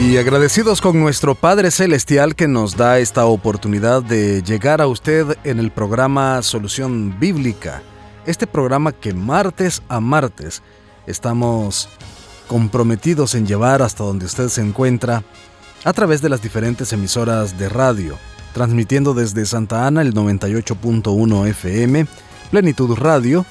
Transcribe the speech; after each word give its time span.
Y 0.00 0.16
agradecidos 0.16 0.80
con 0.80 0.98
nuestro 0.98 1.34
Padre 1.34 1.70
Celestial 1.70 2.34
que 2.34 2.48
nos 2.48 2.74
da 2.74 2.98
esta 2.98 3.26
oportunidad 3.26 4.02
de 4.02 4.42
llegar 4.42 4.80
a 4.80 4.86
usted 4.86 5.36
en 5.44 5.58
el 5.58 5.70
programa 5.70 6.40
Solución 6.40 7.20
Bíblica. 7.20 7.82
Este 8.24 8.46
programa 8.46 8.92
que 8.92 9.12
martes 9.12 9.82
a 9.88 10.00
martes 10.00 10.62
estamos 11.06 11.90
comprometidos 12.48 13.34
en 13.34 13.46
llevar 13.46 13.82
hasta 13.82 14.02
donde 14.02 14.24
usted 14.24 14.48
se 14.48 14.62
encuentra 14.62 15.22
a 15.84 15.92
través 15.92 16.22
de 16.22 16.30
las 16.30 16.40
diferentes 16.40 16.92
emisoras 16.94 17.58
de 17.58 17.68
radio, 17.68 18.16
transmitiendo 18.54 19.12
desde 19.12 19.44
Santa 19.44 19.86
Ana 19.86 20.00
el 20.00 20.14
98.1 20.14 21.46
FM, 21.48 22.06
Plenitud 22.50 22.96
Radio, 22.96 23.44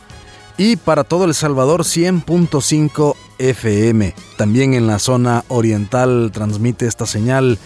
y 0.57 0.77
para 0.77 1.03
todo 1.03 1.25
El 1.25 1.35
Salvador 1.35 1.81
100.5 1.81 3.15
FM. 3.39 4.13
También 4.37 4.75
en 4.75 4.85
la 4.85 4.99
zona 4.99 5.43
oriental 5.47 6.29
transmite 6.31 6.85
esta 6.85 7.05
señal 7.05 7.57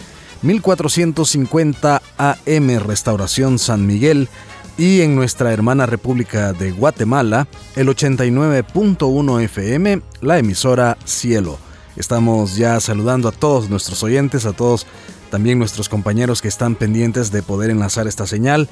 1450 0.42 2.02
AM 2.16 2.78
Restauración 2.78 3.58
San 3.58 3.86
Miguel 3.86 4.28
y 4.76 5.02
en 5.02 5.14
nuestra 5.14 5.52
hermana 5.52 5.86
República 5.86 6.52
de 6.52 6.72
Guatemala 6.72 7.46
el 7.76 7.88
89.1 7.88 9.42
FM, 9.42 10.02
la 10.20 10.38
emisora 10.38 10.96
Cielo. 11.04 11.58
Estamos 11.96 12.56
ya 12.56 12.80
saludando 12.80 13.28
a 13.28 13.32
todos 13.32 13.70
nuestros 13.70 14.02
oyentes, 14.02 14.46
a 14.46 14.52
todos 14.52 14.86
también 15.30 15.58
nuestros 15.58 15.88
compañeros 15.88 16.42
que 16.42 16.48
están 16.48 16.74
pendientes 16.74 17.30
de 17.30 17.42
poder 17.42 17.70
enlazar 17.70 18.06
esta 18.06 18.26
señal, 18.26 18.68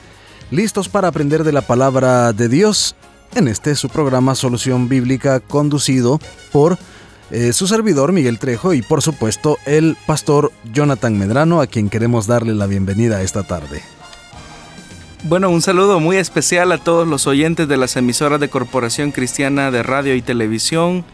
listos 0.50 0.88
para 0.88 1.08
aprender 1.08 1.44
de 1.44 1.52
la 1.52 1.62
palabra 1.62 2.32
de 2.32 2.48
Dios 2.48 2.96
en 3.34 3.48
este 3.48 3.74
su 3.76 3.88
programa 3.88 4.34
Solución 4.34 4.88
Bíblica 4.88 5.40
conducido 5.40 6.20
por 6.50 6.78
eh, 7.30 7.52
su 7.52 7.66
servidor 7.66 8.12
Miguel 8.12 8.38
Trejo 8.38 8.74
y 8.74 8.82
por 8.82 9.02
supuesto 9.02 9.58
el 9.64 9.96
pastor 10.06 10.52
Jonathan 10.72 11.18
Medrano 11.18 11.60
a 11.60 11.66
quien 11.66 11.88
queremos 11.88 12.26
darle 12.26 12.54
la 12.54 12.66
bienvenida 12.66 13.22
esta 13.22 13.42
tarde. 13.42 13.82
Bueno, 15.24 15.50
un 15.50 15.62
saludo 15.62 16.00
muy 16.00 16.16
especial 16.16 16.72
a 16.72 16.78
todos 16.78 17.06
los 17.06 17.26
oyentes 17.26 17.68
de 17.68 17.76
las 17.76 17.96
emisoras 17.96 18.40
de 18.40 18.50
Corporación 18.50 19.12
Cristiana 19.12 19.70
de 19.70 19.82
Radio 19.82 20.14
y 20.14 20.22
Televisión 20.22 21.04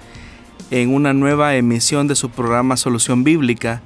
en 0.71 0.95
una 0.95 1.13
nueva 1.13 1.55
emisión 1.57 2.09
de 2.09 2.17
su 2.17 2.31
programa 2.31 2.77
Solución 2.77 3.23
Bíblica. 3.23 3.83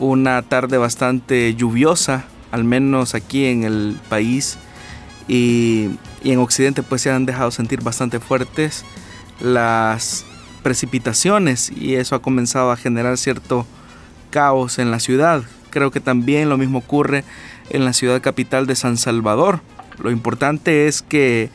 Una 0.00 0.42
tarde 0.42 0.76
bastante 0.76 1.54
lluviosa, 1.54 2.24
al 2.50 2.64
menos 2.64 3.14
aquí 3.14 3.46
en 3.46 3.62
el 3.62 3.96
país 4.08 4.58
y, 5.28 5.90
en 6.22 6.38
Occidente 6.38 6.82
pues 6.82 7.02
se 7.02 7.10
han 7.10 7.26
dejado 7.26 7.50
sentir 7.50 7.82
bastante 7.82 8.20
fuertes 8.20 8.84
las 9.40 10.24
precipitaciones 10.62 11.70
y 11.70 11.96
eso 11.96 12.14
ha 12.14 12.22
comenzado 12.22 12.70
a 12.70 12.76
generar 12.76 13.18
cierto 13.18 13.66
caos 14.30 14.78
en 14.78 14.90
la 14.90 15.00
ciudad. 15.00 15.42
Creo 15.70 15.90
que 15.90 16.00
también 16.00 16.48
lo 16.48 16.56
mismo 16.56 16.78
ocurre 16.78 17.24
en 17.70 17.84
la 17.84 17.92
ciudad 17.92 18.22
capital 18.22 18.66
de 18.66 18.74
San 18.74 18.96
Salvador. 18.96 19.60
Lo 20.02 20.10
importante 20.10 20.86
es 20.86 21.02
que 21.02 21.50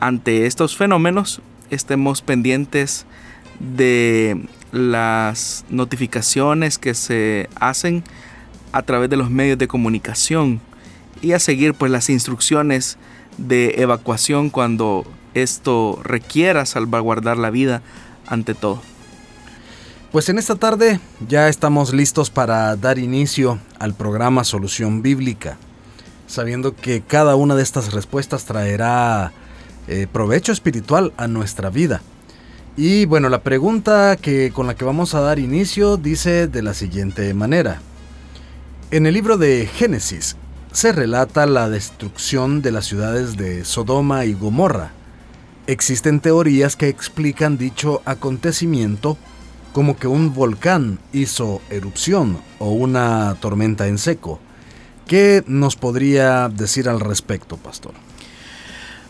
ante 0.00 0.46
estos 0.46 0.76
fenómenos 0.76 1.42
estemos 1.70 2.22
pendientes 2.22 3.04
de 3.60 4.46
las 4.72 5.64
notificaciones 5.68 6.78
que 6.78 6.94
se 6.94 7.48
hacen 7.56 8.02
a 8.72 8.82
través 8.82 9.10
de 9.10 9.16
los 9.16 9.30
medios 9.30 9.58
de 9.58 9.68
comunicación 9.68 10.60
y 11.22 11.32
a 11.32 11.38
seguir 11.38 11.72
pues 11.72 11.90
las 11.90 12.10
instrucciones 12.10 12.98
de 13.38 13.76
evacuación 13.78 14.50
cuando 14.50 15.06
esto 15.32 15.98
requiera 16.02 16.66
salvaguardar 16.66 17.38
la 17.38 17.50
vida 17.50 17.82
ante 18.26 18.54
todo. 18.54 18.82
Pues 20.10 20.28
en 20.28 20.38
esta 20.38 20.56
tarde 20.56 21.00
ya 21.26 21.48
estamos 21.48 21.94
listos 21.94 22.28
para 22.28 22.76
dar 22.76 22.98
inicio 22.98 23.58
al 23.78 23.94
programa 23.94 24.44
Solución 24.44 25.00
Bíblica, 25.00 25.56
sabiendo 26.26 26.76
que 26.76 27.00
cada 27.00 27.34
una 27.34 27.54
de 27.54 27.62
estas 27.62 27.94
respuestas 27.94 28.44
traerá 28.44 29.32
eh, 29.88 30.06
provecho 30.12 30.52
espiritual 30.52 31.14
a 31.16 31.28
nuestra 31.28 31.70
vida. 31.70 32.02
Y 32.76 33.06
bueno, 33.06 33.28
la 33.30 33.42
pregunta 33.42 34.16
que 34.16 34.50
con 34.52 34.66
la 34.66 34.74
que 34.74 34.84
vamos 34.84 35.14
a 35.14 35.20
dar 35.20 35.38
inicio 35.38 35.96
dice 35.96 36.46
de 36.46 36.62
la 36.62 36.74
siguiente 36.74 37.32
manera. 37.32 37.80
En 38.90 39.06
el 39.06 39.14
libro 39.14 39.38
de 39.38 39.66
Génesis 39.66 40.36
se 40.72 40.92
relata 40.92 41.46
la 41.46 41.68
destrucción 41.68 42.62
de 42.62 42.72
las 42.72 42.86
ciudades 42.86 43.36
de 43.36 43.64
Sodoma 43.64 44.24
y 44.24 44.34
Gomorra 44.34 44.92
Existen 45.68 46.18
teorías 46.18 46.74
que 46.74 46.88
explican 46.88 47.56
dicho 47.56 48.02
acontecimiento 48.04 49.16
como 49.72 49.96
que 49.96 50.08
un 50.08 50.34
volcán 50.34 50.98
hizo 51.12 51.62
erupción 51.70 52.38
o 52.58 52.72
una 52.72 53.36
tormenta 53.40 53.86
en 53.86 53.98
seco. 53.98 54.40
¿Qué 55.06 55.44
nos 55.46 55.76
podría 55.76 56.48
decir 56.48 56.88
al 56.88 56.98
respecto, 56.98 57.56
pastor? 57.58 57.92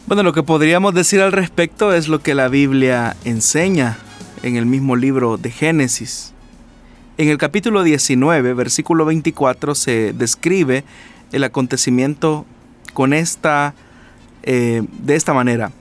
Bueno, 0.06 0.22
lo 0.22 0.34
que 0.34 0.42
podríamos 0.42 0.92
decir 0.92 1.22
al 1.22 1.32
respecto 1.32 1.94
es 1.94 2.08
lo 2.08 2.20
que 2.20 2.34
la 2.34 2.48
Biblia 2.48 3.16
enseña 3.24 3.96
en 4.42 4.56
el 4.56 4.66
mismo 4.66 4.94
libro 4.94 5.38
de 5.38 5.50
Génesis. 5.50 6.34
En 7.16 7.28
el 7.28 7.38
capítulo 7.38 7.82
19, 7.82 8.52
versículo 8.52 9.06
24, 9.06 9.74
se 9.74 10.12
describe 10.12 10.84
el 11.32 11.44
acontecimiento 11.44 12.46
con 12.92 13.12
esta, 13.12 13.74
eh, 14.42 14.82
de 14.98 15.16
esta 15.16 15.34
manera. 15.34 15.72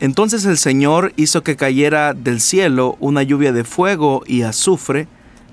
Entonces 0.00 0.44
el 0.44 0.58
Señor 0.58 1.12
hizo 1.16 1.42
que 1.42 1.56
cayera 1.56 2.14
del 2.14 2.40
cielo 2.40 2.96
una 3.00 3.22
lluvia 3.22 3.52
de 3.52 3.64
fuego 3.64 4.22
y 4.26 4.42
azufre 4.42 5.06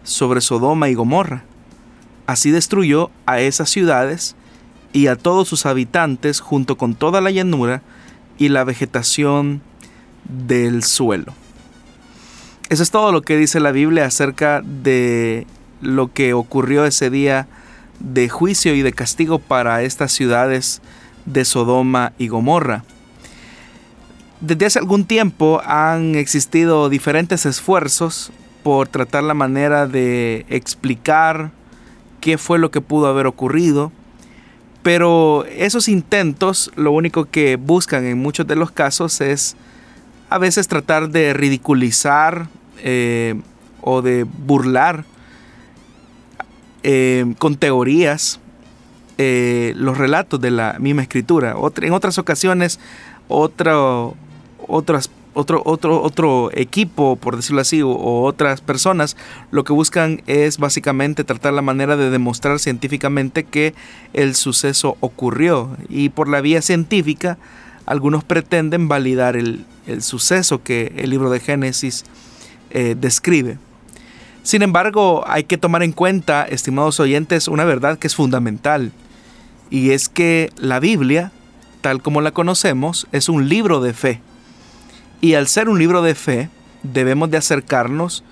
sobre 0.03 0.41
Sodoma 0.41 0.89
y 0.89 0.93
Gomorra. 0.93 1.43
Así 2.25 2.51
destruyó 2.51 3.11
a 3.25 3.39
esas 3.39 3.69
ciudades 3.69 4.35
y 4.93 5.07
a 5.07 5.15
todos 5.15 5.47
sus 5.47 5.65
habitantes 5.65 6.39
junto 6.39 6.77
con 6.77 6.95
toda 6.95 7.21
la 7.21 7.31
llanura 7.31 7.81
y 8.37 8.49
la 8.49 8.63
vegetación 8.63 9.61
del 10.25 10.83
suelo. 10.83 11.33
Eso 12.69 12.83
es 12.83 12.91
todo 12.91 13.11
lo 13.11 13.21
que 13.21 13.37
dice 13.37 13.59
la 13.59 13.71
Biblia 13.71 14.05
acerca 14.05 14.61
de 14.61 15.45
lo 15.81 16.11
que 16.11 16.33
ocurrió 16.33 16.85
ese 16.85 17.09
día 17.09 17.47
de 18.03 18.29
juicio 18.29 18.73
y 18.75 18.81
de 18.81 18.93
castigo 18.93 19.39
para 19.39 19.83
estas 19.83 20.11
ciudades 20.11 20.81
de 21.25 21.45
Sodoma 21.45 22.13
y 22.17 22.27
Gomorra. 22.27 22.83
Desde 24.39 24.65
hace 24.65 24.79
algún 24.79 25.05
tiempo 25.05 25.61
han 25.65 26.15
existido 26.15 26.89
diferentes 26.89 27.45
esfuerzos 27.45 28.31
por 28.63 28.87
tratar 28.87 29.23
la 29.23 29.33
manera 29.33 29.87
de 29.87 30.45
explicar 30.49 31.51
qué 32.19 32.37
fue 32.37 32.59
lo 32.59 32.71
que 32.71 32.81
pudo 32.81 33.07
haber 33.07 33.27
ocurrido, 33.27 33.91
pero 34.83 35.45
esos 35.45 35.87
intentos 35.87 36.71
lo 36.75 36.91
único 36.91 37.25
que 37.25 37.55
buscan 37.55 38.05
en 38.05 38.17
muchos 38.17 38.47
de 38.47 38.55
los 38.55 38.71
casos 38.71 39.21
es 39.21 39.55
a 40.29 40.37
veces 40.37 40.67
tratar 40.67 41.09
de 41.09 41.33
ridiculizar 41.33 42.47
eh, 42.77 43.39
o 43.81 44.01
de 44.01 44.23
burlar 44.23 45.05
eh, 46.83 47.33
con 47.37 47.55
teorías 47.55 48.39
eh, 49.17 49.73
los 49.75 49.97
relatos 49.97 50.41
de 50.41 50.49
la 50.49 50.77
misma 50.79 51.03
escritura. 51.03 51.55
en 51.81 51.93
otras 51.93 52.17
ocasiones, 52.17 52.79
otro, 53.27 54.15
otro, 54.67 54.99
otro, 55.33 56.01
otro 56.01 56.49
equipo, 56.53 57.17
por 57.17 57.35
decirlo 57.35 57.61
así, 57.61 57.81
o, 57.83 58.23
otras 58.23 58.61
personas, 58.61 59.15
lo 59.51 59.63
que 59.63 59.73
buscan 59.73 60.23
es 60.27 60.57
básicamente 60.57 61.23
tratar 61.23 61.53
la 61.53 61.61
manera 61.61 61.97
de 61.97 62.09
demostrar 62.09 62.57
científicamente 62.57 63.43
que 63.43 63.75
el 64.13 64.33
suceso 64.33 64.97
ocurrió. 65.01 65.77
Y 65.87 66.09
por 66.09 66.27
la 66.27 66.41
vía 66.41 66.61
científica, 66.61 67.37
algunos 67.85 68.23
pretenden 68.23 68.87
validar 68.87 69.35
el, 69.35 69.65
suceso 69.99 70.63
que 70.63 70.93
el 70.95 71.09
libro 71.09 71.29
de 71.29 71.41
Génesis 71.41 72.05
eh, 72.71 72.95
describe. 72.99 73.57
Sin 74.43 74.61
embargo, 74.61 75.23
hay 75.27 75.43
que 75.43 75.57
tomar 75.57 75.83
en 75.83 75.91
cuenta, 75.91 76.43
estimados 76.43 76.99
oyentes, 76.99 77.47
una 77.47 77.63
verdad 77.63 77.99
que 77.99 78.07
es 78.07 78.15
fundamental. 78.15 78.91
Y 79.69 79.91
es 79.91 80.09
que 80.09 80.51
la 80.57 80.79
Biblia, 80.79 81.31
tal 81.81 82.01
como 82.01 82.21
la 82.21 82.31
conocemos, 82.31 83.07
es 83.11 83.29
un 83.29 83.47
libro 83.47 83.81
de 83.81 83.93
fe 83.93 84.21
y 85.21 85.35
al 85.35 85.47
ser 85.47 85.69
un 85.69 85.77
libro 85.77 86.01
de 86.01 86.15
fe, 86.15 86.49
debemos 86.81 87.29
de 87.29 87.37
acercarnos 87.37 88.23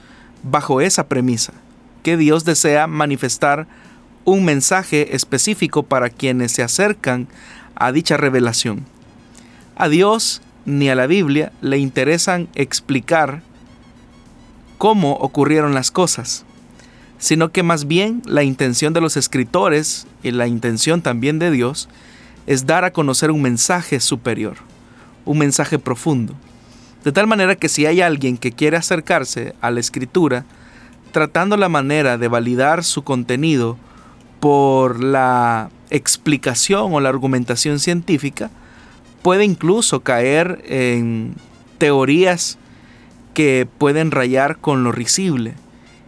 bajo 0.42 0.82
esa 0.82 1.08
premisa, 1.08 1.54
que 2.02 2.18
Dios 2.18 2.46
desea 2.46 2.88
manifestar 2.88 3.68
un 4.26 4.44
mensaje 4.44 5.16
específico 5.16 5.84
para 5.84 6.10
quienes 6.10 6.52
se 6.52 6.64
acercan 6.64 7.28
a 7.76 7.92
dicha 7.92 8.18
revelación. 8.18 8.86
A 9.76 9.88
Dios 9.88 10.42
ni 10.66 10.90
a 10.90 10.96
la 10.96 11.06
Biblia 11.06 11.52
le 11.62 11.78
interesan 11.78 12.50
explicar 12.56 13.44
cómo 14.80 15.12
ocurrieron 15.16 15.76
las 15.76 15.92
cosas, 15.92 16.46
sino 17.20 17.52
que 17.52 17.64
más 17.64 17.86
bien 17.86 18.24
la 18.26 18.44
intención 18.44 18.94
de 18.94 19.02
los 19.02 19.18
escritores 19.18 20.08
y 20.24 20.32
la 20.32 20.48
intención 20.48 21.02
también 21.02 21.38
de 21.38 21.52
Dios 21.52 21.90
es 22.48 22.66
dar 22.66 22.86
a 22.86 22.94
conocer 22.94 23.30
un 23.30 23.42
mensaje 23.42 24.00
superior, 24.00 24.56
un 25.26 25.38
mensaje 25.38 25.78
profundo. 25.80 26.34
De 27.04 27.12
tal 27.12 27.28
manera 27.28 27.58
que 27.58 27.68
si 27.68 27.86
hay 27.86 28.00
alguien 28.00 28.38
que 28.38 28.54
quiere 28.54 28.78
acercarse 28.78 29.54
a 29.60 29.70
la 29.70 29.82
escritura, 29.82 30.46
tratando 31.12 31.58
la 31.58 31.68
manera 31.68 32.18
de 32.18 32.30
validar 32.30 32.86
su 32.86 33.04
contenido 33.04 33.78
por 34.40 35.04
la 35.04 35.72
explicación 35.90 36.94
o 36.94 37.02
la 37.02 37.10
argumentación 37.10 37.80
científica, 37.80 38.50
puede 39.24 39.44
incluso 39.44 40.00
caer 40.00 40.64
en 40.66 41.36
teorías 41.78 42.58
que 43.40 43.66
pueden 43.78 44.12
rayar 44.12 44.58
con 44.58 44.84
lo 44.84 44.92
risible. 44.92 45.54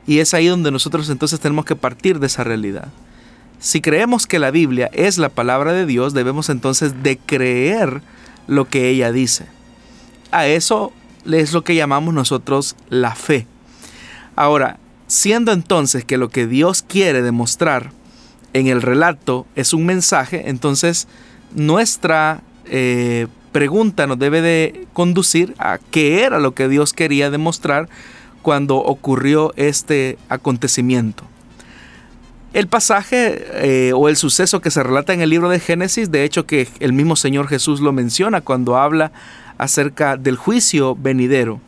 Y 0.06 0.20
es 0.20 0.34
ahí 0.34 0.48
donde 0.48 0.70
nosotros 0.70 1.10
entonces 1.10 1.40
tenemos 1.40 1.64
que 1.64 1.78
partir 1.78 2.20
de 2.20 2.28
esa 2.28 2.44
realidad. 2.44 2.90
Si 3.58 3.80
creemos 3.80 4.28
que 4.28 4.38
la 4.38 4.52
Biblia 4.52 4.90
es 4.92 5.18
la 5.18 5.30
palabra 5.30 5.72
de 5.72 5.86
Dios, 5.86 6.14
debemos 6.14 6.50
entonces 6.50 7.04
de 7.04 7.18
creer 7.18 8.02
lo 8.48 8.68
que 8.68 8.90
ella 8.90 9.14
dice. 9.14 9.46
A 10.32 10.46
eso 10.46 10.92
es 11.26 11.54
lo 11.54 11.64
que 11.64 11.74
llamamos 11.74 12.14
nosotros 12.14 12.76
la 12.90 13.16
fe. 13.16 13.48
Ahora, 14.36 14.78
siendo 15.08 15.54
entonces 15.54 16.04
que 16.04 16.18
lo 16.18 16.28
que 16.28 16.48
Dios 16.48 16.84
quiere 16.86 17.22
demostrar 17.22 17.94
en 18.52 18.68
el 18.68 18.82
relato 18.82 19.48
es 19.56 19.74
un 19.74 19.86
mensaje, 19.86 20.50
entonces 20.50 21.08
nuestra 21.56 22.42
eh, 22.66 23.28
pregunta 23.52 24.08
nos 24.08 24.20
debe 24.20 24.42
de 24.42 24.88
conducir 24.94 25.54
a 25.58 25.80
qué 25.92 26.24
era 26.24 26.40
lo 26.40 26.54
que 26.54 26.68
Dios 26.68 26.94
quería 26.94 27.30
demostrar 27.30 27.90
cuando 28.42 28.78
ocurrió 28.78 29.54
este 29.56 30.18
acontecimiento. 30.30 31.24
El 32.54 32.68
pasaje 32.68 33.46
eh, 33.54 33.94
o 33.94 34.10
el 34.10 34.18
suceso 34.18 34.60
que 34.60 34.72
se 34.72 34.84
relata 34.84 35.14
en 35.14 35.22
el 35.22 35.30
libro 35.30 35.48
de 35.50 35.60
Génesis, 35.60 36.12
de 36.12 36.26
hecho 36.26 36.46
que 36.46 36.68
el 36.80 36.92
mismo 36.92 37.16
Señor 37.16 37.48
Jesús 37.48 37.80
lo 37.80 37.94
menciona 37.94 38.42
cuando 38.42 38.78
habla 38.78 39.12
acerca 39.58 40.18
del 40.18 40.36
juicio 40.36 40.96
venidero. 40.96 41.62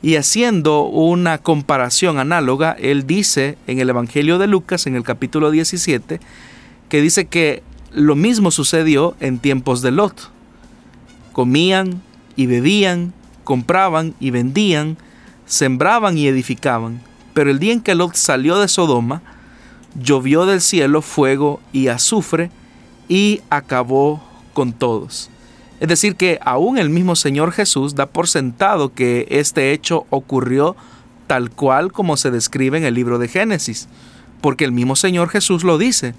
Y 0.00 0.16
haciendo 0.16 0.84
una 0.84 1.38
comparación 1.38 2.18
análoga, 2.18 2.74
él 2.80 3.06
dice 3.06 3.58
en 3.66 3.78
el 3.78 3.90
Evangelio 3.90 4.38
de 4.38 4.46
Lucas, 4.46 4.86
en 4.86 4.96
el 4.96 5.04
capítulo 5.04 5.50
17, 5.50 6.18
que 6.88 7.00
dice 7.00 7.26
que 7.26 7.62
lo 7.92 8.16
mismo 8.16 8.50
sucedió 8.50 9.14
en 9.20 9.38
tiempos 9.38 9.82
de 9.82 9.90
Lot. 9.90 10.30
Comían 11.32 12.02
y 12.36 12.46
bebían, 12.46 13.12
compraban 13.44 14.14
y 14.20 14.30
vendían, 14.30 14.96
sembraban 15.46 16.16
y 16.18 16.26
edificaban. 16.26 17.00
Pero 17.34 17.50
el 17.50 17.58
día 17.58 17.72
en 17.72 17.80
que 17.80 17.94
Lot 17.94 18.14
salió 18.14 18.58
de 18.58 18.68
Sodoma, 18.68 19.22
llovió 19.94 20.46
del 20.46 20.60
cielo 20.60 21.02
fuego 21.02 21.60
y 21.72 21.88
azufre 21.88 22.50
y 23.08 23.40
acabó 23.50 24.22
con 24.54 24.72
todos. 24.72 25.30
Es 25.80 25.88
decir, 25.88 26.14
que 26.14 26.38
aún 26.44 26.78
el 26.78 26.90
mismo 26.90 27.16
Señor 27.16 27.52
Jesús 27.52 27.94
da 27.94 28.06
por 28.06 28.28
sentado 28.28 28.94
que 28.94 29.26
este 29.30 29.72
hecho 29.72 30.06
ocurrió 30.10 30.76
tal 31.26 31.50
cual 31.50 31.92
como 31.92 32.16
se 32.16 32.30
describe 32.30 32.78
en 32.78 32.84
el 32.84 32.94
libro 32.94 33.18
de 33.18 33.28
Génesis, 33.28 33.88
porque 34.40 34.64
el 34.64 34.72
mismo 34.72 34.96
Señor 34.96 35.28
Jesús 35.28 35.64
lo 35.64 35.78
dice. 35.78 36.14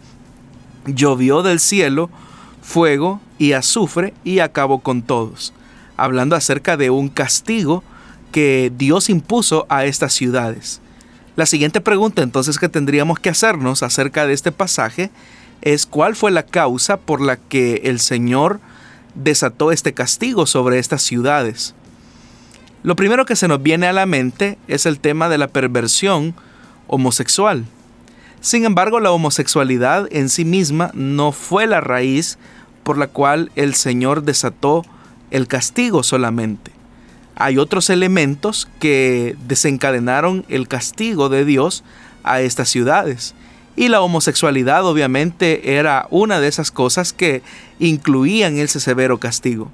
Llovió 0.85 1.43
del 1.43 1.59
cielo 1.59 2.09
fuego 2.63 3.21
y 3.37 3.51
azufre 3.53 4.13
y 4.23 4.39
acabó 4.39 4.79
con 4.79 5.03
todos, 5.03 5.53
hablando 5.97 6.35
acerca 6.35 6.77
de 6.77 6.89
un 6.89 7.09
castigo 7.09 7.83
que 8.31 8.71
Dios 8.75 9.09
impuso 9.09 9.67
a 9.69 9.85
estas 9.85 10.13
ciudades. 10.13 10.81
La 11.35 11.45
siguiente 11.45 11.81
pregunta 11.81 12.23
entonces 12.23 12.57
que 12.57 12.69
tendríamos 12.69 13.19
que 13.19 13.29
hacernos 13.29 13.83
acerca 13.83 14.25
de 14.25 14.33
este 14.33 14.51
pasaje 14.51 15.11
es 15.61 15.85
cuál 15.85 16.15
fue 16.15 16.31
la 16.31 16.43
causa 16.43 16.97
por 16.97 17.21
la 17.21 17.37
que 17.37 17.81
el 17.85 17.99
Señor 17.99 18.59
desató 19.13 19.71
este 19.71 19.93
castigo 19.93 20.45
sobre 20.45 20.79
estas 20.79 21.01
ciudades. 21.03 21.75
Lo 22.81 22.95
primero 22.95 23.25
que 23.25 23.35
se 23.35 23.47
nos 23.47 23.61
viene 23.61 23.87
a 23.87 23.93
la 23.93 24.05
mente 24.05 24.57
es 24.67 24.85
el 24.85 24.99
tema 24.99 25.29
de 25.29 25.37
la 25.37 25.47
perversión 25.47 26.33
homosexual. 26.87 27.65
Sin 28.41 28.65
embargo, 28.65 28.99
la 28.99 29.11
homosexualidad 29.11 30.07
en 30.11 30.27
sí 30.27 30.43
misma 30.43 30.91
no 30.93 31.31
fue 31.31 31.65
la 31.65 31.79
raíz 31.79 32.37
por 32.83 32.97
la 32.97 33.07
cual 33.07 33.51
el 33.55 33.73
Señor 33.75 34.23
desató 34.23 34.83
el 35.31 35.47
castigo 35.47 36.03
solamente 36.03 36.73
hay 37.35 37.57
otros 37.57 37.89
elementos 37.89 38.67
que 38.79 39.35
desencadenaron 39.47 40.45
el 40.49 40.67
castigo 40.67 41.29
de 41.29 41.45
Dios 41.45 41.83
a 42.23 42.41
estas 42.41 42.69
ciudades. 42.69 43.33
Y 43.75 43.87
la 43.87 44.01
homosexualidad 44.01 44.85
obviamente 44.85 45.77
era 45.77 46.07
una 46.11 46.39
de 46.39 46.47
esas 46.47 46.71
cosas 46.71 47.11
que 47.11 47.41
incluían 47.79 48.57
ese 48.57 48.79
severo 48.79 49.19
castigo. 49.19 49.71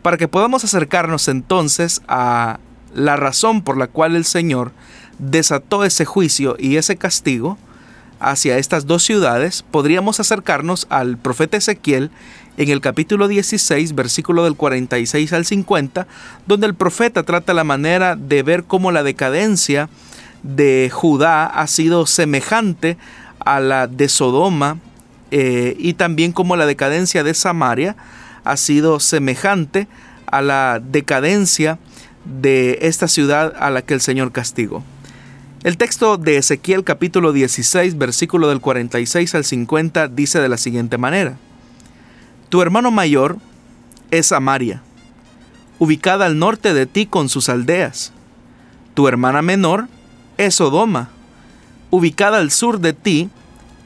Para 0.00 0.16
que 0.16 0.28
podamos 0.28 0.64
acercarnos 0.64 1.28
entonces 1.28 2.00
a 2.08 2.60
la 2.94 3.16
razón 3.16 3.62
por 3.62 3.76
la 3.76 3.88
cual 3.88 4.16
el 4.16 4.24
Señor 4.24 4.72
desató 5.18 5.84
ese 5.84 6.06
juicio 6.06 6.56
y 6.58 6.76
ese 6.76 6.96
castigo 6.96 7.58
hacia 8.20 8.58
estas 8.58 8.86
dos 8.86 9.02
ciudades, 9.02 9.64
podríamos 9.70 10.20
acercarnos 10.20 10.86
al 10.90 11.18
profeta 11.18 11.56
Ezequiel 11.56 12.10
en 12.56 12.70
el 12.70 12.80
capítulo 12.80 13.28
16, 13.28 13.94
versículo 13.94 14.44
del 14.44 14.56
46 14.56 15.32
al 15.32 15.44
50, 15.44 16.06
donde 16.46 16.66
el 16.66 16.74
profeta 16.74 17.22
trata 17.22 17.54
la 17.54 17.64
manera 17.64 18.16
de 18.16 18.42
ver 18.42 18.64
cómo 18.64 18.92
la 18.92 19.02
decadencia 19.02 19.88
de 20.42 20.90
Judá 20.92 21.46
ha 21.46 21.66
sido 21.66 22.06
semejante 22.06 22.96
a 23.40 23.60
la 23.60 23.86
de 23.86 24.08
Sodoma 24.08 24.78
eh, 25.30 25.76
y 25.78 25.94
también 25.94 26.32
cómo 26.32 26.56
la 26.56 26.66
decadencia 26.66 27.24
de 27.24 27.34
Samaria 27.34 27.96
ha 28.44 28.56
sido 28.56 29.00
semejante 29.00 29.88
a 30.26 30.40
la 30.40 30.80
decadencia 30.82 31.78
de 32.24 32.78
esta 32.82 33.08
ciudad 33.08 33.54
a 33.58 33.70
la 33.70 33.82
que 33.82 33.94
el 33.94 34.00
Señor 34.00 34.32
castigó. 34.32 34.82
El 35.66 35.78
texto 35.78 36.16
de 36.16 36.36
Ezequiel 36.36 36.84
capítulo 36.84 37.32
16, 37.32 37.98
versículo 37.98 38.48
del 38.48 38.60
46 38.60 39.34
al 39.34 39.44
50 39.44 40.06
dice 40.06 40.38
de 40.40 40.48
la 40.48 40.58
siguiente 40.58 40.96
manera. 40.96 41.38
Tu 42.50 42.62
hermano 42.62 42.92
mayor 42.92 43.38
es 44.12 44.26
Samaria, 44.26 44.80
ubicada 45.80 46.26
al 46.26 46.38
norte 46.38 46.72
de 46.72 46.86
ti 46.86 47.06
con 47.06 47.28
sus 47.28 47.48
aldeas. 47.48 48.12
Tu 48.94 49.08
hermana 49.08 49.42
menor 49.42 49.88
es 50.36 50.54
Sodoma, 50.54 51.08
ubicada 51.90 52.38
al 52.38 52.52
sur 52.52 52.78
de 52.78 52.92
ti 52.92 53.28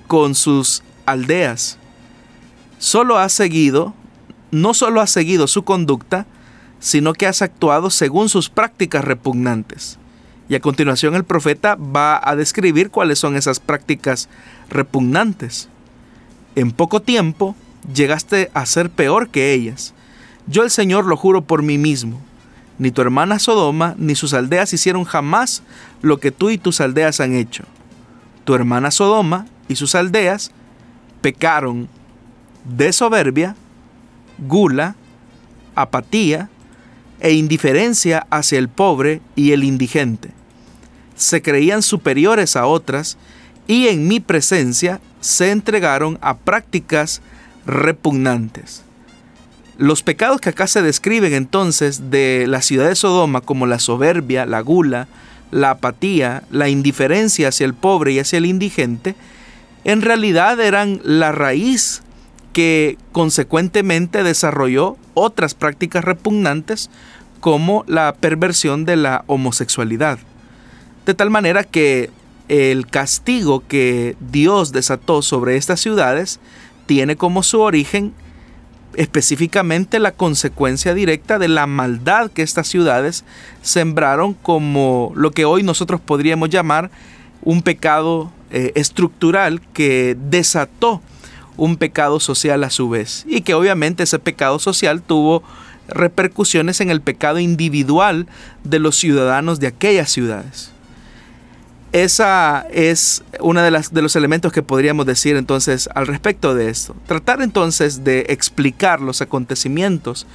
con 0.07 0.35
sus 0.35 0.83
aldeas. 1.07 1.79
Solo 2.79 3.17
has 3.17 3.33
seguido, 3.33 3.95
no 4.51 4.75
solo 4.75 5.01
has 5.01 5.09
seguido 5.09 5.47
su 5.47 5.65
conducta, 5.65 6.27
sino 6.79 7.15
que 7.15 7.27
has 7.27 7.41
actuado 7.41 7.89
según 7.89 8.29
sus 8.29 8.51
prácticas 8.51 9.03
repugnantes. 9.03 9.99
Y 10.51 10.57
a 10.57 10.61
continuación 10.61 11.15
el 11.15 11.23
profeta 11.23 11.77
va 11.77 12.21
a 12.23 12.35
describir 12.35 12.91
cuáles 12.91 13.21
son 13.21 13.37
esas 13.37 13.61
prácticas 13.61 14.29
repugnantes. 14.69 15.69
En 16.57 16.73
poco 16.73 17.01
tiempo 17.01 17.55
llegaste 17.95 18.51
a 18.53 18.67
ser 18.67 18.91
peor 18.91 19.29
que 19.29 19.53
ellas. 19.53 19.95
Yo 20.49 20.65
el 20.65 20.71
Señor 20.71 21.05
lo 21.05 21.17
juro 21.17 21.43
por 21.43 21.63
mí 21.63 21.79
mismo. 21.79 22.21
Ni 22.79 22.91
tu 22.91 23.01
hermana 23.01 23.39
Sodoma 23.39 23.95
ni 23.97 24.17
sus 24.17 24.35
aldeas 24.35 24.73
hicieron 24.73 25.05
jamás 25.05 25.63
lo 26.03 26.19
que 26.19 26.33
tú 26.33 26.51
y 26.51 26.59
tus 26.59 26.81
aldeas 26.81 27.21
han 27.21 27.37
hecho. 27.37 27.63
Tu 28.43 28.53
hermana 28.53 28.91
Sodoma 28.91 29.47
y 29.69 29.77
sus 29.77 29.95
aldeas 29.95 30.51
pecaron 31.21 31.89
de 32.65 32.93
soberbia, 32.93 33.55
gula, 34.39 34.97
apatía 35.77 36.51
e 37.21 37.35
indiferencia 37.35 38.27
hacia 38.31 38.59
el 38.59 38.69
pobre 38.69 39.23
y 39.37 39.53
el 39.53 39.63
indigente. 39.63 40.40
Se 41.21 41.43
creían 41.43 41.83
superiores 41.83 42.57
a 42.57 42.65
otras 42.65 43.19
y 43.67 43.89
en 43.89 44.09
mi 44.09 44.21
presencia 44.21 45.03
se 45.21 45.51
entregaron 45.51 46.19
a 46.23 46.39
prácticas 46.39 47.21
repugnantes. 47.67 48.85
Los 49.77 50.03
pecados 50.03 50.41
que 50.41 50.49
acá 50.49 50.67
se 50.67 50.81
describen 50.81 51.35
entonces 51.35 52.11
de 52.11 52.47
la 52.49 52.63
ciudad 52.63 52.89
de 52.89 52.95
Sodoma 52.95 53.43
como 53.43 53.67
la 53.67 53.79
soberbia, 53.79 54.47
la 54.47 54.63
gula, 54.63 55.09
la 55.51 55.73
apatía, 55.73 56.43
la 56.51 56.71
indiferencia 56.71 57.49
hacia 57.49 57.67
el 57.67 57.75
pobre 57.75 58.13
y 58.13 58.19
hacia 58.19 58.39
el 58.39 58.47
indigente, 58.47 59.15
en 59.85 60.01
realidad 60.01 60.59
eran 60.59 61.03
la 61.05 61.33
raíz 61.33 62.01
que 62.55 62.97
consecuentemente 63.13 64.23
desarrolló 64.23 64.97
otras 65.13 65.55
prácticas 65.55 66.03
repugnantes 66.03 66.89
como 67.41 67.85
la 67.87 68.15
perversión 68.15 68.87
de 68.87 68.97
la 68.97 69.25
homosexualidad. 69.27 70.19
De 71.07 71.15
tal 71.15 71.31
manera 71.31 71.65
que 71.65 72.11
el 72.49 72.87
castigo 72.87 73.63
que 73.67 74.17
Dios 74.21 74.73
desató 74.73 75.23
sobre 75.23 75.57
estas 75.57 75.81
ciudades 75.81 76.41
tiene 76.87 77.17
como 77.17 77.43
su 77.43 77.61
origen 77.61 78.13
específicamente 78.95 80.01
la 80.01 80.13
consecuencia 80.13 80.95
directa 80.95 81.39
de 81.39 81.49
la 81.49 81.67
maldad 81.67 82.31
que 82.31 82.43
estas 82.43 82.67
ciudades 82.67 83.25
sembraron 83.63 84.35
como 84.35 85.13
lo 85.15 85.31
que 85.31 85.45
hoy 85.45 85.63
nosotros 85.63 86.01
podríamos 86.01 86.51
llamar 86.51 86.91
un 87.43 87.63
pecado 87.63 88.33
eh, 88.51 88.73
estructural 88.75 89.61
que 89.73 90.17
desató 90.19 91.01
un 91.57 91.77
pecado 91.77 92.19
social 92.21 92.65
a 92.65 92.71
su 92.71 92.89
vez 92.89 93.25
y 93.29 93.43
que 93.43 93.55
obviamente 93.55 94.03
ese 94.03 94.19
pecado 94.19 94.59
social 94.59 95.03
tuvo 95.03 95.43
repercusiones 95.89 96.81
en 96.81 96.91
el 96.91 97.01
pecado 97.01 97.39
individual 97.39 98.27
de 98.65 98.79
los 98.79 98.97
ciudadanos 98.97 99.61
de 99.61 99.69
aquellas 99.69 100.11
ciudades. 100.11 100.73
Esa 101.93 102.67
es 102.71 103.25
una 103.41 103.65
de, 103.65 103.73
las, 103.73 103.93
de 103.93 104.03
los 104.03 104.15
elementos 104.15 104.53
que 104.53 104.63
podríamos 104.63 105.07
decir 105.07 105.37
entonces 105.37 105.89
al 105.95 106.07
respecto 106.07 106.55
de 106.55 106.71
esto. 106.71 106.95
Tratar 107.07 107.43
entonces 107.43 108.05
de 108.05 108.27
explicar 108.29 109.01
los 109.01 109.21
acontecimientos 109.21 110.27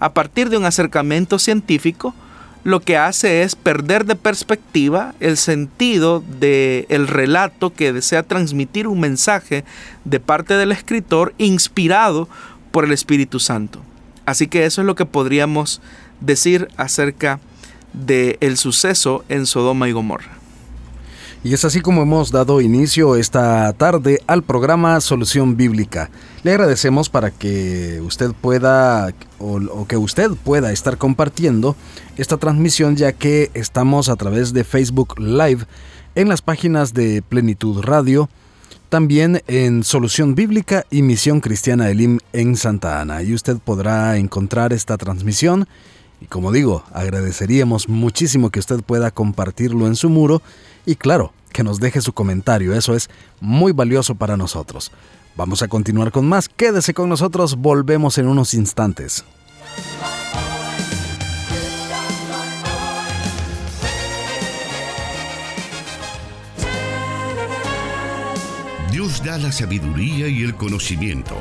a 0.00 0.12
partir 0.12 0.50
de 0.50 0.56
un 0.56 0.64
acercamiento 0.64 1.38
científico 1.38 2.14
lo 2.64 2.80
que 2.80 2.96
hace 2.96 3.42
es 3.42 3.56
perder 3.56 4.06
de 4.06 4.16
perspectiva 4.16 5.14
el 5.20 5.36
sentido 5.36 6.24
del 6.40 6.86
el 6.88 7.08
relato 7.08 7.74
que 7.74 7.92
desea 7.92 8.22
transmitir 8.22 8.88
un 8.88 9.00
mensaje 9.00 9.64
de 10.06 10.18
parte 10.18 10.54
del 10.54 10.72
escritor 10.72 11.34
inspirado 11.36 12.26
por 12.72 12.86
el 12.86 12.92
Espíritu 12.92 13.38
Santo. 13.38 13.82
Así 14.24 14.48
que 14.48 14.64
eso 14.64 14.80
es 14.80 14.86
lo 14.86 14.94
que 14.94 15.04
podríamos 15.04 15.82
decir 16.20 16.68
acerca 16.78 17.38
del 17.92 18.38
el 18.40 18.56
suceso 18.56 19.24
en 19.28 19.44
Sodoma 19.44 19.86
y 19.88 19.92
Gomorra. 19.92 20.43
Y 21.44 21.52
es 21.52 21.62
así 21.66 21.82
como 21.82 22.00
hemos 22.00 22.30
dado 22.30 22.62
inicio 22.62 23.16
esta 23.16 23.70
tarde 23.74 24.22
al 24.26 24.42
programa 24.42 24.98
Solución 25.02 25.58
Bíblica. 25.58 26.08
Le 26.42 26.52
agradecemos 26.52 27.10
para 27.10 27.30
que 27.30 28.00
usted 28.00 28.30
pueda 28.32 29.12
o, 29.38 29.86
que 29.86 29.98
usted 29.98 30.30
pueda 30.42 30.72
estar 30.72 30.96
compartiendo 30.96 31.76
esta 32.16 32.38
transmisión 32.38 32.96
ya 32.96 33.12
que 33.12 33.50
estamos 33.52 34.08
a 34.08 34.16
través 34.16 34.54
de 34.54 34.64
Facebook 34.64 35.20
Live 35.20 35.66
en 36.14 36.30
las 36.30 36.40
páginas 36.40 36.94
de 36.94 37.20
Plenitud 37.20 37.82
Radio, 37.82 38.30
también 38.88 39.42
en 39.46 39.84
Solución 39.84 40.34
Bíblica 40.34 40.86
y 40.90 41.02
Misión 41.02 41.40
Cristiana 41.42 41.90
Elim 41.90 42.20
en 42.32 42.56
Santa 42.56 43.02
Ana. 43.02 43.22
Y 43.22 43.34
usted 43.34 43.58
podrá 43.58 44.16
encontrar 44.16 44.72
esta 44.72 44.96
transmisión 44.96 45.68
y 46.22 46.26
como 46.26 46.52
digo, 46.52 46.84
agradeceríamos 46.94 47.90
muchísimo 47.90 48.48
que 48.48 48.60
usted 48.60 48.80
pueda 48.80 49.10
compartirlo 49.10 49.86
en 49.86 49.94
su 49.94 50.08
muro 50.08 50.40
y 50.86 50.96
claro, 50.96 51.32
que 51.52 51.62
nos 51.62 51.80
deje 51.80 52.00
su 52.00 52.12
comentario, 52.12 52.74
eso 52.74 52.94
es 52.94 53.08
muy 53.40 53.72
valioso 53.72 54.14
para 54.14 54.36
nosotros. 54.36 54.90
Vamos 55.36 55.62
a 55.62 55.68
continuar 55.68 56.12
con 56.12 56.28
más, 56.28 56.48
quédese 56.48 56.94
con 56.94 57.08
nosotros, 57.08 57.56
volvemos 57.56 58.18
en 58.18 58.28
unos 58.28 58.54
instantes. 58.54 59.24
Dios 68.90 69.24
da 69.24 69.38
la 69.38 69.50
sabiduría 69.50 70.28
y 70.28 70.44
el 70.44 70.54
conocimiento. 70.54 71.36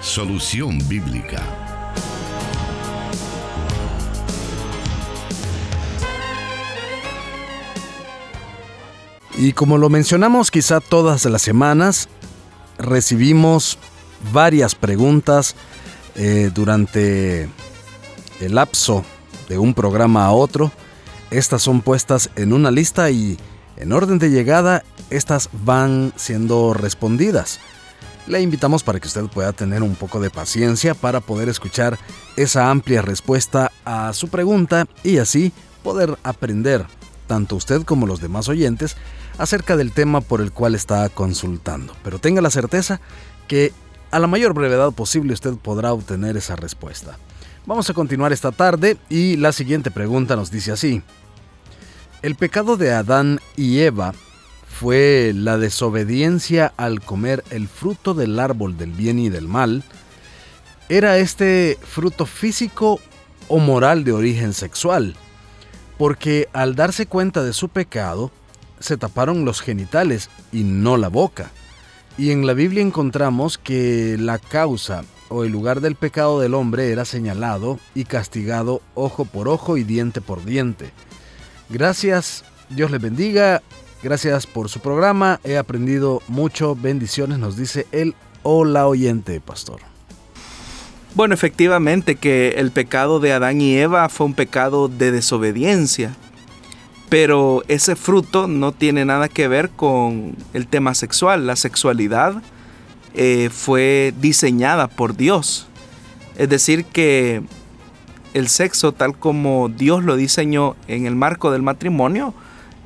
Solución 0.00 0.78
bíblica. 0.88 1.63
Y 9.36 9.52
como 9.52 9.78
lo 9.78 9.88
mencionamos 9.90 10.50
quizá 10.50 10.80
todas 10.80 11.24
las 11.24 11.42
semanas, 11.42 12.08
recibimos 12.78 13.78
varias 14.32 14.74
preguntas 14.74 15.56
eh, 16.14 16.50
durante 16.54 17.48
el 18.40 18.54
lapso 18.54 19.04
de 19.48 19.58
un 19.58 19.74
programa 19.74 20.26
a 20.26 20.32
otro. 20.32 20.70
Estas 21.30 21.62
son 21.62 21.80
puestas 21.80 22.30
en 22.36 22.52
una 22.52 22.70
lista 22.70 23.10
y 23.10 23.36
en 23.76 23.92
orden 23.92 24.20
de 24.20 24.30
llegada 24.30 24.84
estas 25.10 25.48
van 25.64 26.12
siendo 26.16 26.72
respondidas. 26.72 27.58
Le 28.26 28.40
invitamos 28.40 28.82
para 28.84 29.00
que 29.00 29.08
usted 29.08 29.24
pueda 29.24 29.52
tener 29.52 29.82
un 29.82 29.96
poco 29.96 30.20
de 30.20 30.30
paciencia 30.30 30.94
para 30.94 31.20
poder 31.20 31.48
escuchar 31.48 31.98
esa 32.36 32.70
amplia 32.70 33.02
respuesta 33.02 33.70
a 33.84 34.12
su 34.12 34.28
pregunta 34.28 34.86
y 35.02 35.18
así 35.18 35.52
poder 35.82 36.16
aprender, 36.22 36.86
tanto 37.26 37.56
usted 37.56 37.82
como 37.82 38.06
los 38.06 38.20
demás 38.20 38.48
oyentes, 38.48 38.96
acerca 39.38 39.76
del 39.76 39.92
tema 39.92 40.20
por 40.20 40.40
el 40.40 40.52
cual 40.52 40.74
está 40.74 41.08
consultando. 41.08 41.94
Pero 42.02 42.18
tenga 42.18 42.40
la 42.40 42.50
certeza 42.50 43.00
que 43.48 43.72
a 44.10 44.18
la 44.18 44.26
mayor 44.26 44.54
brevedad 44.54 44.92
posible 44.92 45.34
usted 45.34 45.54
podrá 45.54 45.92
obtener 45.92 46.36
esa 46.36 46.56
respuesta. 46.56 47.18
Vamos 47.66 47.88
a 47.90 47.94
continuar 47.94 48.32
esta 48.32 48.52
tarde 48.52 48.96
y 49.08 49.36
la 49.36 49.52
siguiente 49.52 49.90
pregunta 49.90 50.36
nos 50.36 50.50
dice 50.50 50.72
así. 50.72 51.02
El 52.22 52.36
pecado 52.36 52.76
de 52.76 52.92
Adán 52.92 53.40
y 53.56 53.80
Eva 53.80 54.14
fue 54.68 55.32
la 55.34 55.58
desobediencia 55.58 56.72
al 56.76 57.00
comer 57.00 57.44
el 57.50 57.68
fruto 57.68 58.14
del 58.14 58.38
árbol 58.38 58.76
del 58.76 58.92
bien 58.92 59.18
y 59.18 59.28
del 59.28 59.48
mal. 59.48 59.82
¿Era 60.88 61.18
este 61.18 61.78
fruto 61.82 62.26
físico 62.26 63.00
o 63.48 63.58
moral 63.58 64.04
de 64.04 64.12
origen 64.12 64.52
sexual? 64.52 65.16
Porque 65.96 66.48
al 66.52 66.74
darse 66.74 67.06
cuenta 67.06 67.42
de 67.42 67.52
su 67.52 67.68
pecado, 67.68 68.30
se 68.80 68.96
taparon 68.96 69.44
los 69.44 69.60
genitales 69.60 70.30
y 70.52 70.64
no 70.64 70.96
la 70.96 71.08
boca. 71.08 71.50
Y 72.16 72.30
en 72.30 72.46
la 72.46 72.52
Biblia 72.52 72.82
encontramos 72.82 73.58
que 73.58 74.16
la 74.18 74.38
causa 74.38 75.04
o 75.28 75.44
el 75.44 75.52
lugar 75.52 75.80
del 75.80 75.96
pecado 75.96 76.40
del 76.40 76.54
hombre 76.54 76.90
era 76.90 77.04
señalado 77.04 77.78
y 77.94 78.04
castigado 78.04 78.82
ojo 78.94 79.24
por 79.24 79.48
ojo 79.48 79.76
y 79.76 79.84
diente 79.84 80.20
por 80.20 80.44
diente. 80.44 80.90
Gracias, 81.70 82.44
Dios 82.68 82.90
le 82.90 82.98
bendiga, 82.98 83.62
gracias 84.02 84.46
por 84.46 84.68
su 84.68 84.80
programa, 84.80 85.40
he 85.44 85.56
aprendido 85.56 86.22
mucho, 86.28 86.76
bendiciones, 86.76 87.38
nos 87.38 87.56
dice 87.56 87.86
el 87.90 88.14
hola 88.42 88.86
oyente, 88.86 89.40
pastor. 89.40 89.80
Bueno, 91.14 91.34
efectivamente 91.34 92.16
que 92.16 92.54
el 92.56 92.72
pecado 92.72 93.20
de 93.20 93.32
Adán 93.32 93.60
y 93.60 93.76
Eva 93.76 94.08
fue 94.08 94.26
un 94.26 94.34
pecado 94.34 94.88
de 94.88 95.12
desobediencia. 95.12 96.14
Pero 97.08 97.62
ese 97.68 97.96
fruto 97.96 98.48
no 98.48 98.72
tiene 98.72 99.04
nada 99.04 99.28
que 99.28 99.48
ver 99.48 99.70
con 99.70 100.36
el 100.52 100.66
tema 100.66 100.94
sexual. 100.94 101.46
La 101.46 101.56
sexualidad 101.56 102.42
eh, 103.14 103.50
fue 103.52 104.12
diseñada 104.20 104.88
por 104.88 105.16
Dios. 105.16 105.68
Es 106.36 106.48
decir, 106.48 106.84
que 106.84 107.42
el 108.32 108.48
sexo 108.48 108.92
tal 108.92 109.16
como 109.16 109.68
Dios 109.68 110.02
lo 110.02 110.16
diseñó 110.16 110.74
en 110.88 111.06
el 111.06 111.14
marco 111.14 111.52
del 111.52 111.62
matrimonio 111.62 112.34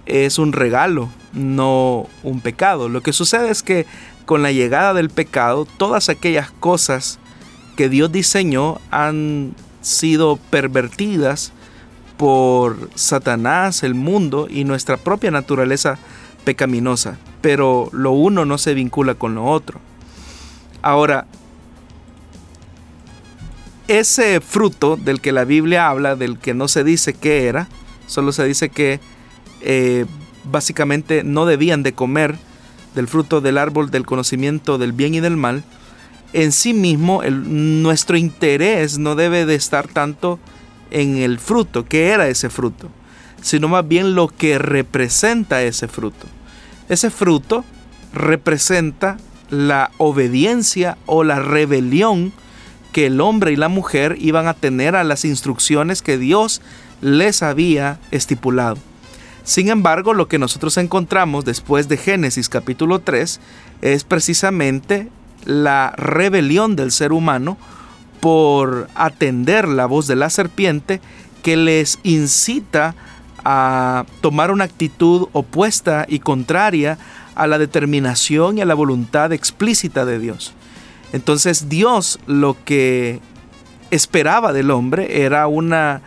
es 0.05 0.39
un 0.39 0.53
regalo, 0.53 1.09
no 1.33 2.07
un 2.23 2.41
pecado. 2.41 2.89
Lo 2.89 3.03
que 3.03 3.13
sucede 3.13 3.51
es 3.51 3.63
que 3.63 3.87
con 4.27 4.43
la 4.43 4.53
llegada 4.53 4.93
del 4.93 5.09
pecado, 5.09 5.67
todas 5.79 6.09
aquellas 6.09 6.51
cosas 6.51 7.19
que 7.77 7.89
Dios 7.89 8.13
diseñó 8.13 8.81
han 8.91 9.55
sido 9.81 10.37
pervertidas 10.51 11.53
por 12.19 12.91
Satanás, 12.97 13.83
el 13.83 13.95
mundo 13.95 14.49
y 14.51 14.65
nuestra 14.65 14.99
propia 14.99 15.31
naturaleza 15.31 15.99
pecaminosa, 16.45 17.17
pero 17.41 17.89
lo 17.93 18.11
uno 18.11 18.45
no 18.45 18.59
se 18.59 18.75
vincula 18.75 19.15
con 19.15 19.35
lo 19.35 19.47
otro. 19.47 19.81
Ahora, 20.83 21.27
ese 23.87 24.41
fruto 24.41 24.97
del 24.97 25.21
que 25.21 25.33
la 25.33 25.45
Biblia 25.45 25.89
habla, 25.89 26.17
del 26.17 26.39
que 26.39 26.53
no 26.53 26.69
se 26.69 26.85
dice 26.85 27.15
qué 27.15 27.47
era, 27.47 27.69
solo 28.07 28.33
se 28.33 28.45
dice 28.45 28.69
que 28.69 29.01
eh, 29.61 30.05
básicamente 30.45 31.25
no 31.25 31.47
debían 31.47 31.83
de 31.83 31.93
comer 31.93 32.37
del 32.95 33.07
fruto 33.07 33.41
del 33.41 33.59
árbol 33.59 33.91
del 33.91 34.07
conocimiento 34.07 34.77
del 34.77 34.93
bien 34.93 35.15
y 35.15 35.21
del 35.21 35.37
mal, 35.37 35.63
en 36.33 36.53
sí 36.53 36.75
mismo 36.75 37.23
nuestro 37.23 38.17
interés 38.17 38.99
no 38.99 39.15
debe 39.15 39.47
de 39.47 39.55
estar 39.55 39.89
tanto 39.89 40.39
en 40.91 41.17
el 41.17 41.39
fruto, 41.39 41.85
qué 41.85 42.09
era 42.09 42.29
ese 42.29 42.51
fruto, 42.51 42.89
sino 43.43 43.69
más 43.69 43.87
bien 43.87 44.15
lo 44.15 44.29
que 44.29 44.59
representa 44.59 45.63
ese 45.63 45.89
fruto. 45.89 46.27
Ese 46.89 47.11
fruto 47.11 47.65
representa 48.13 49.19
la 49.51 49.91
obediencia 49.99 50.99
o 51.07 51.25
la 51.25 51.39
rebelión 51.41 52.33
que 52.93 53.07
el 53.07 53.21
hombre 53.21 53.53
y 53.53 53.57
la 53.57 53.69
mujer 53.69 54.17
iban 54.19 54.49
a 54.49 54.55
tener 54.55 54.97
a 54.97 55.05
las 55.05 55.25
instrucciones 55.25 56.03
que 56.03 56.19
Dios 56.19 56.63
les 57.01 57.43
había 57.43 58.01
estipulado. 58.11 58.79
Sin 59.45 59.69
embargo, 59.69 60.13
lo 60.13 60.29
que 60.29 60.39
nosotros 60.39 60.77
encontramos 60.77 61.45
después 61.45 61.89
de 61.89 61.97
Génesis 61.97 62.49
capítulo 62.49 62.99
3 62.99 63.41
es 63.81 64.05
precisamente 64.05 65.09
la 65.45 65.93
rebelión 65.97 66.77
del 66.77 66.93
ser 66.93 67.13
humano 67.13 67.57
por 68.21 68.89
atender 68.95 69.69
la 69.69 69.87
voz 69.87 70.07
de 70.07 70.17
la 70.17 70.31
serpiente 70.31 71.01
que 71.43 71.57
les 71.57 71.99
incita 72.03 72.95
a 73.45 74.05
tomar 74.21 74.51
una 74.51 74.65
actitud 74.65 75.29
opuesta 75.33 76.05
y 76.09 76.19
contraria 76.19 76.99
a 77.35 77.47
la 77.47 77.59
determinación 77.59 78.59
y 78.59 78.61
a 78.61 78.67
la 78.67 78.75
voluntad 78.75 79.33
explícita 79.33 80.05
de 80.05 80.19
Dios. 80.19 80.53
Entonces 81.13 81.69
Dios 81.69 82.19
lo 82.27 82.57
que 82.65 83.21
esperaba 83.91 84.53
del 84.53 84.71
hombre 84.71 85.25
era 85.25 85.47
una 85.47 86.03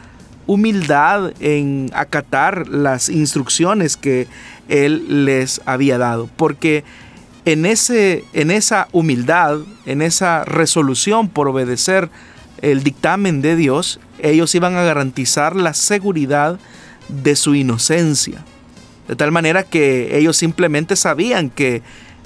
humildad 0.46 1.32
en 1.40 1.90
acatar 1.94 2.68
las 2.68 3.10
instrucciones 3.10 3.96
que 3.96 4.28
él 4.68 5.26
les 5.26 5.62
había 5.66 5.98
dado, 5.98 6.30
porque 6.36 6.84
en, 7.46 7.66
ese, 7.66 8.24
en 8.34 8.52
esa 8.52 8.88
humildad, 8.92 9.60
en 9.86 10.02
esa 10.02 10.44
resolución 10.46 11.30
por 11.30 11.48
obedecer 11.48 12.10
el 12.62 12.84
dictamen 12.84 13.42
de 13.42 13.56
Dios, 13.56 14.00
ellos 14.20 14.54
iban 14.54 14.76
a 14.76 14.84
garantizar 14.84 15.56
la 15.56 15.74
seguridad 15.74 16.60
de 17.08 17.36
su 17.36 17.56
inocencia. 17.56 18.44
De 19.08 19.16
tal 19.16 19.32
manera 19.32 19.64
que 19.64 20.18
ellos 20.18 20.38
simplemente 20.38 20.96
sabían 20.96 21.50
que 21.50 21.82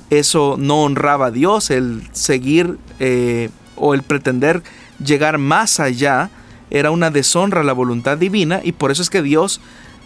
eso 0.09 0.55
no 0.59 0.83
honraba 0.83 1.27
a 1.27 1.31
Dios, 1.31 1.71
el 1.71 2.03
seguir 2.11 2.77
eh, 2.99 3.49
o 3.75 3.93
el 3.93 4.03
pretender 4.03 4.61
llegar 5.03 5.37
más 5.37 5.79
allá 5.79 6.29
era 6.69 6.91
una 6.91 7.11
deshonra 7.11 7.61
a 7.61 7.63
la 7.63 7.73
voluntad 7.73 8.17
divina 8.17 8.61
y 8.63 8.73
por 8.73 8.91
eso 8.91 9.01
es 9.01 9.09
que 9.09 9.21
Dios 9.21 9.61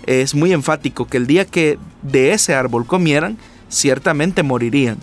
es 0.05 0.35
muy 0.35 0.53
enfático 0.53 1.07
que 1.07 1.17
el 1.17 1.27
día 1.27 1.45
que 1.45 1.77
de 2.01 2.31
ese 2.31 2.55
árbol 2.55 2.85
comieran, 2.85 3.37
ciertamente 3.69 4.43
morirían. 4.43 4.97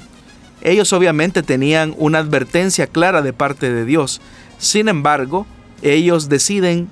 Ellos 0.63 0.93
obviamente 0.93 1.43
tenían 1.43 1.95
una 1.97 2.19
advertencia 2.19 2.87
clara 2.87 3.23
de 3.23 3.33
parte 3.33 3.73
de 3.73 3.85
Dios. 3.85 4.21
Sin 4.59 4.89
embargo, 4.89 5.47
ellos 5.83 6.29
deciden, 6.29 6.89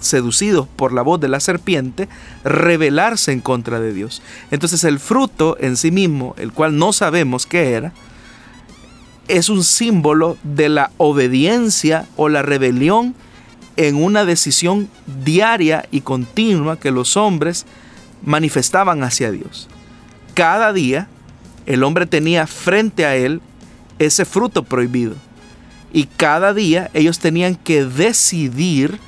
seducidos 0.00 0.66
por 0.76 0.92
la 0.92 1.02
voz 1.02 1.20
de 1.20 1.28
la 1.28 1.40
serpiente, 1.40 2.08
rebelarse 2.44 3.32
en 3.32 3.40
contra 3.40 3.80
de 3.80 3.92
Dios. 3.92 4.22
Entonces 4.50 4.84
el 4.84 4.98
fruto 4.98 5.56
en 5.60 5.76
sí 5.76 5.90
mismo, 5.90 6.34
el 6.38 6.52
cual 6.52 6.76
no 6.76 6.92
sabemos 6.92 7.46
qué 7.46 7.72
era, 7.72 7.92
es 9.28 9.48
un 9.48 9.62
símbolo 9.62 10.36
de 10.42 10.68
la 10.68 10.90
obediencia 10.96 12.06
o 12.16 12.28
la 12.28 12.42
rebelión 12.42 13.14
en 13.76 13.96
una 13.96 14.24
decisión 14.24 14.88
diaria 15.24 15.86
y 15.90 16.00
continua 16.02 16.78
que 16.78 16.90
los 16.90 17.16
hombres 17.16 17.66
manifestaban 18.24 19.02
hacia 19.02 19.30
Dios. 19.30 19.68
Cada 20.34 20.72
día 20.72 21.08
el 21.66 21.84
hombre 21.84 22.06
tenía 22.06 22.46
frente 22.46 23.04
a 23.04 23.16
él 23.16 23.40
ese 23.98 24.24
fruto 24.24 24.64
prohibido. 24.64 25.14
Y 25.92 26.04
cada 26.04 26.54
día 26.54 26.90
ellos 26.94 27.18
tenían 27.18 27.54
que 27.54 27.84
decidir 27.84 28.98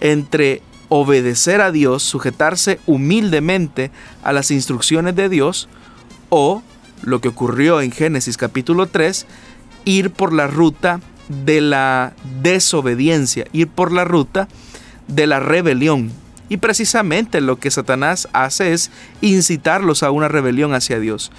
entre 0.00 0.62
obedecer 0.88 1.60
a 1.60 1.72
Dios, 1.72 2.02
sujetarse 2.02 2.78
humildemente 2.86 3.90
a 4.22 4.32
las 4.32 4.50
instrucciones 4.50 5.16
de 5.16 5.28
Dios, 5.28 5.68
o 6.28 6.62
lo 7.02 7.20
que 7.20 7.28
ocurrió 7.28 7.80
en 7.80 7.90
Génesis 7.90 8.36
capítulo 8.36 8.86
3, 8.86 9.26
ir 9.84 10.10
por 10.10 10.32
la 10.32 10.46
ruta 10.46 11.00
de 11.28 11.60
la 11.60 12.12
desobediencia, 12.42 13.46
ir 13.52 13.68
por 13.68 13.92
la 13.92 14.04
ruta 14.04 14.48
de 15.08 15.26
la 15.26 15.40
rebelión. 15.40 16.12
Y 16.48 16.58
precisamente 16.58 17.40
lo 17.40 17.56
que 17.56 17.70
Satanás 17.70 18.28
hace 18.32 18.72
es 18.72 18.90
incitarlos 19.20 20.02
a 20.02 20.10
una 20.10 20.28
rebelión 20.28 20.74
hacia 20.74 21.00
Dios. 21.00 21.32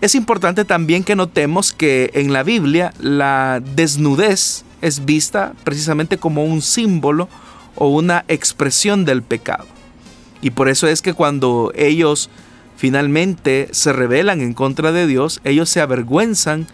Es 0.00 0.16
importante 0.16 0.64
también 0.64 1.04
que 1.04 1.14
notemos 1.14 1.72
que 1.72 2.10
en 2.14 2.32
la 2.32 2.42
Biblia 2.42 2.92
la 2.98 3.62
desnudez 3.76 4.64
es 4.80 5.04
vista 5.04 5.52
precisamente 5.62 6.18
como 6.18 6.44
un 6.44 6.60
símbolo 6.60 7.28
o 7.76 7.88
una 7.88 8.24
expresión 8.26 9.04
del 9.04 9.22
pecado. 9.22 9.66
Y 10.40 10.50
por 10.50 10.68
eso 10.68 10.88
es 10.88 11.02
que 11.02 11.14
cuando 11.14 11.72
ellos 11.76 12.30
finalmente 12.76 13.68
se 13.70 13.92
rebelan 13.92 14.40
en 14.40 14.54
contra 14.54 14.90
de 14.90 15.06
Dios, 15.06 15.40
ellos 15.44 15.70
se 15.70 15.80
avergüenzan 15.80 16.66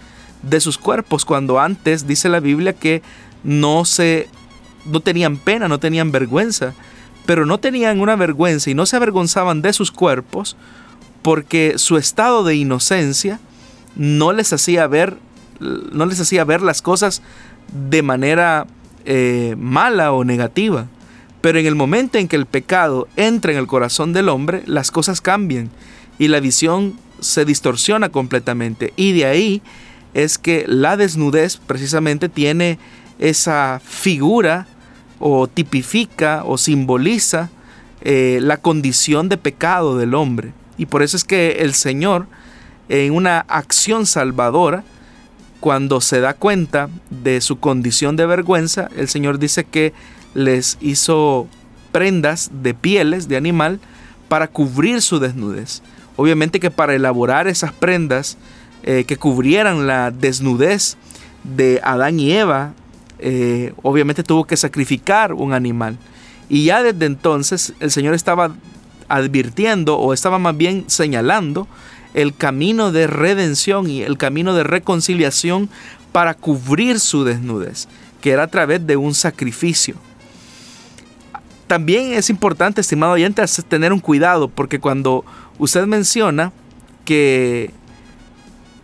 de 0.42 0.60
sus 0.60 0.78
cuerpos, 0.78 1.24
cuando 1.24 1.60
antes 1.60 2.06
dice 2.06 2.28
la 2.28 2.40
Biblia 2.40 2.72
que 2.72 3.02
no 3.44 3.84
se 3.84 4.28
no 4.86 5.00
tenían 5.00 5.36
pena, 5.36 5.68
no 5.68 5.78
tenían 5.78 6.12
vergüenza, 6.12 6.72
pero 7.28 7.44
no 7.44 7.60
tenían 7.60 8.00
una 8.00 8.16
vergüenza 8.16 8.70
y 8.70 8.74
no 8.74 8.86
se 8.86 8.96
avergonzaban 8.96 9.60
de 9.60 9.74
sus 9.74 9.92
cuerpos 9.92 10.56
porque 11.20 11.74
su 11.76 11.98
estado 11.98 12.42
de 12.42 12.56
inocencia 12.56 13.38
no 13.96 14.32
les 14.32 14.50
hacía 14.54 14.86
ver 14.86 15.18
no 15.60 16.06
les 16.06 16.20
hacía 16.20 16.44
ver 16.44 16.62
las 16.62 16.80
cosas 16.80 17.20
de 17.90 18.00
manera 18.00 18.66
eh, 19.04 19.56
mala 19.58 20.12
o 20.12 20.24
negativa. 20.24 20.86
Pero 21.42 21.58
en 21.58 21.66
el 21.66 21.74
momento 21.74 22.16
en 22.16 22.28
que 22.28 22.36
el 22.36 22.46
pecado 22.46 23.08
entra 23.14 23.52
en 23.52 23.58
el 23.58 23.66
corazón 23.66 24.14
del 24.14 24.30
hombre, 24.30 24.62
las 24.64 24.90
cosas 24.90 25.20
cambian 25.20 25.68
y 26.18 26.28
la 26.28 26.40
visión 26.40 26.98
se 27.20 27.44
distorsiona 27.44 28.08
completamente. 28.08 28.94
Y 28.96 29.12
de 29.12 29.26
ahí 29.26 29.60
es 30.14 30.38
que 30.38 30.64
la 30.66 30.96
desnudez 30.96 31.58
precisamente 31.58 32.30
tiene 32.30 32.78
esa 33.18 33.82
figura 33.84 34.66
o 35.18 35.46
tipifica 35.46 36.42
o 36.44 36.58
simboliza 36.58 37.50
eh, 38.00 38.38
la 38.42 38.58
condición 38.58 39.28
de 39.28 39.36
pecado 39.36 39.98
del 39.98 40.14
hombre. 40.14 40.52
Y 40.76 40.86
por 40.86 41.02
eso 41.02 41.16
es 41.16 41.24
que 41.24 41.58
el 41.60 41.74
Señor, 41.74 42.26
en 42.88 43.12
una 43.12 43.40
acción 43.40 44.06
salvadora, 44.06 44.84
cuando 45.60 46.00
se 46.00 46.20
da 46.20 46.34
cuenta 46.34 46.88
de 47.10 47.40
su 47.40 47.58
condición 47.58 48.16
de 48.16 48.26
vergüenza, 48.26 48.88
el 48.96 49.08
Señor 49.08 49.38
dice 49.38 49.64
que 49.64 49.92
les 50.34 50.78
hizo 50.80 51.48
prendas 51.90 52.50
de 52.62 52.74
pieles 52.74 53.28
de 53.28 53.36
animal 53.36 53.80
para 54.28 54.46
cubrir 54.48 55.02
su 55.02 55.18
desnudez. 55.18 55.82
Obviamente 56.16 56.60
que 56.60 56.70
para 56.70 56.94
elaborar 56.94 57.48
esas 57.48 57.72
prendas 57.72 58.38
eh, 58.84 59.04
que 59.04 59.16
cubrieran 59.16 59.86
la 59.86 60.10
desnudez 60.10 60.96
de 61.42 61.80
Adán 61.82 62.20
y 62.20 62.32
Eva, 62.32 62.72
eh, 63.18 63.72
obviamente 63.82 64.22
tuvo 64.22 64.44
que 64.44 64.56
sacrificar 64.56 65.32
un 65.32 65.52
animal. 65.52 65.98
Y 66.48 66.64
ya 66.64 66.82
desde 66.82 67.06
entonces 67.06 67.74
el 67.80 67.90
Señor 67.90 68.14
estaba 68.14 68.54
advirtiendo 69.08 69.98
o 69.98 70.12
estaba 70.12 70.38
más 70.38 70.56
bien 70.56 70.84
señalando 70.86 71.66
el 72.14 72.34
camino 72.34 72.92
de 72.92 73.06
redención 73.06 73.88
y 73.88 74.02
el 74.02 74.16
camino 74.16 74.54
de 74.54 74.64
reconciliación 74.64 75.68
para 76.12 76.34
cubrir 76.34 77.00
su 77.00 77.24
desnudez, 77.24 77.88
que 78.20 78.30
era 78.30 78.44
a 78.44 78.48
través 78.48 78.86
de 78.86 78.96
un 78.96 79.14
sacrificio. 79.14 79.96
También 81.66 82.14
es 82.14 82.30
importante, 82.30 82.80
estimado 82.80 83.12
oyente, 83.12 83.44
tener 83.68 83.92
un 83.92 84.00
cuidado, 84.00 84.48
porque 84.48 84.80
cuando 84.80 85.24
usted 85.58 85.86
menciona 85.86 86.50
que 87.04 87.72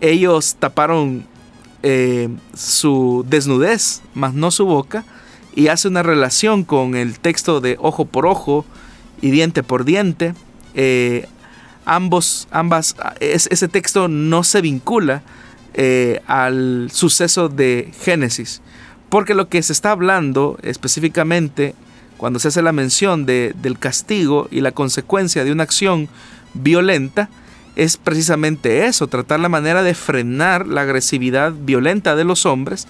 ellos 0.01 0.57
taparon 0.59 1.27
eh, 1.87 2.31
su 2.55 3.27
desnudez, 3.29 4.01
mas 4.15 4.33
no 4.33 4.51
su 4.51 4.65
boca, 4.65 5.05
y 5.55 5.69
hace 5.69 5.87
una 5.87 6.03
relación 6.03 6.65
con 6.65 6.95
el 6.95 7.19
texto 7.21 7.61
de 7.61 7.77
ojo 7.79 8.07
por 8.07 8.25
ojo 8.25 8.65
y 9.21 9.31
diente 9.31 9.63
por 9.63 9.85
diente. 9.85 10.35
Eh, 10.75 11.29
ambos, 11.85 12.49
ambas, 12.51 12.97
ese 13.21 13.69
texto 13.69 14.09
no 14.09 14.45
se 14.45 14.63
vincula 14.63 15.23
eh, 15.75 16.23
al 16.27 16.89
suceso 16.91 17.51
de 17.51 17.93
Génesis, 18.01 18.63
porque 19.11 19.35
lo 19.35 19.51
que 19.51 19.63
se 19.63 19.75
está 19.75 19.91
hablando 19.91 20.59
específicamente 20.63 21.75
cuando 22.17 22.39
se 22.39 22.49
hace 22.49 22.63
la 22.63 22.73
mención 22.73 23.27
de, 23.27 23.55
del 23.61 23.79
castigo 23.79 24.49
y 24.51 24.63
la 24.63 24.73
consecuencia 24.73 25.45
de 25.45 25.53
una 25.53 25.65
acción 25.65 26.09
violenta, 26.55 27.29
es 27.77 27.97
precisamente 27.97 28.87
eso, 28.87 29.07
tratar 29.09 29.41
la 29.41 29.49
manera 29.49 29.83
de 29.83 29.95
frenar 29.95 30.67
la 30.67 30.83
agresividad 30.83 31.53
violenta 31.53 32.15
de 32.15 32.25
los 32.25 32.47
hombres, 32.47 32.87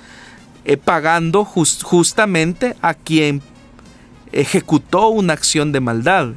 eh, 0.64 0.76
pagando 0.76 1.44
justamente 1.44 2.76
a 2.82 2.94
quien 2.94 3.42
ejecutó 4.32 5.08
una 5.08 5.32
acción 5.32 5.72
de 5.72 5.80
maldad. 5.80 6.34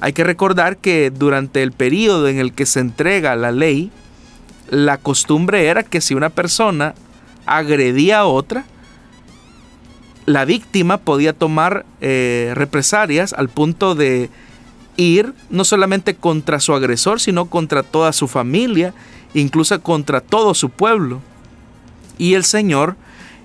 Hay 0.00 0.12
que 0.12 0.24
recordar 0.24 0.78
que 0.78 1.10
durante 1.10 1.62
el 1.62 1.72
periodo 1.72 2.28
en 2.28 2.38
el 2.38 2.52
que 2.52 2.66
se 2.66 2.80
entrega 2.80 3.36
la 3.36 3.52
ley, 3.52 3.90
la 4.70 4.98
costumbre 4.98 5.66
era 5.66 5.82
que 5.82 6.00
si 6.00 6.14
una 6.14 6.30
persona 6.30 6.94
agredía 7.46 8.20
a 8.20 8.24
otra, 8.26 8.64
la 10.26 10.44
víctima 10.44 10.98
podía 10.98 11.32
tomar 11.32 11.84
eh, 12.00 12.52
represalias 12.54 13.32
al 13.32 13.48
punto 13.48 13.94
de 13.94 14.30
ir 15.00 15.34
no 15.48 15.64
solamente 15.64 16.14
contra 16.14 16.60
su 16.60 16.74
agresor, 16.74 17.20
sino 17.20 17.46
contra 17.46 17.82
toda 17.82 18.12
su 18.12 18.28
familia, 18.28 18.94
incluso 19.34 19.80
contra 19.82 20.20
todo 20.20 20.54
su 20.54 20.70
pueblo. 20.70 21.20
Y 22.18 22.34
el 22.34 22.44
Señor, 22.44 22.96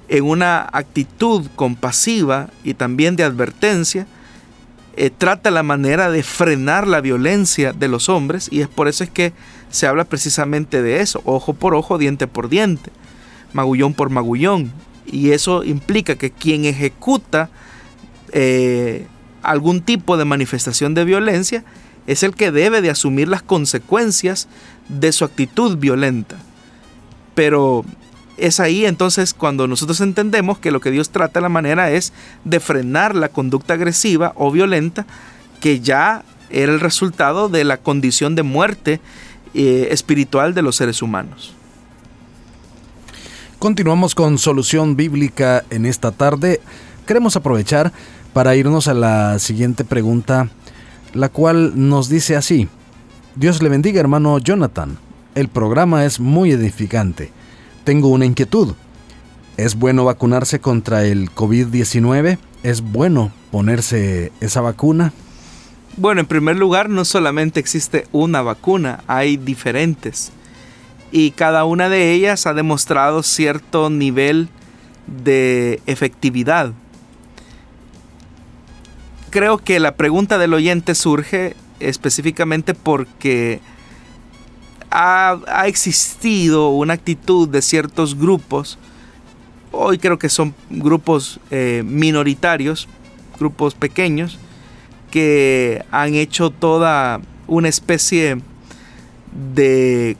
en 0.07 0.23
una 0.25 0.67
actitud 0.71 1.47
compasiva 1.55 2.49
y 2.63 2.73
también 2.73 3.15
de 3.15 3.23
advertencia, 3.23 4.07
eh, 4.97 5.09
trata 5.09 5.51
la 5.51 5.63
manera 5.63 6.09
de 6.09 6.23
frenar 6.23 6.87
la 6.87 7.01
violencia 7.01 7.73
de 7.73 7.89
los 7.89 8.07
hombres 8.07 8.47
y 8.49 8.61
es 8.61 8.69
por 8.69 8.87
eso 8.87 9.03
es 9.03 9.09
que 9.09 9.33
se 9.69 9.87
habla 9.87 10.05
precisamente 10.05 10.81
de 10.81 11.01
eso, 11.01 11.21
ojo 11.25 11.53
por 11.53 11.75
ojo, 11.75 11.97
diente 11.97 12.27
por 12.27 12.47
diente, 12.47 12.91
magullón 13.51 13.93
por 13.93 14.09
magullón. 14.09 14.71
Y 15.05 15.31
eso 15.31 15.63
implica 15.63 16.15
que 16.15 16.31
quien 16.31 16.65
ejecuta 16.65 17.49
eh, 18.31 19.07
algún 19.49 19.81
tipo 19.81 20.17
de 20.17 20.25
manifestación 20.25 20.93
de 20.93 21.05
violencia, 21.05 21.63
es 22.07 22.23
el 22.23 22.35
que 22.35 22.51
debe 22.51 22.81
de 22.81 22.89
asumir 22.89 23.27
las 23.27 23.41
consecuencias 23.41 24.47
de 24.89 25.11
su 25.11 25.25
actitud 25.25 25.77
violenta. 25.77 26.37
Pero 27.33 27.83
es 28.37 28.59
ahí 28.59 28.85
entonces 28.85 29.33
cuando 29.33 29.67
nosotros 29.67 30.01
entendemos 30.01 30.59
que 30.59 30.71
lo 30.71 30.81
que 30.81 30.91
Dios 30.91 31.09
trata 31.09 31.41
la 31.41 31.49
manera 31.49 31.91
es 31.91 32.13
de 32.43 32.59
frenar 32.59 33.15
la 33.15 33.29
conducta 33.29 33.73
agresiva 33.73 34.33
o 34.35 34.51
violenta 34.51 35.05
que 35.59 35.79
ya 35.79 36.23
era 36.49 36.71
el 36.71 36.79
resultado 36.79 37.49
de 37.49 37.63
la 37.63 37.77
condición 37.77 38.35
de 38.35 38.43
muerte 38.43 38.99
eh, 39.53 39.87
espiritual 39.91 40.53
de 40.53 40.61
los 40.61 40.75
seres 40.75 41.01
humanos. 41.01 41.53
Continuamos 43.57 44.13
con 44.13 44.37
solución 44.37 44.95
bíblica 44.95 45.63
en 45.69 45.85
esta 45.85 46.11
tarde. 46.11 46.61
Queremos 47.07 47.35
aprovechar 47.35 47.93
para 48.35 48.53
irnos 48.57 48.89
a 48.89 48.93
la 48.93 49.39
siguiente 49.39 49.85
pregunta, 49.85 50.49
la 51.13 51.29
cual 51.29 51.71
nos 51.87 52.09
dice 52.09 52.35
así. 52.35 52.67
Dios 53.35 53.63
le 53.63 53.69
bendiga 53.69 54.01
hermano 54.01 54.39
Jonathan. 54.39 54.97
El 55.35 55.47
programa 55.47 56.03
es 56.03 56.19
muy 56.19 56.51
edificante. 56.51 57.31
Tengo 57.85 58.09
una 58.09 58.25
inquietud. 58.25 58.73
¿Es 59.55 59.75
bueno 59.75 60.03
vacunarse 60.03 60.59
contra 60.59 61.05
el 61.05 61.33
COVID-19? 61.33 62.37
¿Es 62.61 62.81
bueno 62.81 63.31
ponerse 63.51 64.33
esa 64.41 64.59
vacuna? 64.59 65.13
Bueno, 65.95 66.19
en 66.19 66.27
primer 66.27 66.57
lugar, 66.57 66.89
no 66.89 67.05
solamente 67.05 67.61
existe 67.61 68.05
una 68.11 68.41
vacuna, 68.41 69.01
hay 69.07 69.37
diferentes. 69.37 70.33
Y 71.09 71.31
cada 71.31 71.63
una 71.63 71.87
de 71.87 72.11
ellas 72.11 72.47
ha 72.47 72.53
demostrado 72.53 73.23
cierto 73.23 73.89
nivel 73.89 74.49
de 75.23 75.79
efectividad. 75.85 76.73
Creo 79.35 79.57
que 79.57 79.81
la 79.81 79.97
pregunta 79.97 80.37
del 80.37 80.53
oyente 80.53 80.95
surge 80.95 81.57
específicamente 81.81 82.73
porque 82.73 83.59
ha, 84.89 85.41
existido 85.65 86.69
una 86.69 86.93
actitud 86.93 87.49
de 87.49 87.61
ciertos 87.61 88.17
grupos, 88.17 88.77
hoy 89.73 89.97
creo 89.97 90.17
que 90.17 90.29
son 90.29 90.55
grupos 90.69 91.41
eh, 91.51 91.83
minoritarios, 91.85 92.87
grupos 93.37 93.73
pequeños, 93.75 94.39
que 95.11 95.83
han 95.91 96.15
hecho 96.15 96.49
toda 96.49 97.19
una 97.45 97.67
especie 97.67 98.37
de 99.53 100.15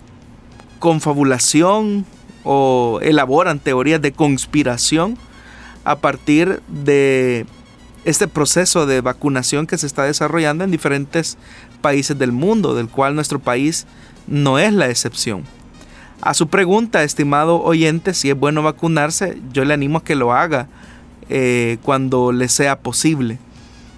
confabulación 0.80 2.06
o 2.44 3.00
elaboran 3.02 3.60
teorías 3.60 4.02
de 4.02 4.12
conspiración 4.12 5.18
a 5.86 6.00
partir 6.00 6.62
de 6.68 7.46
este 8.06 8.28
proceso 8.28 8.86
de 8.86 9.02
vacunación 9.02 9.68
que 9.68 9.78
se 9.78 9.88
está 9.88 10.04
desarrollando 10.04 10.64
en 10.64 10.72
diferentes 10.72 11.38
países 11.82 12.18
del 12.18 12.32
mundo, 12.32 12.76
del 12.76 12.88
cual 12.88 13.16
nuestro 13.16 13.40
país 13.40 13.86
no 14.28 14.60
es 14.60 14.72
la 14.72 14.90
excepción. 14.90 15.44
A 16.22 16.34
su 16.34 16.48
pregunta, 16.48 17.04
estimado 17.04 17.62
oyente, 17.62 18.14
si 18.14 18.30
es 18.30 18.38
bueno 18.38 18.64
vacunarse, 18.64 19.40
yo 19.52 19.66
le 19.66 19.74
animo 19.74 20.00
a 20.00 20.04
que 20.04 20.16
lo 20.16 20.34
haga 20.34 20.68
eh, 21.30 21.78
cuando 21.82 22.32
le 22.32 22.48
sea 22.48 22.80
posible. 22.80 23.40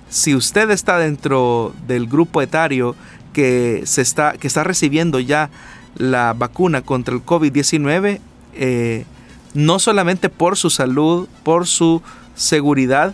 Si 0.10 0.36
usted 0.36 0.70
está 0.72 0.98
dentro 0.98 1.74
del 1.86 2.08
grupo 2.08 2.42
etario 2.42 2.96
que, 3.34 3.84
se 3.86 4.02
está, 4.02 4.34
que 4.34 4.48
está 4.48 4.64
recibiendo 4.64 5.20
ya 5.20 5.50
la 5.96 6.34
vacuna 6.34 6.82
contra 6.82 7.14
el 7.14 7.26
COVID-19, 7.26 8.20
eh, 8.54 9.06
no 9.54 9.80
solamente 9.80 10.30
por 10.30 10.56
su 10.56 10.70
salud, 10.70 11.28
por 11.44 11.68
su 11.68 12.02
seguridad, 12.36 13.14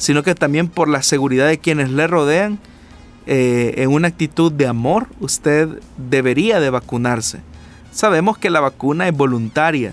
sino 0.00 0.22
que 0.22 0.34
también 0.34 0.68
por 0.68 0.88
la 0.88 1.02
seguridad 1.02 1.46
de 1.46 1.58
quienes 1.58 1.90
le 1.90 2.06
rodean, 2.06 2.58
eh, 3.26 3.74
en 3.76 3.90
una 3.90 4.08
actitud 4.08 4.50
de 4.50 4.66
amor, 4.66 5.08
usted 5.20 5.68
debería 5.98 6.58
de 6.58 6.70
vacunarse. 6.70 7.40
Sabemos 7.92 8.38
que 8.38 8.48
la 8.48 8.60
vacuna 8.60 9.06
es 9.06 9.14
voluntaria, 9.14 9.92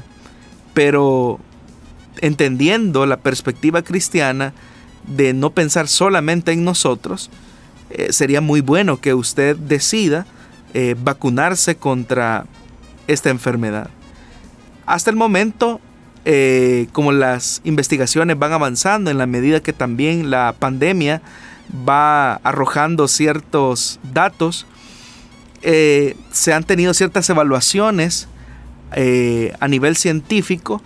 pero 0.73 1.41
entendiendo 2.21 3.05
la 3.05 3.17
perspectiva 3.17 3.81
cristiana 3.81 4.53
de 5.07 5.33
no 5.33 5.49
pensar 5.49 5.89
solamente 5.89 6.53
en 6.53 6.63
nosotros, 6.63 7.29
eh, 7.89 8.13
sería 8.13 8.39
muy 8.39 8.61
bueno 8.61 9.01
que 9.01 9.13
usted 9.13 9.57
decida 9.57 10.25
eh, 10.73 10.95
vacunarse 10.97 11.75
contra 11.75 12.45
esta 13.07 13.29
enfermedad. 13.29 13.89
Hasta 14.85 15.09
el 15.09 15.17
momento, 15.17 15.81
como 16.91 17.13
las 17.13 17.61
investigaciones 17.63 18.37
van 18.37 18.51
avanzando 18.51 19.09
en 19.09 19.17
la 19.17 19.25
medida 19.25 19.61
que 19.61 19.71
también 19.71 20.29
la 20.29 20.53
pandemia 20.59 21.21
va 21.87 22.35
arrojando 22.35 23.07
ciertos 23.07 23.99
datos. 24.13 24.65
Eh, 25.61 26.15
se 26.31 26.53
han 26.53 26.63
tenido 26.63 26.93
ciertas 26.93 27.29
evaluaciones 27.29 28.27
eh, 28.93 29.53
a 29.59 29.67
nivel 29.67 29.95
científico 29.95 30.81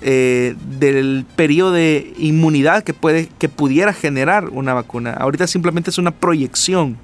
eh, 0.00 0.54
del 0.78 1.26
periodo 1.36 1.72
de 1.72 2.12
inmunidad 2.18 2.84
que, 2.84 2.94
puede, 2.94 3.28
que 3.38 3.48
pudiera 3.48 3.92
generar 3.92 4.48
una 4.50 4.74
vacuna. 4.74 5.12
Ahorita 5.12 5.46
simplemente 5.46 5.90
es 5.90 5.98
una 5.98 6.12
proyección. 6.12 6.96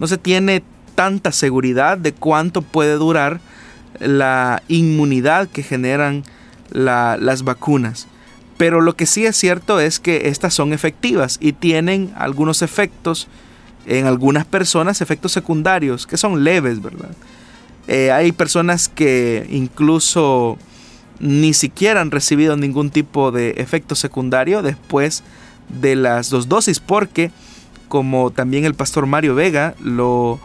No 0.00 0.06
se 0.06 0.18
tiene 0.18 0.62
tanta 0.94 1.32
seguridad 1.32 1.98
de 1.98 2.12
cuánto 2.12 2.62
puede 2.62 2.94
durar 2.94 3.40
la 4.00 4.62
inmunidad 4.68 5.48
que 5.48 5.62
generan 5.62 6.24
las 6.70 7.42
vacunas. 7.44 8.06
Pero 8.56 8.80
lo 8.80 8.96
que 8.96 9.06
sí 9.06 9.24
es 9.24 9.36
cierto 9.36 9.78
es 9.78 10.00
que 10.00 10.28
estas 10.28 10.52
son 10.52 10.72
efectivas 10.72 11.38
y 11.40 11.52
tienen 11.52 12.12
algunos 12.16 12.62
efectos 12.62 13.28
en 13.86 14.06
algunas 14.06 14.44
personas, 14.44 15.00
efectos 15.00 15.32
secundarios, 15.32 16.06
que 16.06 16.16
son 16.16 16.44
leves, 16.44 16.82
¿verdad? 16.82 17.10
Eh, 17.86 18.10
hay 18.12 18.32
personas 18.32 18.88
que 18.88 19.46
incluso 19.50 20.58
ni 21.20 21.54
siquiera 21.54 22.00
han 22.00 22.10
recibido 22.10 22.56
ningún 22.56 22.90
tipo 22.90 23.32
de 23.32 23.50
efecto 23.56 23.94
secundario 23.94 24.62
después 24.62 25.22
de 25.80 25.96
las 25.96 26.28
dos 26.28 26.48
dosis, 26.48 26.80
porque 26.80 27.30
como 27.88 28.30
también 28.30 28.64
el 28.64 28.74
pastor 28.74 29.06
Mario 29.06 29.34
Vega 29.34 29.74
lo 29.82 30.38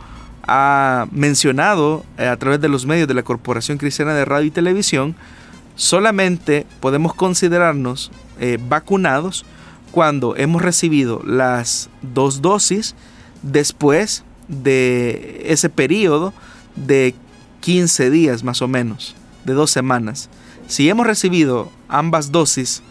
ha 0.47 1.07
mencionado 1.11 2.05
eh, 2.17 2.27
a 2.27 2.37
través 2.37 2.61
de 2.61 2.69
los 2.69 2.85
medios 2.85 3.07
de 3.07 3.13
la 3.13 3.23
Corporación 3.23 3.77
Cristiana 3.77 4.13
de 4.13 4.25
Radio 4.25 4.47
y 4.47 4.51
Televisión, 4.51 5.15
solamente 5.75 6.65
podemos 6.79 7.13
considerarnos 7.13 8.11
eh, 8.39 8.57
vacunados 8.67 9.45
cuando 9.91 10.35
hemos 10.35 10.61
recibido 10.61 11.21
las 11.23 11.89
dos 12.01 12.41
dosis 12.41 12.95
después 13.41 14.23
de 14.47 15.43
ese 15.45 15.69
periodo 15.69 16.33
de 16.75 17.15
15 17.61 18.09
días 18.09 18.43
más 18.43 18.61
o 18.61 18.67
menos, 18.67 19.15
de 19.45 19.53
dos 19.53 19.71
semanas. 19.71 20.29
Si 20.67 20.89
hemos 20.89 21.05
recibido 21.05 21.71
ambas 21.87 22.31
dosis 22.31 22.81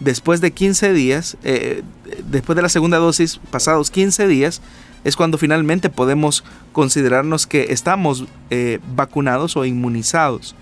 después 0.00 0.40
de 0.40 0.52
15 0.52 0.92
días, 0.92 1.36
eh, 1.42 1.82
después 2.28 2.56
de 2.56 2.62
la 2.62 2.68
segunda 2.68 2.98
dosis, 2.98 3.40
pasados 3.50 3.90
15 3.90 4.28
días, 4.28 4.60
es 5.02 5.16
cuando 5.16 5.38
finalmente 5.38 5.90
podemos 5.90 6.44
considerarnos 6.72 7.46
que 7.46 7.66
estamos 7.70 8.24
eh, 8.50 8.78
vacunados 8.94 9.56
o 9.56 9.64
inmunizados 9.64 10.54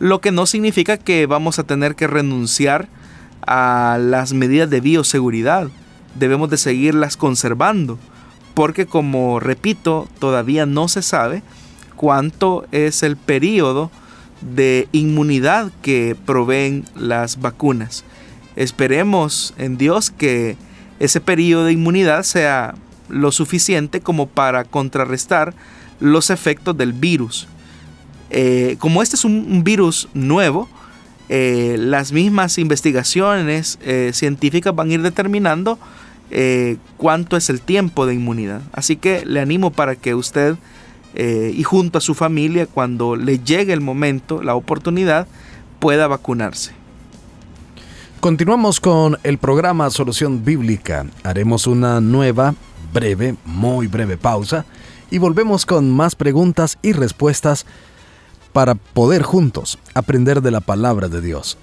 lo 0.00 0.22
que 0.22 0.32
no 0.32 0.46
significa 0.46 0.96
que 0.96 1.26
vamos 1.26 1.58
a 1.58 1.64
tener 1.64 1.94
que 1.94 2.06
renunciar 2.06 2.88
a 3.46 3.98
las 4.00 4.32
medidas 4.32 4.70
de 4.70 4.80
bioseguridad. 4.80 5.68
Debemos 6.18 6.48
de 6.48 6.56
seguirlas 6.56 7.18
conservando, 7.18 7.98
porque 8.54 8.86
como 8.86 9.40
repito, 9.40 10.08
todavía 10.18 10.64
no 10.64 10.88
se 10.88 11.02
sabe 11.02 11.42
cuánto 11.96 12.64
es 12.72 13.02
el 13.02 13.18
periodo 13.18 13.90
de 14.40 14.88
inmunidad 14.92 15.70
que 15.82 16.16
proveen 16.24 16.86
las 16.96 17.38
vacunas. 17.38 18.02
Esperemos 18.56 19.52
en 19.58 19.76
Dios 19.76 20.10
que 20.10 20.56
ese 20.98 21.20
periodo 21.20 21.66
de 21.66 21.72
inmunidad 21.72 22.22
sea 22.22 22.74
lo 23.10 23.32
suficiente 23.32 24.00
como 24.00 24.28
para 24.28 24.64
contrarrestar 24.64 25.52
los 26.00 26.30
efectos 26.30 26.74
del 26.78 26.94
virus. 26.94 27.48
Eh, 28.30 28.76
como 28.78 29.02
este 29.02 29.16
es 29.16 29.24
un, 29.24 29.64
virus 29.64 30.08
nuevo, 30.14 30.68
eh, 31.28 31.76
las 31.78 32.12
mismas 32.12 32.58
investigaciones 32.58 33.78
eh, 33.82 34.10
científicas 34.14 34.74
van 34.74 34.90
a 34.90 34.94
ir 34.94 35.02
determinando 35.02 35.78
cuánto 36.96 37.36
es 37.36 37.50
el 37.50 37.60
tiempo 37.60 38.06
de 38.06 38.14
inmunidad. 38.14 38.62
Así 38.72 38.94
que 38.94 39.26
le 39.26 39.40
animo 39.40 39.72
para 39.72 39.96
que 39.96 40.14
usted 40.14 40.54
y 41.12 41.62
junto 41.64 41.98
a 41.98 42.00
su 42.00 42.14
familia, 42.14 42.66
cuando 42.66 43.16
le 43.16 43.40
llegue 43.40 43.72
el 43.72 43.80
momento, 43.80 44.40
la 44.40 44.54
oportunidad, 44.54 45.26
pueda 45.80 46.06
vacunarse. 46.06 46.70
Continuamos 48.20 48.78
con 48.78 49.18
el 49.24 49.38
programa 49.38 49.90
Solución 49.90 50.44
Bíblica. 50.44 51.04
Haremos 51.24 51.66
una 51.66 52.00
nueva, 52.00 52.54
breve, 52.92 53.34
muy 53.44 53.88
breve 53.88 54.16
pausa 54.16 54.66
y 55.10 55.18
volvemos 55.18 55.66
con 55.66 55.90
más 55.90 56.14
preguntas 56.14 56.78
y 56.82 56.92
respuestas 56.92 57.66
para 58.52 58.74
poder 58.74 59.22
juntos 59.22 59.78
aprender 59.94 60.42
de 60.42 60.50
la 60.50 60.60
palabra 60.60 61.08
de 61.08 61.20
Dios. 61.20 61.58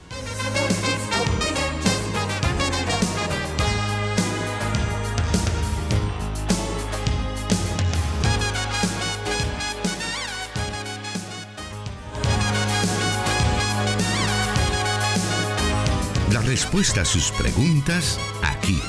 respuesta 16.58 17.02
a 17.02 17.06
sus 17.06 17.32
preguntas 17.32 18.20
aquí, 18.42 18.82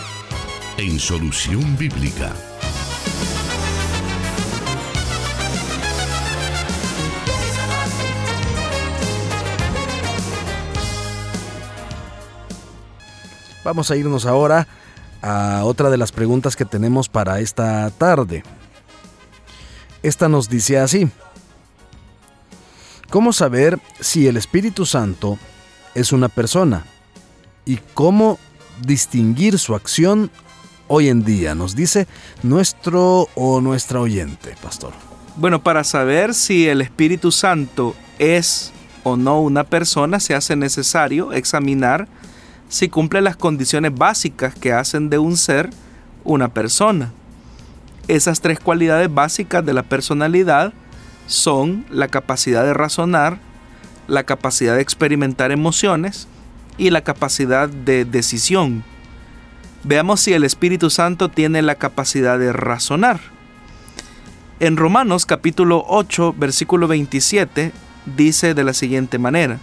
en 0.78 0.98
Solución 0.98 1.76
Bíblica. 1.76 2.57
Vamos 13.68 13.90
a 13.90 13.96
irnos 13.96 14.24
ahora 14.24 14.66
a 15.20 15.60
otra 15.62 15.90
de 15.90 15.98
las 15.98 16.10
preguntas 16.10 16.56
que 16.56 16.64
tenemos 16.64 17.10
para 17.10 17.40
esta 17.40 17.90
tarde. 17.90 18.42
Esta 20.02 20.26
nos 20.26 20.48
dice 20.48 20.78
así. 20.78 21.10
¿Cómo 23.10 23.34
saber 23.34 23.78
si 24.00 24.26
el 24.26 24.38
Espíritu 24.38 24.86
Santo 24.86 25.38
es 25.94 26.14
una 26.14 26.30
persona? 26.30 26.86
¿Y 27.66 27.76
cómo 27.92 28.38
distinguir 28.86 29.58
su 29.58 29.74
acción 29.74 30.30
hoy 30.86 31.10
en 31.10 31.22
día? 31.22 31.54
Nos 31.54 31.76
dice 31.76 32.06
nuestro 32.42 33.28
o 33.34 33.60
nuestra 33.60 34.00
oyente, 34.00 34.54
pastor. 34.62 34.94
Bueno, 35.36 35.62
para 35.62 35.84
saber 35.84 36.32
si 36.32 36.66
el 36.66 36.80
Espíritu 36.80 37.30
Santo 37.32 37.94
es 38.18 38.72
o 39.02 39.18
no 39.18 39.42
una 39.42 39.64
persona, 39.64 40.20
se 40.20 40.34
hace 40.34 40.56
necesario 40.56 41.34
examinar 41.34 42.08
si 42.68 42.88
cumple 42.88 43.20
las 43.20 43.36
condiciones 43.36 43.94
básicas 43.94 44.54
que 44.54 44.72
hacen 44.72 45.10
de 45.10 45.18
un 45.18 45.36
ser 45.36 45.70
una 46.24 46.48
persona. 46.48 47.12
Esas 48.06 48.40
tres 48.40 48.60
cualidades 48.60 49.12
básicas 49.12 49.64
de 49.64 49.72
la 49.72 49.82
personalidad 49.82 50.72
son 51.26 51.84
la 51.90 52.08
capacidad 52.08 52.64
de 52.64 52.74
razonar, 52.74 53.38
la 54.06 54.24
capacidad 54.24 54.74
de 54.76 54.82
experimentar 54.82 55.52
emociones 55.52 56.26
y 56.78 56.90
la 56.90 57.02
capacidad 57.02 57.68
de 57.68 58.04
decisión. 58.04 58.84
Veamos 59.84 60.20
si 60.20 60.32
el 60.32 60.44
Espíritu 60.44 60.90
Santo 60.90 61.28
tiene 61.28 61.62
la 61.62 61.74
capacidad 61.74 62.38
de 62.38 62.52
razonar. 62.52 63.20
En 64.60 64.76
Romanos 64.76 65.24
capítulo 65.24 65.84
8 65.86 66.34
versículo 66.36 66.88
27 66.88 67.72
dice 68.16 68.54
de 68.54 68.64
la 68.64 68.72
siguiente 68.72 69.18
manera, 69.18 69.58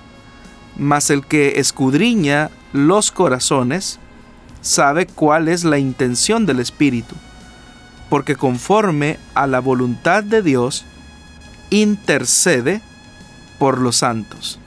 Mas 0.78 1.10
el 1.10 1.26
que 1.26 1.60
escudriña 1.60 2.50
los 2.74 3.12
corazones, 3.12 4.00
sabe 4.62 5.06
cuál 5.06 5.48
es 5.48 5.64
la 5.64 5.78
intención 5.78 6.46
del 6.46 6.60
Espíritu, 6.60 7.16
porque 8.10 8.36
conforme 8.36 9.18
a 9.34 9.48
la 9.48 9.60
voluntad 9.60 10.24
de 10.24 10.42
Dios, 10.42 10.86
intercede 11.70 12.82
por 13.60 13.80
los 13.80 13.98
santos. 13.98 14.60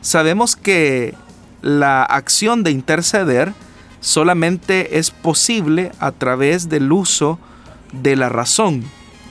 Sabemos 0.00 0.56
que 0.56 1.14
la 1.62 2.04
acción 2.04 2.62
de 2.62 2.70
interceder 2.70 3.52
solamente 4.00 4.98
es 4.98 5.10
posible 5.10 5.90
a 5.98 6.12
través 6.12 6.68
del 6.68 6.92
uso 6.92 7.38
de 7.92 8.14
la 8.14 8.28
razón. 8.28 8.84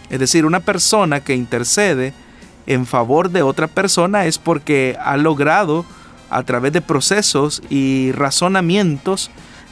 Es 0.10 0.20
decir, 0.20 0.46
una 0.46 0.60
persona 0.60 1.22
que 1.24 1.36
intercede 1.36 2.14
en 2.68 2.86
favor 2.86 3.30
de 3.30 3.42
otra 3.42 3.68
persona 3.68 4.26
es 4.26 4.38
porque 4.38 4.98
ha 5.02 5.18
logrado 5.18 5.86
a 6.30 6.44
través 6.44 6.74
de 6.74 6.82
procesos 6.82 7.62
y 7.70 8.12
razonamientos 8.12 9.30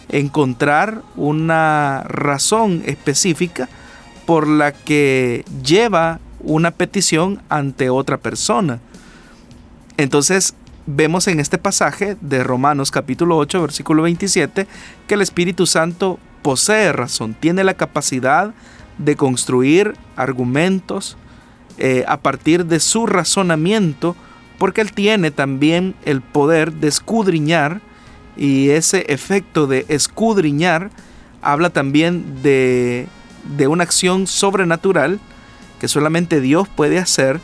encontrar 0.10 1.02
una 1.16 2.04
razón 2.08 2.84
específica 2.86 3.70
por 4.26 4.48
la 4.48 4.72
que 4.72 5.44
lleva 5.64 6.20
una 6.40 6.72
petición 6.72 7.42
ante 7.50 7.90
otra 7.90 8.18
persona. 8.18 8.80
Entonces 9.98 10.56
vemos 10.86 11.28
en 11.28 11.40
este 11.40 11.58
pasaje 11.58 12.18
de 12.22 12.44
Romanos 12.44 12.92
capítulo 12.92 13.38
8 13.38 13.62
versículo 13.62 14.04
27 14.04 14.68
que 15.08 15.14
el 15.14 15.22
Espíritu 15.22 15.66
Santo 15.66 16.20
posee 16.42 16.92
razón, 16.92 17.36
tiene 17.40 17.64
la 17.64 17.74
capacidad 17.74 18.54
de 18.98 19.16
construir 19.16 19.96
argumentos 20.16 21.18
eh, 21.78 22.06
a 22.08 22.18
partir 22.18 22.66
de 22.66 22.80
su 22.80 23.06
razonamiento 23.06 24.16
porque 24.58 24.82
Él 24.82 24.94
tiene 24.94 25.32
también 25.32 25.96
el 26.06 26.22
poder 26.22 26.74
de 26.74 26.88
escudriñar 26.88 27.82
y 28.38 28.70
ese 28.70 29.06
efecto 29.10 29.68
de 29.68 29.86
escudriñar 29.90 30.90
habla 31.42 31.70
también 31.70 32.42
de, 32.42 33.08
de 33.58 33.68
una 33.68 33.84
acción 33.84 34.28
sobrenatural 34.28 35.20
que 35.80 35.88
solamente 35.88 36.40
Dios 36.40 36.68
puede 36.70 36.98
hacer, 36.98 37.42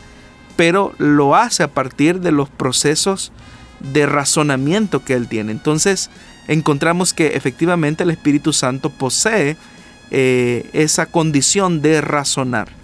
pero 0.56 0.94
lo 0.98 1.36
hace 1.36 1.64
a 1.64 1.68
partir 1.68 2.22
de 2.22 2.32
los 2.32 2.50
procesos 2.50 3.32
de 3.80 4.06
razonamiento 4.06 5.04
que 5.04 5.14
Él 5.14 5.28
tiene. 5.28 5.52
Entonces 5.52 6.10
encontramos 6.48 7.14
que 7.14 7.36
efectivamente 7.36 8.04
el 8.04 8.12
Espíritu 8.12 8.54
Santo 8.54 8.90
posee 8.90 9.58
eh, 10.12 10.70
esa 10.74 11.06
condición 11.06 11.82
de 11.82 12.02
razonar. 12.02 12.79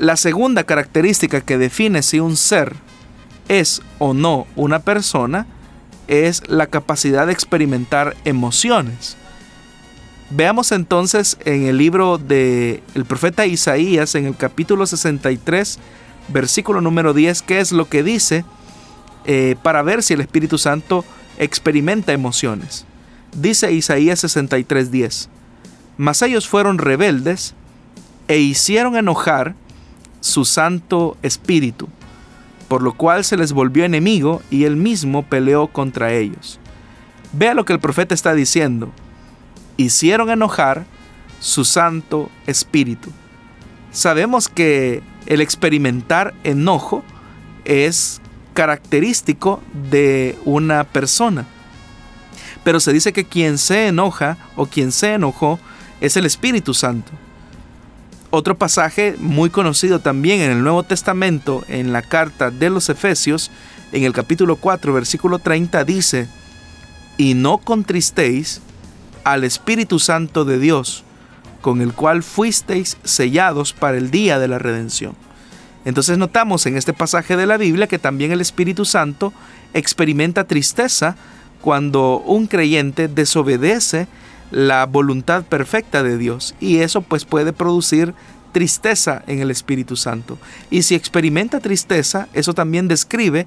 La 0.00 0.16
segunda 0.16 0.64
característica 0.64 1.42
que 1.42 1.58
define 1.58 2.02
si 2.02 2.20
un 2.20 2.38
ser 2.38 2.74
es 3.48 3.82
o 3.98 4.14
no 4.14 4.46
una 4.56 4.78
persona 4.78 5.46
es 6.08 6.42
la 6.48 6.68
capacidad 6.68 7.26
de 7.26 7.34
experimentar 7.34 8.16
emociones. 8.24 9.18
Veamos 10.30 10.72
entonces 10.72 11.36
en 11.44 11.66
el 11.66 11.76
libro 11.76 12.16
del 12.16 12.82
el 12.94 13.04
profeta 13.04 13.44
Isaías, 13.44 14.14
en 14.14 14.24
el 14.24 14.34
capítulo 14.34 14.86
63, 14.86 15.78
versículo 16.28 16.80
número 16.80 17.12
10, 17.12 17.42
qué 17.42 17.60
es 17.60 17.70
lo 17.70 17.86
que 17.86 18.02
dice 18.02 18.46
eh, 19.26 19.56
para 19.62 19.82
ver 19.82 20.02
si 20.02 20.14
el 20.14 20.22
Espíritu 20.22 20.56
Santo 20.56 21.04
experimenta 21.36 22.14
emociones. 22.14 22.86
Dice 23.36 23.70
Isaías 23.70 24.20
63, 24.20 24.90
10, 24.90 25.28
mas 25.98 26.22
ellos 26.22 26.48
fueron 26.48 26.78
rebeldes 26.78 27.54
e 28.28 28.38
hicieron 28.38 28.96
enojar 28.96 29.54
su 30.20 30.44
Santo 30.44 31.16
Espíritu, 31.22 31.88
por 32.68 32.82
lo 32.82 32.92
cual 32.92 33.24
se 33.24 33.36
les 33.36 33.52
volvió 33.52 33.84
enemigo 33.84 34.42
y 34.50 34.64
él 34.64 34.76
mismo 34.76 35.24
peleó 35.24 35.68
contra 35.68 36.12
ellos. 36.12 36.60
Vea 37.32 37.54
lo 37.54 37.64
que 37.64 37.72
el 37.72 37.80
profeta 37.80 38.14
está 38.14 38.34
diciendo. 38.34 38.90
Hicieron 39.76 40.30
enojar 40.30 40.84
su 41.38 41.64
Santo 41.64 42.30
Espíritu. 42.46 43.10
Sabemos 43.92 44.48
que 44.48 45.02
el 45.26 45.40
experimentar 45.40 46.34
enojo 46.44 47.02
es 47.64 48.20
característico 48.54 49.62
de 49.90 50.38
una 50.44 50.84
persona. 50.84 51.46
Pero 52.62 52.80
se 52.80 52.92
dice 52.92 53.12
que 53.12 53.24
quien 53.24 53.58
se 53.58 53.88
enoja 53.88 54.36
o 54.56 54.66
quien 54.66 54.92
se 54.92 55.14
enojó 55.14 55.58
es 56.00 56.16
el 56.16 56.26
Espíritu 56.26 56.74
Santo. 56.74 57.10
Otro 58.32 58.56
pasaje 58.56 59.16
muy 59.18 59.50
conocido 59.50 59.98
también 59.98 60.40
en 60.40 60.52
el 60.52 60.62
Nuevo 60.62 60.84
Testamento, 60.84 61.64
en 61.66 61.92
la 61.92 62.02
carta 62.02 62.52
de 62.52 62.70
los 62.70 62.88
Efesios, 62.88 63.50
en 63.90 64.04
el 64.04 64.12
capítulo 64.12 64.54
4, 64.54 64.92
versículo 64.92 65.40
30, 65.40 65.82
dice, 65.84 66.28
y 67.18 67.34
no 67.34 67.58
contristéis 67.58 68.60
al 69.24 69.42
Espíritu 69.42 69.98
Santo 69.98 70.44
de 70.44 70.60
Dios, 70.60 71.02
con 71.60 71.80
el 71.80 71.92
cual 71.92 72.22
fuisteis 72.22 72.98
sellados 73.02 73.72
para 73.72 73.98
el 73.98 74.12
día 74.12 74.38
de 74.38 74.46
la 74.46 74.60
redención. 74.60 75.14
Entonces 75.84 76.16
notamos 76.16 76.64
en 76.66 76.76
este 76.76 76.92
pasaje 76.92 77.36
de 77.36 77.46
la 77.46 77.56
Biblia 77.56 77.88
que 77.88 77.98
también 77.98 78.30
el 78.30 78.40
Espíritu 78.40 78.84
Santo 78.84 79.32
experimenta 79.74 80.44
tristeza 80.44 81.16
cuando 81.60 82.18
un 82.18 82.46
creyente 82.46 83.08
desobedece 83.08 84.06
la 84.50 84.86
voluntad 84.86 85.44
perfecta 85.44 86.02
de 86.02 86.18
Dios 86.18 86.54
y 86.60 86.78
eso 86.78 87.02
pues 87.02 87.24
puede 87.24 87.52
producir 87.52 88.14
tristeza 88.52 89.22
en 89.26 89.40
el 89.40 89.50
Espíritu 89.50 89.96
Santo. 89.96 90.38
Y 90.70 90.82
si 90.82 90.94
experimenta 90.94 91.60
tristeza, 91.60 92.28
eso 92.32 92.52
también 92.52 92.88
describe 92.88 93.46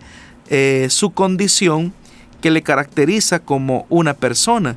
eh, 0.50 0.88
su 0.90 1.12
condición 1.12 1.94
que 2.42 2.52
le 2.52 2.62
caracteriza 2.62 3.40
como 3.40 3.86
una 3.90 4.14
persona. 4.14 4.76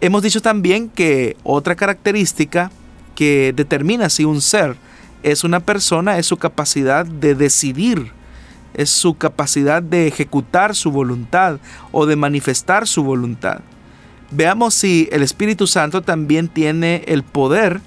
Hemos 0.00 0.22
dicho 0.22 0.40
también 0.40 0.88
que 0.88 1.36
otra 1.44 1.76
característica 1.76 2.70
que 3.14 3.52
determina 3.54 4.08
si 4.08 4.24
un 4.24 4.40
ser 4.40 4.76
es 5.22 5.44
una 5.44 5.60
persona 5.60 6.18
es 6.18 6.26
su 6.26 6.36
capacidad 6.36 7.06
de 7.06 7.34
decidir, 7.34 8.10
es 8.74 8.90
su 8.90 9.14
capacidad 9.14 9.82
de 9.82 10.08
ejecutar 10.08 10.74
su 10.74 10.90
voluntad 10.90 11.58
o 11.92 12.06
de 12.06 12.16
manifestar 12.16 12.88
su 12.88 13.04
voluntad. 13.04 13.60
Veamos 14.34 14.72
si 14.72 15.10
el 15.12 15.22
Espíritu 15.22 15.66
Santo 15.66 16.00
también 16.00 16.48
tiene 16.48 17.04
el 17.06 17.22
poder 17.22 17.82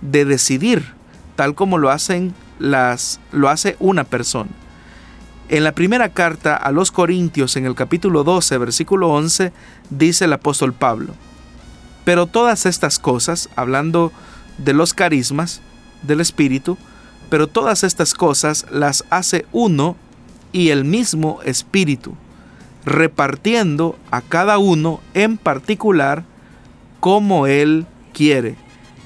de 0.00 0.24
decidir, 0.24 0.84
tal 1.36 1.54
como 1.54 1.78
lo 1.78 1.90
hacen 1.90 2.34
las 2.58 3.20
lo 3.30 3.48
hace 3.48 3.76
una 3.78 4.02
persona. 4.02 4.50
En 5.48 5.62
la 5.62 5.72
primera 5.72 6.08
carta 6.08 6.56
a 6.56 6.72
los 6.72 6.90
Corintios, 6.90 7.56
en 7.56 7.64
el 7.64 7.76
capítulo 7.76 8.24
12, 8.24 8.58
versículo 8.58 9.10
11, 9.10 9.52
dice 9.90 10.24
el 10.24 10.32
apóstol 10.32 10.72
Pablo, 10.72 11.14
pero 12.04 12.26
todas 12.26 12.66
estas 12.66 12.98
cosas, 12.98 13.48
hablando 13.54 14.10
de 14.58 14.72
los 14.72 14.94
carismas 14.94 15.62
del 16.02 16.20
Espíritu, 16.20 16.76
pero 17.30 17.46
todas 17.46 17.84
estas 17.84 18.14
cosas 18.14 18.66
las 18.72 19.04
hace 19.10 19.46
uno 19.52 19.96
y 20.52 20.70
el 20.70 20.84
mismo 20.84 21.40
Espíritu, 21.44 22.16
repartiendo 22.84 23.98
a 24.10 24.20
cada 24.20 24.58
uno 24.58 25.00
en 25.14 25.36
particular 25.36 26.24
como 27.00 27.46
Él 27.46 27.86
quiere. 28.12 28.56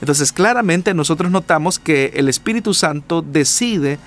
Entonces 0.00 0.32
claramente 0.32 0.94
nosotros 0.94 1.30
notamos 1.30 1.78
que 1.78 2.12
el 2.14 2.28
Espíritu 2.28 2.74
Santo 2.74 3.22
decide 3.22 3.98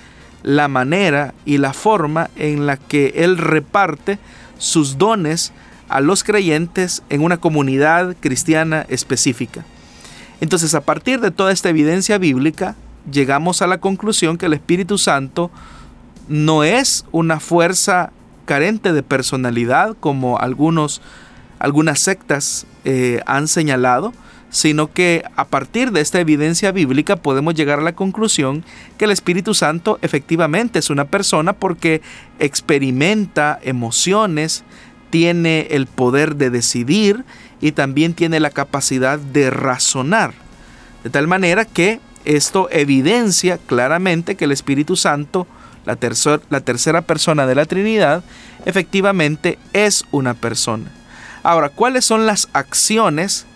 la 0.42 0.68
manera 0.68 1.34
y 1.44 1.58
la 1.58 1.72
forma 1.72 2.30
en 2.36 2.66
la 2.66 2.76
que 2.76 3.12
Él 3.16 3.38
reparte 3.38 4.18
sus 4.58 4.98
dones 4.98 5.52
a 5.88 6.00
los 6.00 6.24
creyentes 6.24 7.02
en 7.10 7.22
una 7.22 7.36
comunidad 7.36 8.16
cristiana 8.18 8.86
específica. 8.88 9.64
Entonces, 10.40 10.74
a 10.74 10.80
partir 10.80 11.20
de 11.20 11.30
toda 11.30 11.52
esta 11.52 11.68
evidencia 11.68 12.18
bíblica, 12.18 12.74
llegamos 13.10 13.62
a 13.62 13.66
la 13.66 13.78
conclusión 13.78 14.38
que 14.38 14.46
el 14.46 14.54
Espíritu 14.54 14.98
Santo 14.98 15.50
no 16.28 16.64
es 16.64 17.04
una 17.12 17.40
fuerza 17.40 18.12
carente 18.44 18.92
de 18.92 19.02
personalidad 19.02 19.96
como 19.98 20.38
algunos, 20.38 21.00
algunas 21.58 22.00
sectas 22.00 22.66
eh, 22.84 23.20
han 23.26 23.48
señalado, 23.48 24.12
sino 24.50 24.92
que 24.92 25.24
a 25.34 25.46
partir 25.46 25.92
de 25.92 26.02
esta 26.02 26.20
evidencia 26.20 26.72
bíblica 26.72 27.16
podemos 27.16 27.54
llegar 27.54 27.78
a 27.78 27.82
la 27.82 27.94
conclusión 27.94 28.64
que 28.98 29.06
el 29.06 29.10
Espíritu 29.10 29.54
Santo 29.54 29.98
efectivamente 30.02 30.78
es 30.78 30.90
una 30.90 31.06
persona 31.06 31.54
porque 31.54 32.02
experimenta 32.38 33.58
emociones, 33.62 34.62
tiene 35.08 35.68
el 35.70 35.86
poder 35.86 36.36
de 36.36 36.50
decidir 36.50 37.24
y 37.60 37.72
también 37.72 38.12
tiene 38.12 38.40
la 38.40 38.50
capacidad 38.50 39.18
de 39.18 39.50
razonar. 39.50 40.34
De 41.02 41.10
tal 41.10 41.26
manera 41.26 41.64
que 41.64 42.00
esto 42.24 42.68
evidencia 42.70 43.58
claramente 43.58 44.36
que 44.36 44.44
el 44.44 44.52
Espíritu 44.52 44.96
Santo, 44.96 45.46
la, 45.84 45.98
la 46.50 46.60
tercera 46.60 47.02
persona 47.02 47.46
de 47.46 47.54
la 47.54 47.64
Trinidad, 47.64 48.22
efectivamente 48.64 49.58
es 49.72 50.04
una 50.10 50.34
persona. 50.34 50.90
Ahora, 51.42 51.70
¿cuáles 51.70 52.04
son 52.04 52.26
las 52.26 52.48
acciones 52.52 53.46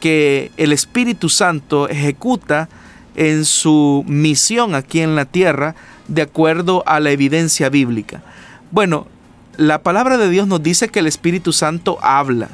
que 0.00 0.50
el 0.56 0.72
Espíritu 0.72 1.28
Santo 1.28 1.88
ejecuta 1.88 2.68
en 3.16 3.44
su 3.44 4.04
misión 4.06 4.74
aquí 4.74 5.00
en 5.00 5.16
la 5.16 5.24
tierra 5.24 5.74
de 6.08 6.22
acuerdo 6.22 6.82
a 6.86 7.00
la 7.00 7.10
evidencia 7.10 7.70
bíblica? 7.70 8.22
Bueno, 8.70 9.06
la 9.56 9.82
palabra 9.82 10.18
de 10.18 10.28
Dios 10.28 10.46
nos 10.48 10.62
dice 10.62 10.88
que 10.88 10.98
el 10.98 11.06
Espíritu 11.06 11.52
Santo 11.52 11.98
habla. 12.02 12.48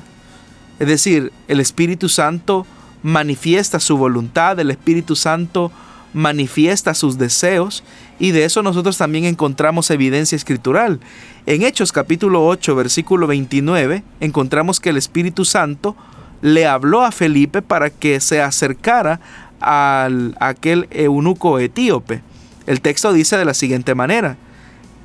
Es 0.78 0.86
decir, 0.86 1.32
el 1.48 1.60
Espíritu 1.60 2.08
Santo 2.08 2.66
manifiesta 3.02 3.80
su 3.80 3.96
voluntad, 3.96 4.58
el 4.60 4.70
Espíritu 4.70 5.16
Santo 5.16 5.72
manifiesta 6.12 6.94
sus 6.94 7.18
deseos 7.18 7.84
y 8.18 8.32
de 8.32 8.44
eso 8.44 8.62
nosotros 8.62 8.98
también 8.98 9.24
encontramos 9.24 9.90
evidencia 9.90 10.36
escritural. 10.36 11.00
En 11.46 11.62
Hechos 11.62 11.92
capítulo 11.92 12.46
8 12.46 12.74
versículo 12.74 13.26
29 13.26 14.02
encontramos 14.20 14.80
que 14.80 14.90
el 14.90 14.96
Espíritu 14.96 15.44
Santo 15.44 15.96
le 16.42 16.66
habló 16.66 17.02
a 17.02 17.12
Felipe 17.12 17.62
para 17.62 17.90
que 17.90 18.20
se 18.20 18.40
acercara 18.40 19.20
al, 19.60 20.36
a 20.40 20.48
aquel 20.48 20.88
eunuco 20.90 21.58
etíope. 21.58 22.22
El 22.66 22.80
texto 22.80 23.12
dice 23.12 23.36
de 23.36 23.44
la 23.44 23.54
siguiente 23.54 23.94
manera, 23.94 24.36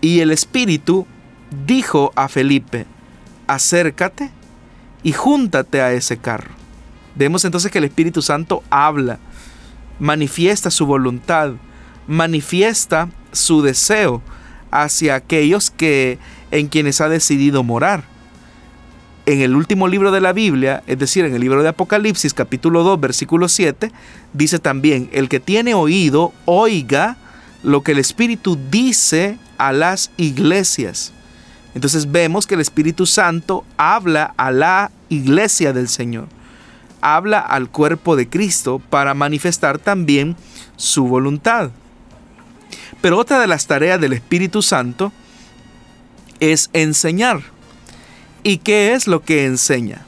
y 0.01 0.19
el 0.19 0.31
Espíritu 0.31 1.07
dijo 1.65 2.11
a 2.15 2.27
Felipe, 2.27 2.85
acércate 3.47 4.31
y 5.03 5.13
júntate 5.13 5.81
a 5.81 5.93
ese 5.93 6.17
carro. 6.17 6.51
Vemos 7.15 7.45
entonces 7.45 7.71
que 7.71 7.77
el 7.77 7.85
Espíritu 7.85 8.21
Santo 8.21 8.63
habla, 8.69 9.19
manifiesta 9.99 10.71
su 10.71 10.85
voluntad, 10.85 11.53
manifiesta 12.07 13.09
su 13.31 13.61
deseo 13.61 14.21
hacia 14.71 15.15
aquellos 15.15 15.71
que 15.71 16.19
en 16.51 16.67
quienes 16.67 17.01
ha 17.01 17.09
decidido 17.09 17.63
morar 17.63 18.15
en 19.25 19.41
el 19.41 19.55
último 19.55 19.87
libro 19.87 20.11
de 20.11 20.21
la 20.21 20.33
Biblia, 20.33 20.83
es 20.87 20.99
decir, 20.99 21.25
en 21.25 21.33
el 21.33 21.41
libro 21.41 21.63
de 21.63 21.69
Apocalipsis 21.69 22.33
capítulo 22.33 22.83
2 22.83 22.99
versículo 22.99 23.47
7, 23.47 23.91
dice 24.33 24.59
también, 24.59 25.09
el 25.13 25.29
que 25.29 25.39
tiene 25.39 25.73
oído, 25.73 26.31
oiga 26.45 27.17
lo 27.63 27.81
que 27.81 27.93
el 27.93 27.99
Espíritu 27.99 28.57
dice 28.69 29.37
a 29.57 29.73
las 29.73 30.11
iglesias. 30.17 31.11
Entonces 31.73 32.11
vemos 32.11 32.45
que 32.45 32.53
el 32.53 32.61
Espíritu 32.61 33.05
Santo 33.05 33.65
habla 33.77 34.33
a 34.37 34.51
la 34.51 34.91
iglesia 35.09 35.73
del 35.73 35.87
Señor, 35.87 36.27
habla 37.05 37.39
al 37.39 37.69
cuerpo 37.69 38.15
de 38.15 38.27
Cristo 38.27 38.81
para 38.89 39.13
manifestar 39.13 39.77
también 39.77 40.35
su 40.75 41.07
voluntad. 41.07 41.69
Pero 42.99 43.19
otra 43.19 43.39
de 43.39 43.45
las 43.45 43.67
tareas 43.67 44.01
del 44.01 44.13
Espíritu 44.13 44.63
Santo 44.63 45.11
es 46.39 46.71
enseñar. 46.73 47.41
¿Y 48.41 48.57
qué 48.57 48.93
es 48.93 49.05
lo 49.05 49.21
que 49.21 49.45
enseña? 49.45 50.03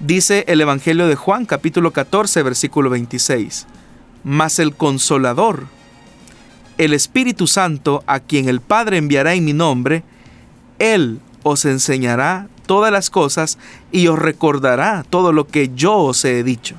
Dice 0.00 0.44
el 0.48 0.60
Evangelio 0.60 1.08
de 1.08 1.16
Juan 1.16 1.46
capítulo 1.46 1.92
14 1.92 2.42
versículo 2.42 2.90
26. 2.90 3.66
Mas 4.24 4.58
el 4.58 4.74
consolador, 4.74 5.66
el 6.76 6.92
Espíritu 6.92 7.46
Santo, 7.46 8.04
a 8.06 8.20
quien 8.20 8.50
el 8.50 8.60
Padre 8.60 8.98
enviará 8.98 9.32
en 9.32 9.46
mi 9.46 9.54
nombre, 9.54 10.02
Él 10.78 11.20
os 11.42 11.64
enseñará 11.64 12.48
todas 12.68 12.92
las 12.92 13.08
cosas 13.10 13.58
y 13.90 14.06
os 14.06 14.18
recordará 14.18 15.04
todo 15.08 15.32
lo 15.32 15.48
que 15.48 15.70
yo 15.74 15.96
os 15.96 16.24
he 16.24 16.44
dicho. 16.44 16.76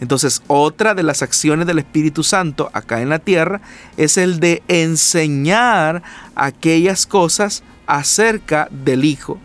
Entonces, 0.00 0.42
otra 0.46 0.94
de 0.94 1.02
las 1.02 1.22
acciones 1.22 1.66
del 1.66 1.78
Espíritu 1.78 2.22
Santo 2.22 2.70
acá 2.74 3.00
en 3.00 3.08
la 3.08 3.18
tierra 3.18 3.62
es 3.96 4.18
el 4.18 4.40
de 4.40 4.62
enseñar 4.68 6.02
aquellas 6.34 7.06
cosas 7.06 7.62
acerca 7.86 8.68
del 8.70 9.04
Hijo. 9.04 9.38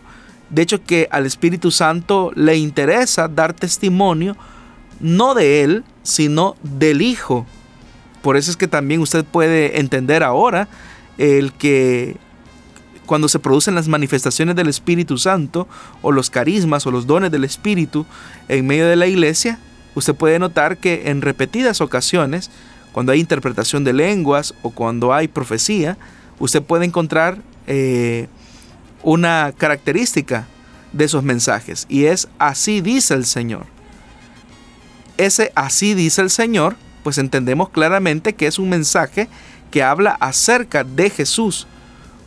De 0.50 0.62
hecho 0.62 0.84
que 0.84 1.08
al 1.10 1.26
Espíritu 1.26 1.70
Santo 1.70 2.32
le 2.34 2.56
interesa 2.56 3.28
dar 3.28 3.54
testimonio 3.54 4.36
no 5.00 5.34
de 5.34 5.62
Él, 5.62 5.84
sino 6.02 6.56
del 6.62 7.02
Hijo. 7.02 7.46
Por 8.20 8.36
eso 8.36 8.50
es 8.50 8.56
que 8.56 8.68
también 8.68 9.00
usted 9.00 9.24
puede 9.24 9.80
entender 9.80 10.22
ahora 10.22 10.68
el 11.18 11.52
que 11.52 12.16
cuando 13.08 13.26
se 13.26 13.38
producen 13.38 13.74
las 13.74 13.88
manifestaciones 13.88 14.54
del 14.54 14.68
Espíritu 14.68 15.16
Santo 15.16 15.66
o 16.02 16.12
los 16.12 16.28
carismas 16.28 16.86
o 16.86 16.90
los 16.90 17.06
dones 17.06 17.32
del 17.32 17.42
Espíritu 17.42 18.04
en 18.48 18.66
medio 18.66 18.86
de 18.86 18.96
la 18.96 19.06
iglesia, 19.06 19.58
usted 19.94 20.14
puede 20.14 20.38
notar 20.38 20.76
que 20.76 21.08
en 21.08 21.22
repetidas 21.22 21.80
ocasiones, 21.80 22.50
cuando 22.92 23.10
hay 23.10 23.20
interpretación 23.20 23.82
de 23.82 23.94
lenguas 23.94 24.54
o 24.60 24.70
cuando 24.70 25.14
hay 25.14 25.26
profecía, 25.26 25.96
usted 26.38 26.62
puede 26.62 26.84
encontrar 26.84 27.38
eh, 27.66 28.28
una 29.02 29.54
característica 29.56 30.46
de 30.92 31.06
esos 31.06 31.22
mensajes 31.22 31.86
y 31.88 32.04
es 32.04 32.28
así 32.38 32.82
dice 32.82 33.14
el 33.14 33.24
Señor. 33.24 33.64
Ese 35.16 35.50
así 35.54 35.94
dice 35.94 36.20
el 36.20 36.28
Señor, 36.28 36.76
pues 37.02 37.16
entendemos 37.16 37.70
claramente 37.70 38.34
que 38.34 38.46
es 38.46 38.58
un 38.58 38.68
mensaje 38.68 39.28
que 39.70 39.82
habla 39.82 40.10
acerca 40.20 40.84
de 40.84 41.08
Jesús 41.08 41.66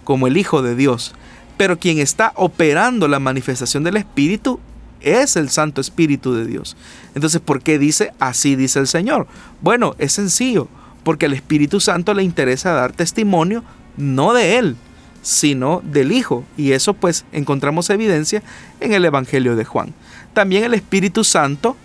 como 0.04 0.28
el 0.28 0.38
Hijo 0.38 0.62
de 0.62 0.76
Dios. 0.76 1.14
Pero 1.58 1.78
quien 1.78 2.00
está 2.00 2.34
operando 2.36 3.08
la 3.08 3.20
manifestación 3.20 3.84
del 3.84 3.98
Espíritu 3.98 4.60
es 5.02 5.36
el 5.36 5.50
Santo 5.50 5.82
Espíritu 5.82 6.34
de 6.34 6.46
Dios. 6.46 6.76
Entonces, 7.16 7.42
¿por 7.42 7.62
qué 7.62 7.80
dice 7.80 8.14
así 8.20 8.56
dice 8.56 8.80
el 8.80 8.88
Señor? 8.88 9.28
Bueno, 9.62 9.96
es 9.98 10.14
sencillo, 10.14 10.68
porque 11.04 11.26
al 11.26 11.34
Espíritu 11.34 11.80
Santo 11.80 12.14
le 12.14 12.24
interesa 12.24 12.72
dar 12.72 12.94
testimonio 12.94 13.64
no 13.98 14.34
de 14.34 14.58
Él, 14.58 14.76
sino 15.22 15.82
del 15.84 16.12
Hijo. 16.12 16.44
Y 16.58 16.72
eso 16.72 16.94
pues 16.94 17.26
encontramos 17.32 17.90
evidencia 17.90 18.44
en 18.80 18.94
el 18.94 19.06
Evangelio 19.06 19.56
de 19.56 19.66
Juan. 19.66 19.94
También 20.34 20.64
el 20.64 20.74
Espíritu 20.74 21.24
Santo 21.24 21.76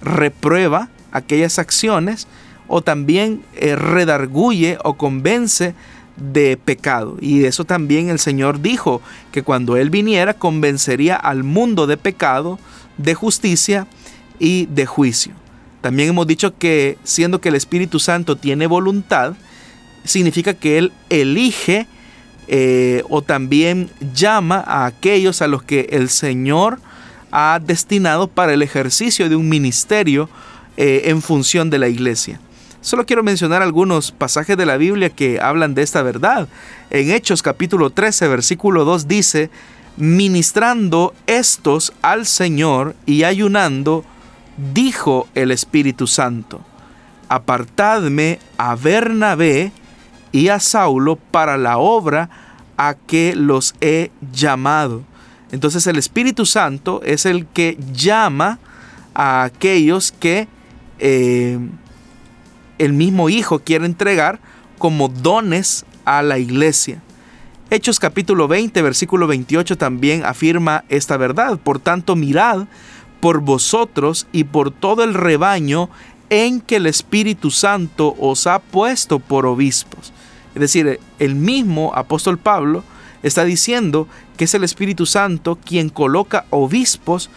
reprueba 0.00 0.88
aquellas 1.12 1.58
acciones 1.58 2.26
o 2.68 2.82
también 2.82 3.42
eh, 3.54 3.76
redarguye 3.76 4.78
o 4.82 4.94
convence 4.94 5.74
de 6.16 6.56
pecado. 6.56 7.16
Y 7.20 7.44
eso 7.44 7.64
también 7.64 8.08
el 8.08 8.18
Señor 8.18 8.60
dijo, 8.60 9.00
que 9.30 9.42
cuando 9.42 9.76
Él 9.76 9.90
viniera 9.90 10.34
convencería 10.34 11.16
al 11.16 11.44
mundo 11.44 11.86
de 11.86 11.96
pecado, 11.96 12.58
de 12.98 13.14
justicia 13.14 13.86
y 14.38 14.66
de 14.66 14.86
juicio. 14.86 15.32
También 15.80 16.10
hemos 16.10 16.26
dicho 16.26 16.56
que 16.56 16.98
siendo 17.02 17.40
que 17.40 17.48
el 17.48 17.56
Espíritu 17.56 17.98
Santo 17.98 18.36
tiene 18.36 18.66
voluntad, 18.66 19.34
significa 20.04 20.54
que 20.54 20.78
Él 20.78 20.92
elige 21.10 21.86
eh, 22.48 23.02
o 23.08 23.22
también 23.22 23.90
llama 24.14 24.62
a 24.66 24.86
aquellos 24.86 25.42
a 25.42 25.46
los 25.48 25.62
que 25.62 25.88
el 25.90 26.08
Señor 26.08 26.80
ha 27.30 27.60
destinado 27.64 28.28
para 28.28 28.52
el 28.52 28.62
ejercicio 28.62 29.28
de 29.28 29.36
un 29.36 29.48
ministerio 29.48 30.28
eh, 30.76 31.02
en 31.06 31.22
función 31.22 31.70
de 31.70 31.78
la 31.78 31.88
iglesia. 31.88 32.40
Solo 32.82 33.06
quiero 33.06 33.22
mencionar 33.22 33.62
algunos 33.62 34.10
pasajes 34.10 34.56
de 34.56 34.66
la 34.66 34.76
Biblia 34.76 35.08
que 35.08 35.40
hablan 35.40 35.72
de 35.72 35.82
esta 35.82 36.02
verdad. 36.02 36.48
En 36.90 37.12
Hechos 37.12 37.40
capítulo 37.40 37.90
13, 37.90 38.26
versículo 38.26 38.84
2 38.84 39.06
dice, 39.06 39.50
ministrando 39.96 41.14
estos 41.28 41.92
al 42.02 42.26
Señor 42.26 42.96
y 43.06 43.22
ayunando, 43.22 44.04
dijo 44.74 45.28
el 45.36 45.52
Espíritu 45.52 46.08
Santo, 46.08 46.60
apartadme 47.28 48.40
a 48.58 48.74
Bernabé 48.74 49.70
y 50.32 50.48
a 50.48 50.58
Saulo 50.58 51.14
para 51.14 51.58
la 51.58 51.78
obra 51.78 52.30
a 52.76 52.94
que 52.94 53.36
los 53.36 53.76
he 53.80 54.10
llamado. 54.32 55.04
Entonces 55.52 55.86
el 55.86 55.98
Espíritu 55.98 56.46
Santo 56.46 57.00
es 57.04 57.26
el 57.26 57.46
que 57.46 57.78
llama 57.92 58.58
a 59.14 59.44
aquellos 59.44 60.10
que 60.10 60.48
eh, 60.98 61.60
el 62.82 62.92
mismo 62.92 63.28
Hijo 63.28 63.60
quiere 63.60 63.86
entregar 63.86 64.40
como 64.76 65.08
dones 65.08 65.84
a 66.04 66.20
la 66.22 66.40
iglesia. 66.40 67.00
Hechos 67.70 68.00
capítulo 68.00 68.48
20, 68.48 68.82
versículo 68.82 69.28
28 69.28 69.78
también 69.78 70.24
afirma 70.24 70.84
esta 70.88 71.16
verdad. 71.16 71.60
Por 71.60 71.78
tanto, 71.78 72.16
mirad 72.16 72.66
por 73.20 73.40
vosotros 73.40 74.26
y 74.32 74.44
por 74.44 74.72
todo 74.72 75.04
el 75.04 75.14
rebaño 75.14 75.90
en 76.28 76.60
que 76.60 76.76
el 76.76 76.86
Espíritu 76.86 77.52
Santo 77.52 78.16
os 78.18 78.48
ha 78.48 78.58
puesto 78.58 79.20
por 79.20 79.46
obispos. 79.46 80.12
Es 80.56 80.60
decir, 80.60 80.98
el 81.20 81.36
mismo 81.36 81.92
apóstol 81.94 82.36
Pablo 82.36 82.82
está 83.22 83.44
diciendo 83.44 84.08
que 84.36 84.44
es 84.44 84.54
el 84.54 84.64
Espíritu 84.64 85.06
Santo 85.06 85.56
quien 85.64 85.88
coloca 85.88 86.46
obispos 86.50 87.30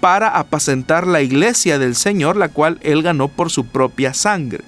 para 0.00 0.28
apacentar 0.28 1.06
la 1.06 1.22
iglesia 1.22 1.78
del 1.78 1.94
Señor, 1.94 2.36
la 2.36 2.50
cual 2.50 2.78
él 2.82 3.02
ganó 3.02 3.28
por 3.28 3.50
su 3.50 3.64
propia 3.64 4.12
sangre. 4.12 4.62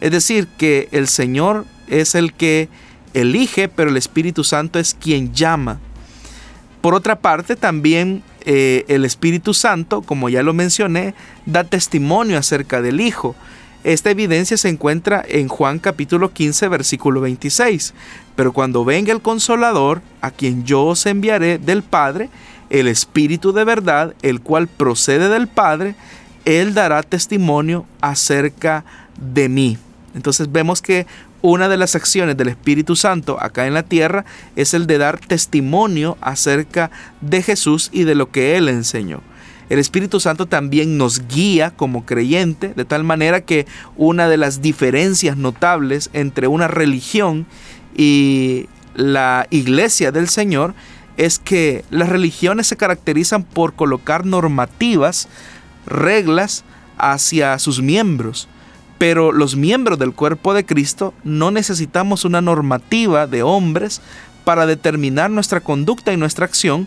Es 0.00 0.10
decir, 0.10 0.48
que 0.58 0.88
el 0.92 1.08
Señor 1.08 1.66
es 1.88 2.14
el 2.14 2.32
que 2.32 2.68
elige, 3.14 3.68
pero 3.68 3.90
el 3.90 3.96
Espíritu 3.96 4.44
Santo 4.44 4.78
es 4.78 4.94
quien 4.94 5.32
llama. 5.32 5.78
Por 6.80 6.94
otra 6.94 7.18
parte, 7.18 7.56
también 7.56 8.22
eh, 8.46 8.84
el 8.88 9.04
Espíritu 9.04 9.52
Santo, 9.52 10.02
como 10.02 10.28
ya 10.28 10.42
lo 10.42 10.54
mencioné, 10.54 11.14
da 11.44 11.64
testimonio 11.64 12.38
acerca 12.38 12.80
del 12.80 13.00
Hijo. 13.00 13.34
Esta 13.84 14.10
evidencia 14.10 14.56
se 14.56 14.68
encuentra 14.68 15.24
en 15.26 15.48
Juan 15.48 15.78
capítulo 15.78 16.32
15, 16.32 16.68
versículo 16.68 17.20
26. 17.20 17.94
Pero 18.36 18.52
cuando 18.52 18.84
venga 18.84 19.12
el 19.12 19.20
consolador, 19.20 20.02
a 20.20 20.30
quien 20.30 20.64
yo 20.64 20.84
os 20.84 21.04
enviaré 21.06 21.58
del 21.58 21.82
Padre, 21.82 22.30
el 22.70 22.88
Espíritu 22.88 23.52
de 23.52 23.64
verdad, 23.64 24.14
el 24.22 24.40
cual 24.40 24.68
procede 24.68 25.28
del 25.28 25.48
Padre, 25.48 25.94
él 26.44 26.72
dará 26.72 27.02
testimonio 27.02 27.84
acerca 28.00 28.84
de 29.20 29.48
mí. 29.48 29.78
Entonces 30.14 30.50
vemos 30.50 30.82
que 30.82 31.06
una 31.42 31.68
de 31.68 31.76
las 31.76 31.94
acciones 31.94 32.36
del 32.36 32.48
Espíritu 32.48 32.96
Santo 32.96 33.38
acá 33.40 33.66
en 33.66 33.74
la 33.74 33.82
tierra 33.82 34.24
es 34.56 34.74
el 34.74 34.86
de 34.86 34.98
dar 34.98 35.18
testimonio 35.18 36.18
acerca 36.20 36.90
de 37.20 37.42
Jesús 37.42 37.90
y 37.92 38.04
de 38.04 38.14
lo 38.14 38.30
que 38.30 38.56
Él 38.56 38.68
enseñó. 38.68 39.22
El 39.68 39.78
Espíritu 39.78 40.18
Santo 40.18 40.46
también 40.46 40.98
nos 40.98 41.28
guía 41.28 41.70
como 41.70 42.04
creyente, 42.04 42.74
de 42.74 42.84
tal 42.84 43.04
manera 43.04 43.42
que 43.42 43.66
una 43.96 44.28
de 44.28 44.36
las 44.36 44.60
diferencias 44.60 45.36
notables 45.36 46.10
entre 46.12 46.48
una 46.48 46.66
religión 46.66 47.46
y 47.96 48.66
la 48.96 49.46
iglesia 49.50 50.10
del 50.10 50.28
Señor 50.28 50.74
es 51.16 51.38
que 51.38 51.84
las 51.90 52.08
religiones 52.08 52.66
se 52.66 52.76
caracterizan 52.76 53.44
por 53.44 53.74
colocar 53.74 54.26
normativas, 54.26 55.28
reglas 55.86 56.64
hacia 56.98 57.58
sus 57.60 57.80
miembros 57.80 58.48
pero 59.00 59.32
los 59.32 59.56
miembros 59.56 59.98
del 59.98 60.12
cuerpo 60.12 60.52
de 60.52 60.66
Cristo 60.66 61.14
no 61.24 61.50
necesitamos 61.50 62.26
una 62.26 62.42
normativa 62.42 63.26
de 63.26 63.42
hombres 63.42 64.02
para 64.44 64.66
determinar 64.66 65.30
nuestra 65.30 65.62
conducta 65.62 66.12
y 66.12 66.18
nuestra 66.18 66.44
acción, 66.44 66.86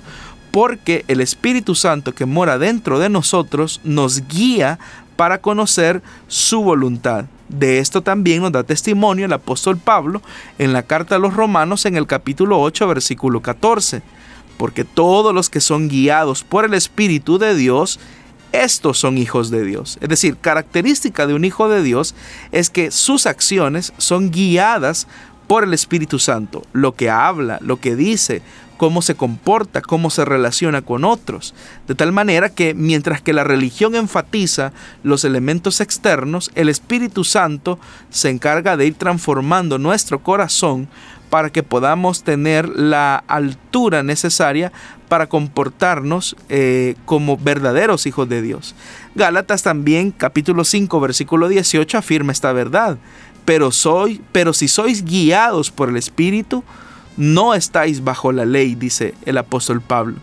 porque 0.51 1.05
el 1.07 1.21
Espíritu 1.21 1.73
Santo 1.73 2.13
que 2.13 2.27
mora 2.27 2.59
dentro 2.59 2.99
de 2.99 3.09
nosotros 3.09 3.81
nos 3.83 4.27
guía 4.27 4.77
para 5.15 5.39
conocer 5.39 6.03
su 6.27 6.61
voluntad. 6.61 7.25
De 7.49 7.79
esto 7.79 8.03
también 8.03 8.43
nos 8.43 8.51
da 8.51 8.61
testimonio 8.61 9.25
el 9.25 9.33
apóstol 9.33 9.79
Pablo 9.79 10.21
en 10.59 10.71
la 10.71 10.83
carta 10.83 11.15
a 11.15 11.19
los 11.19 11.33
romanos 11.33 11.87
en 11.87 11.97
el 11.97 12.05
capítulo 12.05 12.61
8 12.61 12.87
versículo 12.89 13.41
14. 13.41 14.03
Porque 14.57 14.83
todos 14.83 15.33
los 15.33 15.49
que 15.49 15.61
son 15.61 15.89
guiados 15.89 16.43
por 16.43 16.63
el 16.63 16.75
Espíritu 16.75 17.39
de 17.39 17.55
Dios, 17.55 17.99
estos 18.53 18.99
son 18.99 19.17
hijos 19.17 19.49
de 19.49 19.65
Dios. 19.65 19.97
Es 19.99 20.07
decir, 20.07 20.37
característica 20.37 21.27
de 21.27 21.33
un 21.33 21.43
hijo 21.43 21.67
de 21.67 21.83
Dios 21.83 22.15
es 22.51 22.69
que 22.69 22.91
sus 22.91 23.25
acciones 23.25 23.91
son 23.97 24.31
guiadas 24.31 25.07
por 25.47 25.63
el 25.63 25.73
Espíritu 25.73 26.19
Santo. 26.19 26.63
Lo 26.71 26.95
que 26.95 27.09
habla, 27.09 27.57
lo 27.61 27.81
que 27.81 27.95
dice, 27.95 28.41
cómo 28.77 29.01
se 29.01 29.15
comporta, 29.15 29.81
cómo 29.81 30.09
se 30.09 30.25
relaciona 30.25 30.81
con 30.81 31.05
otros. 31.05 31.53
De 31.87 31.95
tal 31.95 32.11
manera 32.11 32.49
que 32.49 32.73
mientras 32.73 33.21
que 33.21 33.33
la 33.33 33.43
religión 33.43 33.95
enfatiza 33.95 34.73
los 35.03 35.23
elementos 35.23 35.81
externos, 35.81 36.51
el 36.55 36.69
Espíritu 36.69 37.23
Santo 37.23 37.79
se 38.09 38.29
encarga 38.29 38.77
de 38.77 38.87
ir 38.87 38.95
transformando 38.95 39.77
nuestro 39.77 40.19
corazón 40.19 40.87
para 41.29 41.49
que 41.49 41.63
podamos 41.63 42.23
tener 42.23 42.69
la 42.69 43.23
altura 43.27 44.03
necesaria 44.03 44.71
para 45.09 45.27
comportarnos 45.27 46.35
eh, 46.49 46.95
como 47.05 47.37
verdaderos 47.37 48.05
hijos 48.05 48.29
de 48.29 48.41
Dios. 48.41 48.75
Gálatas 49.15 49.63
también, 49.63 50.11
capítulo 50.11 50.63
5, 50.63 50.99
versículo 50.99 51.47
18, 51.47 51.97
afirma 51.97 52.31
esta 52.31 52.53
verdad. 52.53 52.97
Pero, 53.45 53.71
soy, 53.71 54.21
pero 54.31 54.53
si 54.53 54.67
sois 54.67 55.03
guiados 55.03 55.71
por 55.71 55.89
el 55.89 55.97
Espíritu, 55.97 56.63
no 57.17 57.53
estáis 57.53 58.03
bajo 58.03 58.31
la 58.31 58.45
ley, 58.45 58.75
dice 58.75 59.13
el 59.25 59.37
apóstol 59.37 59.81
Pablo. 59.81 60.17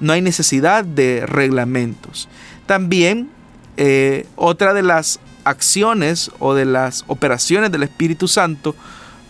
No 0.00 0.12
hay 0.12 0.20
necesidad 0.20 0.84
de 0.84 1.24
reglamentos. 1.26 2.28
También 2.66 3.30
eh, 3.76 4.26
otra 4.36 4.74
de 4.74 4.82
las 4.82 5.20
acciones 5.44 6.30
o 6.38 6.54
de 6.54 6.64
las 6.64 7.04
operaciones 7.06 7.72
del 7.72 7.82
Espíritu 7.82 8.28
Santo 8.28 8.74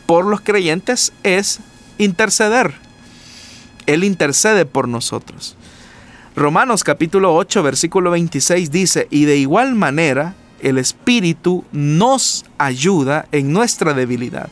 por 0.07 0.27
los 0.27 0.41
creyentes 0.41 1.13
es 1.23 1.61
interceder. 1.99 2.75
Él 3.87 4.05
intercede 4.05 4.65
por 4.65 4.89
nosotros. 4.89 5.57
Romanos 6.35 6.83
capítulo 6.85 7.35
8 7.35 7.63
versículo 7.63 8.11
26 8.11 8.71
dice, 8.71 9.07
y 9.11 9.27
de 9.27 9.37
igual 9.37 9.75
manera 9.75 10.35
el 10.61 10.79
Espíritu 10.79 11.65
nos 11.73 12.45
ayuda 12.59 13.27
en 13.33 13.53
nuestra 13.53 13.95
debilidad. 13.95 14.49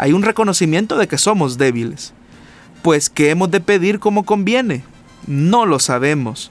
Hay 0.00 0.14
un 0.14 0.22
reconocimiento 0.22 0.96
de 0.96 1.06
que 1.06 1.18
somos 1.18 1.58
débiles. 1.58 2.14
Pues 2.80 3.10
¿qué 3.10 3.28
hemos 3.28 3.50
de 3.50 3.60
pedir 3.60 3.98
como 3.98 4.24
conviene? 4.24 4.82
No 5.26 5.66
lo 5.66 5.78
sabemos, 5.78 6.50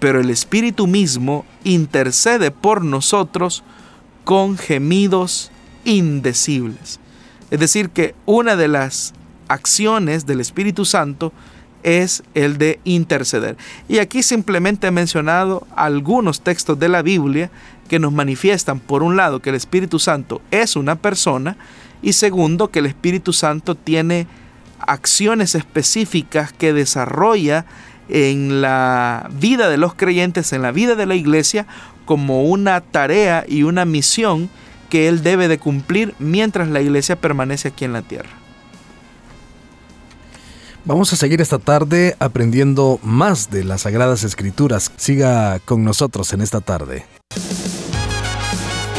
pero 0.00 0.20
el 0.20 0.28
Espíritu 0.28 0.88
mismo 0.88 1.44
intercede 1.62 2.50
por 2.50 2.84
nosotros 2.84 3.62
con 4.24 4.58
gemidos 4.58 5.52
indecibles. 5.84 6.98
Es 7.52 7.60
decir, 7.60 7.90
que 7.90 8.16
una 8.26 8.56
de 8.56 8.66
las 8.66 9.14
acciones 9.46 10.26
del 10.26 10.40
Espíritu 10.40 10.84
Santo 10.84 11.32
es 11.84 12.24
el 12.34 12.58
de 12.58 12.80
interceder. 12.82 13.56
Y 13.88 13.98
aquí 13.98 14.24
simplemente 14.24 14.88
he 14.88 14.90
mencionado 14.90 15.64
algunos 15.76 16.40
textos 16.40 16.76
de 16.80 16.88
la 16.88 17.02
Biblia 17.02 17.52
que 17.88 18.00
nos 18.00 18.12
manifiestan, 18.12 18.80
por 18.80 19.04
un 19.04 19.16
lado, 19.16 19.38
que 19.38 19.50
el 19.50 19.56
Espíritu 19.56 20.00
Santo 20.00 20.42
es 20.50 20.74
una 20.74 20.96
persona 20.96 21.56
y 22.02 22.14
segundo, 22.14 22.70
que 22.70 22.78
el 22.78 22.86
Espíritu 22.86 23.32
Santo 23.32 23.74
tiene 23.74 24.26
acciones 24.78 25.54
específicas 25.54 26.52
que 26.52 26.72
desarrolla 26.72 27.66
en 28.08 28.60
la 28.60 29.28
vida 29.32 29.68
de 29.68 29.76
los 29.76 29.94
creyentes, 29.94 30.52
en 30.52 30.62
la 30.62 30.72
vida 30.72 30.94
de 30.94 31.06
la 31.06 31.14
iglesia, 31.14 31.66
como 32.06 32.44
una 32.44 32.80
tarea 32.80 33.44
y 33.46 33.62
una 33.62 33.84
misión 33.84 34.50
que 34.88 35.08
Él 35.08 35.22
debe 35.22 35.46
de 35.46 35.58
cumplir 35.58 36.14
mientras 36.18 36.68
la 36.68 36.80
iglesia 36.80 37.16
permanece 37.16 37.68
aquí 37.68 37.84
en 37.84 37.92
la 37.92 38.02
tierra. 38.02 38.30
Vamos 40.84 41.12
a 41.12 41.16
seguir 41.16 41.40
esta 41.40 41.58
tarde 41.58 42.16
aprendiendo 42.18 42.98
más 43.02 43.50
de 43.50 43.64
las 43.64 43.82
Sagradas 43.82 44.24
Escrituras. 44.24 44.90
Siga 44.96 45.60
con 45.60 45.84
nosotros 45.84 46.32
en 46.32 46.40
esta 46.40 46.60
tarde. 46.60 47.04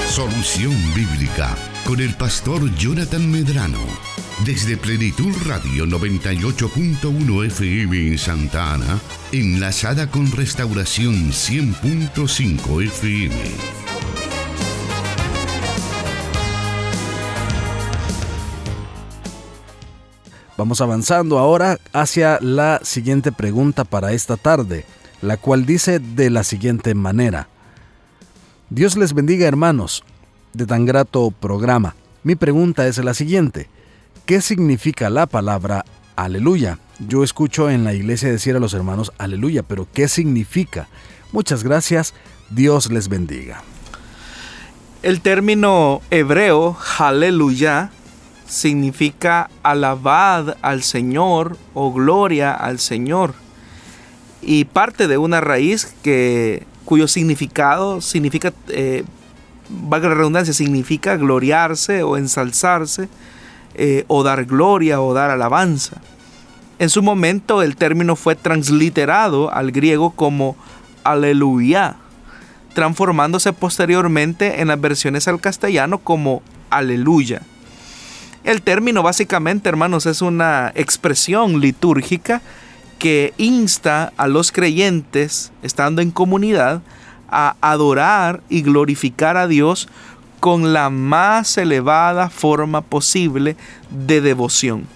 Solución 0.08 0.74
Bíblica 0.94 1.56
con 1.86 2.00
el 2.00 2.16
pastor 2.16 2.74
Jonathan 2.76 3.30
Medrano. 3.32 3.80
Desde 4.46 4.78
Plenitud 4.78 5.34
Radio 5.46 5.86
98.1 5.86 7.46
FM 7.48 8.08
en 8.08 8.18
Santa 8.18 8.74
Ana, 8.74 9.00
enlazada 9.32 10.10
con 10.10 10.32
Restauración 10.32 11.32
100.5 11.32 12.84
FM. 12.86 13.36
Vamos 20.58 20.82
avanzando 20.82 21.40
ahora 21.40 21.78
hacia 21.94 22.40
la 22.42 22.80
siguiente 22.84 23.32
pregunta 23.32 23.84
para 23.84 24.14
esta 24.14 24.38
tarde, 24.38 24.86
la 25.22 25.38
cual 25.38 25.66
dice 25.66 26.00
de 26.00 26.30
la 26.30 26.44
siguiente 26.44 26.94
manera. 26.94 27.48
Dios 28.70 28.96
les 28.96 29.14
bendiga 29.14 29.48
hermanos 29.48 30.04
de 30.54 30.66
tan 30.66 30.86
grato 30.86 31.32
programa. 31.32 31.96
Mi 32.24 32.36
pregunta 32.36 32.88
es 32.88 32.98
la 32.98 33.14
siguiente. 33.14 33.70
¿Qué 34.26 34.42
significa 34.42 35.10
la 35.10 35.26
palabra 35.26 35.86
aleluya? 36.16 36.80
Yo 37.08 37.24
escucho 37.24 37.70
en 37.70 37.84
la 37.84 37.94
iglesia 37.94 38.30
decir 38.30 38.56
a 38.56 38.60
los 38.60 38.74
hermanos 38.74 39.12
aleluya, 39.18 39.64
pero 39.64 39.88
¿qué 39.94 40.08
significa? 40.08 40.88
Muchas 41.32 41.64
gracias. 41.64 42.14
Dios 42.50 42.92
les 42.92 43.08
bendiga. 43.08 43.64
El 45.02 45.22
término 45.22 46.02
hebreo 46.12 46.78
aleluya 47.00 47.90
significa 48.48 49.50
alabad 49.64 50.58
al 50.62 50.84
Señor 50.84 51.58
o 51.74 51.92
gloria 51.92 52.54
al 52.54 52.78
Señor. 52.78 53.34
Y 54.42 54.66
parte 54.66 55.08
de 55.08 55.18
una 55.18 55.42
raíz 55.42 55.96
que, 56.04 56.66
cuyo 56.86 57.08
significado 57.08 58.02
significa, 58.02 58.54
eh, 58.68 59.04
valga 59.72 60.10
redundancia, 60.10 60.54
significa 60.54 61.18
gloriarse 61.18 62.04
o 62.04 62.18
ensalzarse, 62.18 63.10
eh, 63.76 64.04
o 64.08 64.24
dar 64.24 64.46
gloria 64.46 65.02
o 65.02 65.14
dar 65.14 65.30
alabanza. 65.30 66.02
En 66.80 66.90
su 66.90 67.04
momento 67.04 67.62
el 67.62 67.76
término 67.76 68.16
fue 68.16 68.36
transliterado 68.36 69.54
al 69.54 69.72
griego 69.72 70.12
como 70.12 70.56
aleluya, 71.04 71.96
transformándose 72.74 73.54
posteriormente 73.54 74.62
en 74.62 74.70
las 74.70 74.82
versiones 74.82 75.28
al 75.28 75.40
castellano 75.40 76.00
como 76.00 76.42
aleluya. 76.70 77.44
El 78.44 78.64
término 78.64 79.04
básicamente, 79.04 79.70
hermanos, 79.70 80.08
es 80.08 80.22
una 80.24 80.72
expresión 80.74 81.60
litúrgica 81.60 82.42
que 82.98 83.34
insta 83.38 84.14
a 84.18 84.28
los 84.28 84.52
creyentes, 84.52 85.52
estando 85.62 86.02
en 86.02 86.12
comunidad, 86.12 86.82
a 87.32 87.56
adorar 87.62 88.42
y 88.50 88.62
glorificar 88.62 89.38
a 89.38 89.48
Dios 89.48 89.88
con 90.40 90.74
la 90.74 90.90
más 90.90 91.58
elevada 91.58 92.30
forma 92.30 92.82
posible 92.82 93.56
de 93.90 94.22
devoción. 94.22 94.88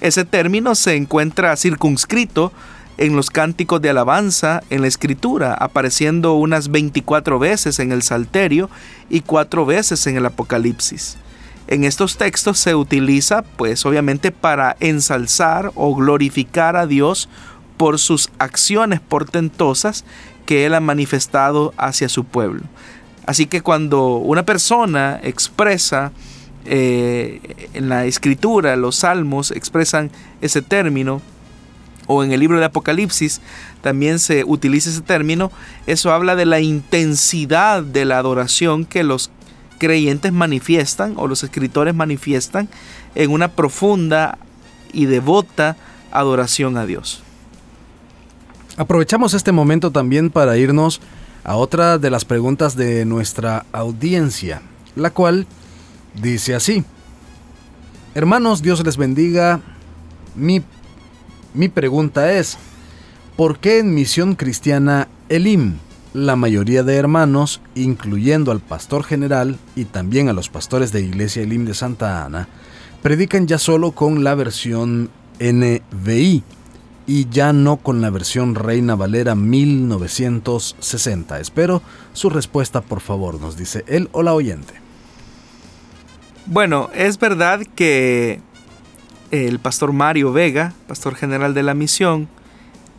Ese 0.00 0.24
término 0.24 0.74
se 0.74 0.96
encuentra 0.96 1.56
circunscrito 1.56 2.52
en 2.96 3.16
los 3.16 3.30
cánticos 3.30 3.80
de 3.80 3.90
alabanza 3.90 4.62
en 4.70 4.82
la 4.82 4.88
escritura, 4.88 5.54
apareciendo 5.54 6.34
unas 6.34 6.70
24 6.70 7.38
veces 7.38 7.78
en 7.78 7.92
el 7.92 8.02
Salterio 8.02 8.68
y 9.08 9.20
cuatro 9.20 9.64
veces 9.64 10.06
en 10.06 10.16
el 10.16 10.26
Apocalipsis. 10.26 11.16
En 11.66 11.84
estos 11.84 12.16
textos 12.16 12.58
se 12.58 12.74
utiliza, 12.74 13.42
pues 13.42 13.86
obviamente, 13.86 14.32
para 14.32 14.76
ensalzar 14.80 15.72
o 15.74 15.94
glorificar 15.94 16.76
a 16.76 16.86
Dios 16.86 17.28
por 17.76 17.98
sus 17.98 18.30
acciones 18.38 19.00
portentosas 19.00 20.04
que 20.50 20.66
Él 20.66 20.74
ha 20.74 20.80
manifestado 20.80 21.72
hacia 21.76 22.08
su 22.08 22.24
pueblo. 22.24 22.62
Así 23.24 23.46
que 23.46 23.60
cuando 23.60 24.16
una 24.16 24.44
persona 24.44 25.20
expresa 25.22 26.10
eh, 26.64 27.68
en 27.72 27.88
la 27.88 28.04
escritura, 28.06 28.74
los 28.74 28.96
salmos 28.96 29.52
expresan 29.52 30.10
ese 30.40 30.60
término, 30.60 31.22
o 32.08 32.24
en 32.24 32.32
el 32.32 32.40
libro 32.40 32.58
de 32.58 32.64
Apocalipsis 32.64 33.40
también 33.80 34.18
se 34.18 34.42
utiliza 34.42 34.90
ese 34.90 35.02
término, 35.02 35.52
eso 35.86 36.12
habla 36.12 36.34
de 36.34 36.46
la 36.46 36.58
intensidad 36.58 37.84
de 37.84 38.04
la 38.04 38.18
adoración 38.18 38.86
que 38.86 39.04
los 39.04 39.30
creyentes 39.78 40.32
manifiestan 40.32 41.14
o 41.16 41.28
los 41.28 41.44
escritores 41.44 41.94
manifiestan 41.94 42.68
en 43.14 43.30
una 43.30 43.52
profunda 43.52 44.36
y 44.92 45.06
devota 45.06 45.76
adoración 46.10 46.76
a 46.76 46.86
Dios. 46.86 47.22
Aprovechamos 48.80 49.34
este 49.34 49.52
momento 49.52 49.90
también 49.90 50.30
para 50.30 50.56
irnos 50.56 51.02
a 51.44 51.56
otra 51.56 51.98
de 51.98 52.08
las 52.08 52.24
preguntas 52.24 52.76
de 52.76 53.04
nuestra 53.04 53.66
audiencia, 53.72 54.62
la 54.96 55.10
cual 55.10 55.46
dice 56.14 56.54
así. 56.54 56.82
Hermanos, 58.14 58.62
Dios 58.62 58.82
les 58.82 58.96
bendiga. 58.96 59.60
Mi, 60.34 60.62
mi 61.52 61.68
pregunta 61.68 62.32
es, 62.32 62.56
¿por 63.36 63.58
qué 63.58 63.80
en 63.80 63.92
Misión 63.92 64.34
Cristiana 64.34 65.08
Elim 65.28 65.76
la 66.14 66.34
mayoría 66.36 66.82
de 66.82 66.96
hermanos, 66.96 67.60
incluyendo 67.74 68.50
al 68.50 68.60
pastor 68.60 69.04
general 69.04 69.58
y 69.76 69.84
también 69.84 70.30
a 70.30 70.32
los 70.32 70.48
pastores 70.48 70.90
de 70.90 71.02
Iglesia 71.02 71.42
Elim 71.42 71.66
de 71.66 71.74
Santa 71.74 72.24
Ana, 72.24 72.48
predican 73.02 73.46
ya 73.46 73.58
solo 73.58 73.92
con 73.92 74.24
la 74.24 74.34
versión 74.34 75.10
NVI 75.38 76.42
y 77.10 77.28
ya 77.28 77.52
no 77.52 77.78
con 77.78 78.00
la 78.00 78.08
versión 78.08 78.54
Reina 78.54 78.94
Valera 78.94 79.34
1960. 79.34 81.40
Espero 81.40 81.82
su 82.12 82.30
respuesta, 82.30 82.82
por 82.82 83.00
favor, 83.00 83.40
nos 83.40 83.56
dice 83.56 83.84
él 83.88 84.08
o 84.12 84.22
la 84.22 84.32
oyente. 84.32 84.74
Bueno, 86.46 86.88
es 86.94 87.18
verdad 87.18 87.66
que 87.74 88.40
el 89.32 89.58
pastor 89.58 89.92
Mario 89.92 90.32
Vega, 90.32 90.72
pastor 90.86 91.16
general 91.16 91.52
de 91.52 91.64
la 91.64 91.74
misión, 91.74 92.28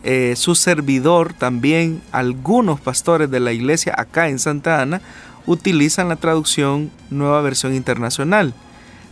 eh, 0.04 0.34
su 0.36 0.56
servidor, 0.56 1.32
también 1.32 2.02
algunos 2.12 2.82
pastores 2.82 3.32
de 3.32 3.40
la 3.40 3.54
iglesia 3.54 3.96
acá 3.98 4.28
en 4.28 4.40
Santa 4.40 4.82
Ana, 4.82 5.00
utilizan 5.46 6.10
la 6.10 6.18
traducción 6.18 6.92
Nueva 7.12 7.40
Versión 7.40 7.74
Internacional. 7.74 8.54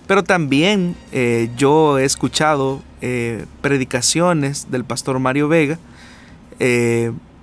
Pero 0.09 0.25
también 0.25 0.97
eh, 1.13 1.49
yo 1.55 1.97
he 1.99 2.03
escuchado 2.03 2.81
eh, 2.99 3.45
predicaciones 3.61 4.69
del 4.69 4.83
pastor 4.83 5.19
Mario 5.19 5.47
Vega, 5.47 5.79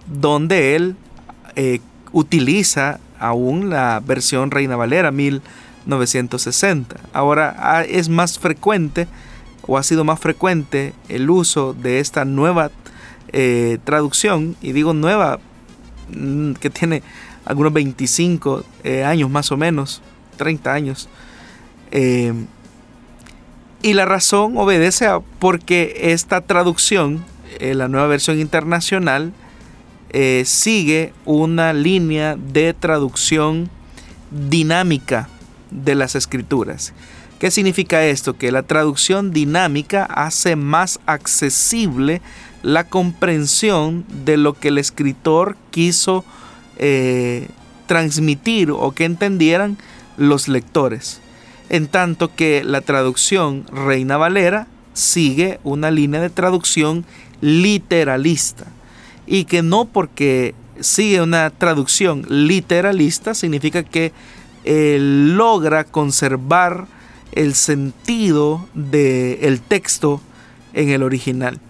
donde 0.06 0.76
él 0.76 0.96
utiliza 2.12 3.00
aún 3.18 3.70
la 3.70 4.02
versión 4.04 4.50
Reina 4.50 4.76
Valera 4.76 5.10
1960. 5.10 6.96
Ahora 7.14 7.56
ah, 7.58 7.82
es 7.82 8.10
más 8.10 8.38
frecuente 8.38 9.08
o 9.66 9.78
ha 9.78 9.82
sido 9.82 10.04
más 10.04 10.20
frecuente 10.20 10.92
el 11.08 11.28
uso 11.30 11.72
de 11.74 12.00
esta 12.00 12.24
nueva 12.24 12.70
eh, 13.32 13.78
traducción, 13.84 14.56
y 14.62 14.72
digo 14.72 14.94
nueva, 14.94 15.40
mm, 16.14 16.52
que 16.52 16.70
tiene 16.70 17.02
algunos 17.44 17.72
25 17.72 18.64
eh, 18.84 19.04
años 19.04 19.28
más 19.30 19.50
o 19.52 19.56
menos, 19.56 20.02
30 20.36 20.72
años. 20.72 21.08
Eh, 21.90 22.32
y 23.82 23.94
la 23.94 24.04
razón 24.04 24.56
obedece 24.56 25.06
a 25.06 25.20
porque 25.20 26.12
esta 26.12 26.40
traducción, 26.40 27.24
la 27.60 27.88
nueva 27.88 28.06
versión 28.06 28.40
internacional, 28.40 29.32
sigue 30.44 31.12
una 31.24 31.72
línea 31.72 32.36
de 32.36 32.74
traducción 32.74 33.70
dinámica 34.30 35.28
de 35.70 35.94
las 35.94 36.14
escrituras. 36.14 36.92
¿Qué 37.38 37.50
significa 37.50 38.04
esto? 38.04 38.38
Que 38.38 38.50
la 38.50 38.62
traducción 38.62 39.30
dinámica 39.30 40.04
hace 40.04 40.56
más 40.56 41.00
accesible 41.04 42.22
la 42.62 42.84
comprensión 42.84 44.06
de 44.24 44.38
lo 44.38 44.54
que 44.54 44.68
el 44.68 44.78
escritor 44.78 45.56
quiso 45.70 46.24
eh, 46.78 47.48
transmitir 47.86 48.70
o 48.70 48.92
que 48.92 49.04
entendieran 49.04 49.76
los 50.16 50.48
lectores. 50.48 51.20
En 51.68 51.88
tanto 51.88 52.34
que 52.34 52.62
la 52.64 52.80
traducción 52.80 53.64
Reina 53.72 54.16
Valera 54.16 54.68
sigue 54.92 55.60
una 55.64 55.90
línea 55.90 56.20
de 56.20 56.30
traducción 56.30 57.04
literalista. 57.40 58.66
Y 59.26 59.44
que 59.44 59.62
no 59.62 59.86
porque 59.86 60.54
sigue 60.80 61.20
una 61.20 61.50
traducción 61.50 62.24
literalista 62.28 63.34
significa 63.34 63.82
que 63.82 64.12
eh, 64.64 64.98
logra 65.00 65.84
conservar 65.84 66.86
el 67.32 67.54
sentido 67.54 68.66
del 68.74 69.60
texto 69.60 70.20
en 70.72 70.90
el 70.90 71.02
original. 71.02 71.60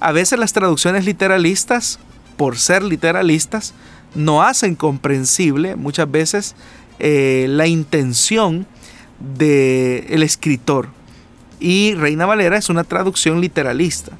A 0.00 0.12
veces 0.12 0.38
las 0.38 0.52
traducciones 0.52 1.04
literalistas, 1.04 1.98
por 2.36 2.58
ser 2.58 2.82
literalistas, 2.82 3.74
no 4.14 4.42
hacen 4.42 4.74
comprensible 4.76 5.76
muchas 5.76 6.10
veces 6.10 6.54
eh, 6.98 7.46
la 7.48 7.66
intención 7.66 8.66
del 9.18 10.22
escritor. 10.22 10.88
Y 11.60 11.94
Reina 11.94 12.26
Valera 12.26 12.56
es 12.56 12.68
una 12.68 12.84
traducción 12.84 13.40
literalista. 13.40 14.12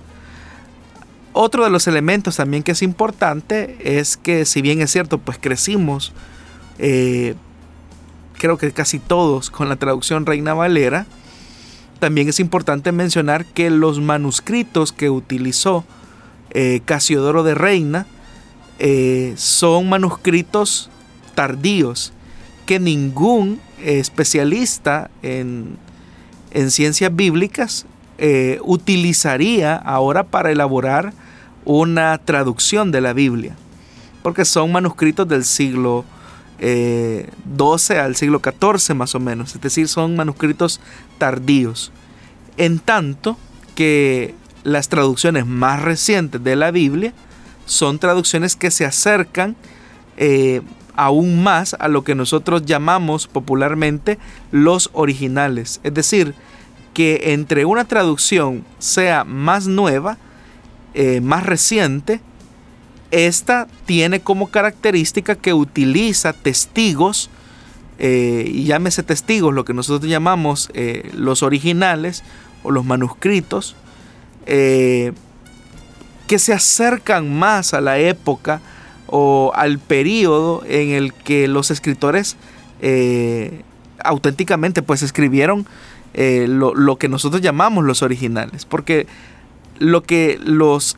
Otro 1.32 1.64
de 1.64 1.70
los 1.70 1.88
elementos 1.88 2.36
también 2.36 2.62
que 2.62 2.72
es 2.72 2.82
importante 2.82 3.76
es 3.99 4.16
que 4.16 4.45
si 4.45 4.62
bien 4.62 4.80
es 4.80 4.92
cierto, 4.92 5.18
pues 5.18 5.36
crecimos, 5.40 6.12
eh, 6.78 7.34
creo 8.34 8.57
que 8.57 8.70
casi 8.72 8.99
todos 9.01 9.51
con 9.51 9.68
la 9.68 9.76
traducción 9.76 10.26
Reina 10.26 10.55
Valera, 10.55 11.07
también 11.99 12.28
es 12.28 12.38
importante 12.38 12.92
mencionar 12.92 13.47
que 13.47 13.70
los 13.70 14.01
manuscritos 14.01 14.92
que 14.92 15.11
utilizó 15.11 15.84
eh, 16.51 16.82
Casiodoro 16.84 17.42
de 17.42 17.55
Reina 17.55 18.07
eh, 18.78 19.34
son 19.36 19.88
manuscritos 19.88 20.90
tardíos 21.34 22.12
que 22.66 22.78
ningún 22.78 23.61
especialista 23.83 25.11
en, 25.22 25.77
ciencias 26.68 27.14
bíblicas 27.14 27.85
eh, 28.18 28.61
utilizaría 28.62 29.75
ahora 29.75 30.22
para 30.22 30.53
elaborar 30.53 31.12
una 31.64 32.16
traducción 32.18 32.93
de 32.93 33.01
la 33.01 33.12
Biblia, 33.12 33.57
porque 34.22 34.45
son 34.45 34.70
manuscritos 34.70 35.27
del 35.27 35.45
siglo 35.45 36.05
12 37.45 37.99
al 37.99 38.14
siglo 38.14 38.41
XIV 38.41 38.95
más 38.95 39.14
o 39.16 39.20
menos, 39.20 39.55
es 39.55 39.61
decir, 39.61 39.89
son 39.89 40.14
manuscritos 40.14 40.81
tardíos. 41.18 41.91
En 42.57 42.79
tanto 42.79 43.37
que 43.75 44.35
las 44.64 44.89
traducciones 44.89 45.47
más 45.47 45.83
recientes 45.83 46.43
de 46.43 46.57
la 46.57 46.70
Biblia 46.70 47.12
son 47.66 47.99
traducciones 47.99 48.57
que 48.57 48.70
se 48.70 48.85
acercan 48.85 49.57
eh, 50.16 50.62
aún 50.97 51.42
más 51.42 51.74
a 51.78 51.88
lo 51.88 52.05
que 52.05 52.14
nosotros 52.14 52.64
llamamos 52.64 53.26
popularmente 53.26 54.18
los 54.51 54.90
originales. 54.92 55.80
Es 55.82 55.95
decir, 55.95 56.34
que 56.92 57.32
entre 57.32 57.64
una 57.64 57.84
traducción 57.84 58.64
sea 58.78 59.24
más 59.24 59.66
nueva, 59.66 60.16
eh, 60.95 61.20
más 61.20 61.45
reciente, 61.45 62.20
esta 63.11 63.66
tiene 63.84 64.20
como 64.20 64.51
característica 64.51 65.34
que 65.34 65.53
utiliza 65.53 66.32
testigos, 66.32 67.30
eh, 67.99 68.49
y 68.53 68.64
llámese 68.64 69.03
testigos, 69.03 69.53
lo 69.55 69.64
que 69.64 69.74
nosotros 69.74 70.11
llamamos 70.11 70.70
eh, 70.74 71.11
los 71.14 71.42
originales 71.42 72.22
o 72.62 72.70
los 72.70 72.84
manuscritos, 72.84 73.76
que 74.47 75.14
se 76.38 76.53
acercan 76.53 77.34
más 77.34 77.72
a 77.72 77.80
la 77.80 77.99
época 77.99 78.61
o 79.07 79.52
al 79.55 79.78
periodo 79.78 80.62
en 80.66 80.90
el 80.90 81.12
que 81.12 81.48
los 81.48 81.70
escritores 81.70 82.36
auténticamente 84.05 84.82
pues 84.82 85.02
escribieron 85.02 85.66
eh, 86.12 86.46
lo, 86.48 86.96
que 86.96 87.09
nosotros 87.09 87.42
llamamos 87.42 87.84
los 87.84 88.02
originales. 88.02 88.64
Porque 88.64 89.07
lo 89.78 90.02
que 90.02 90.38
los 90.42 90.96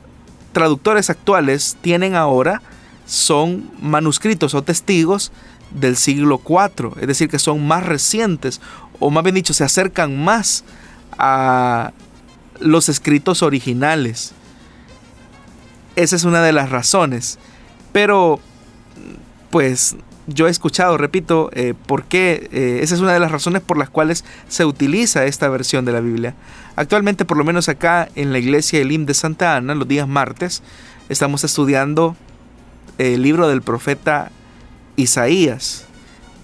traductores 0.53 1.09
actuales 1.09 1.77
tienen 1.81 2.15
ahora 2.15 2.61
son 3.07 3.71
manuscritos 3.81 4.55
o 4.55 4.63
testigos 4.63 5.33
del 5.71 5.97
siglo 5.97 6.41
IV, 6.47 6.93
es 7.01 7.07
decir, 7.07 7.29
que 7.29 7.39
son 7.39 7.67
más 7.67 7.85
recientes, 7.85 8.61
o 8.99 9.11
más 9.11 9.25
bien 9.25 9.35
dicho, 9.35 9.53
se 9.53 9.65
acercan 9.65 10.23
más 10.23 10.65
a 11.19 11.93
los 12.61 12.89
escritos 12.89 13.43
originales. 13.43 14.33
Esa 15.97 16.17
es 16.17 16.25
una 16.25 16.43
de 16.43 16.53
las 16.53 16.71
razones. 16.71 17.39
Pero, 17.97 18.41
pues, 19.49 19.97
yo 20.27 20.49
he 20.49 20.51
escuchado, 20.51 20.99
repito, 20.99 21.49
eh, 21.55 21.73
por 21.87 22.05
qué, 22.05 22.47
eh, 22.53 22.81
esa 22.83 22.95
es 22.95 23.01
una 23.01 23.15
de 23.15 23.21
las 23.21 23.33
razones 23.33 23.63
por 23.63 23.79
las 23.79 23.89
cuales 23.89 24.23
se 24.49 24.67
utiliza 24.67 25.25
esta 25.25 25.49
versión 25.49 25.87
de 25.87 25.93
la 25.93 26.01
Biblia. 26.01 26.35
Actualmente, 26.77 27.25
por 27.25 27.39
lo 27.39 27.45
menos 27.45 27.71
acá 27.71 28.11
en 28.15 28.33
la 28.35 28.39
iglesia 28.39 28.81
Elim 28.81 29.07
de 29.07 29.15
Santa 29.15 29.57
Ana, 29.57 29.75
los 29.75 29.89
días 29.89 30.07
martes, 30.07 30.63
estamos 31.09 31.43
estudiando 31.43 32.17
el 32.99 33.23
libro 33.23 33.49
del 33.49 33.63
profeta 33.63 34.31
Isaías. 34.97 35.87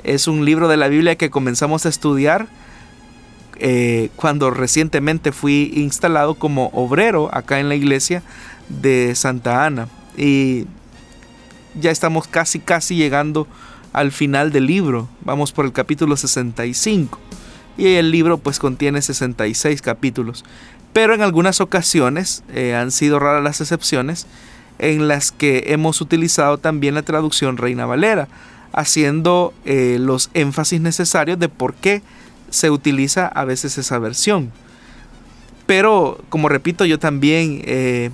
Es 0.05 0.29
un 0.29 0.47
libro 0.47 0.69
de 0.69 0.79
la 0.79 0.89
Biblia 0.89 1.17
que 1.17 1.29
comenzamos 1.29 1.85
a 1.85 1.91
estudiar 1.91 2.47
eh, 3.59 4.09
cuando 4.17 4.51
recientemente 4.53 5.33
fui 5.33 5.71
instalado 5.75 6.35
como 6.35 6.69
obrero 6.69 7.29
acá 7.31 7.61
en 7.61 7.69
la 7.69 7.75
iglesia 7.75 8.23
de 8.71 9.15
Santa 9.15 9.67
Ana. 9.67 9.89
Y 10.17 10.65
ya 11.81 11.91
estamos 11.91 12.27
casi, 12.27 12.59
casi 12.59 12.97
llegando 12.97 13.47
al 13.93 14.13
final 14.13 14.53
del 14.53 14.67
libro. 14.67 15.09
Vamos 15.23 15.53
por 15.53 15.65
el 15.65 15.73
capítulo 15.73 16.17
65. 16.17 17.19
Y 17.79 17.95
el 17.95 18.11
libro 18.11 18.39
pues 18.39 18.59
contiene 18.59 19.01
66 19.01 19.83
capítulos. 19.83 20.45
Pero 20.93 21.15
en 21.15 21.23
algunas 21.23 21.61
ocasiones, 21.61 22.45
eh, 22.53 22.75
han 22.75 22.91
sido 22.91 23.19
raras 23.19 23.43
las 23.43 23.61
excepciones, 23.61 24.27
en 24.79 25.09
las 25.09 25.33
que 25.33 25.65
hemos 25.69 26.01
utilizado 26.01 26.59
también 26.59 26.95
la 26.95 27.03
traducción 27.03 27.57
Reina 27.57 27.87
Valera, 27.87 28.29
haciendo 28.73 29.55
eh, 29.65 29.99
los 30.01 30.31
énfasis 30.35 30.81
necesarios 30.81 31.39
de 31.39 31.49
por 31.49 31.75
qué 31.75 32.03
se 32.51 32.71
utiliza 32.71 33.27
a 33.27 33.45
veces 33.45 33.79
esa 33.79 33.99
versión. 33.99 34.51
Pero, 35.67 36.23
como 36.29 36.49
repito, 36.49 36.85
yo 36.85 36.99
también 36.99 37.63
eh, 37.65 38.11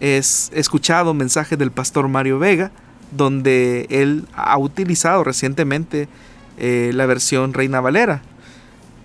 he 0.00 0.18
escuchado 0.18 1.14
mensajes 1.14 1.58
del 1.58 1.72
pastor 1.72 2.06
Mario 2.08 2.38
Vega, 2.38 2.70
donde 3.10 3.86
él 3.90 4.26
ha 4.34 4.58
utilizado 4.58 5.24
recientemente 5.24 6.08
eh, 6.58 6.90
la 6.94 7.06
versión 7.06 7.54
Reina 7.54 7.80
Valera. 7.80 8.22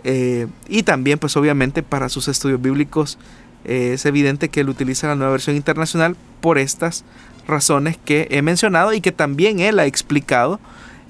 Eh, 0.03 0.47
y 0.67 0.83
también, 0.83 1.19
pues 1.19 1.35
obviamente, 1.37 1.83
para 1.83 2.09
sus 2.09 2.27
estudios 2.27 2.61
bíblicos 2.61 3.17
eh, 3.63 3.91
es 3.93 4.05
evidente 4.05 4.49
que 4.49 4.59
él 4.59 4.69
utiliza 4.69 5.07
la 5.07 5.15
nueva 5.15 5.31
versión 5.31 5.55
internacional 5.55 6.15
por 6.41 6.57
estas 6.57 7.05
razones 7.47 7.97
que 7.97 8.27
he 8.29 8.41
mencionado 8.41 8.93
y 8.93 9.01
que 9.01 9.11
también 9.11 9.59
él 9.59 9.79
ha 9.79 9.85
explicado 9.85 10.59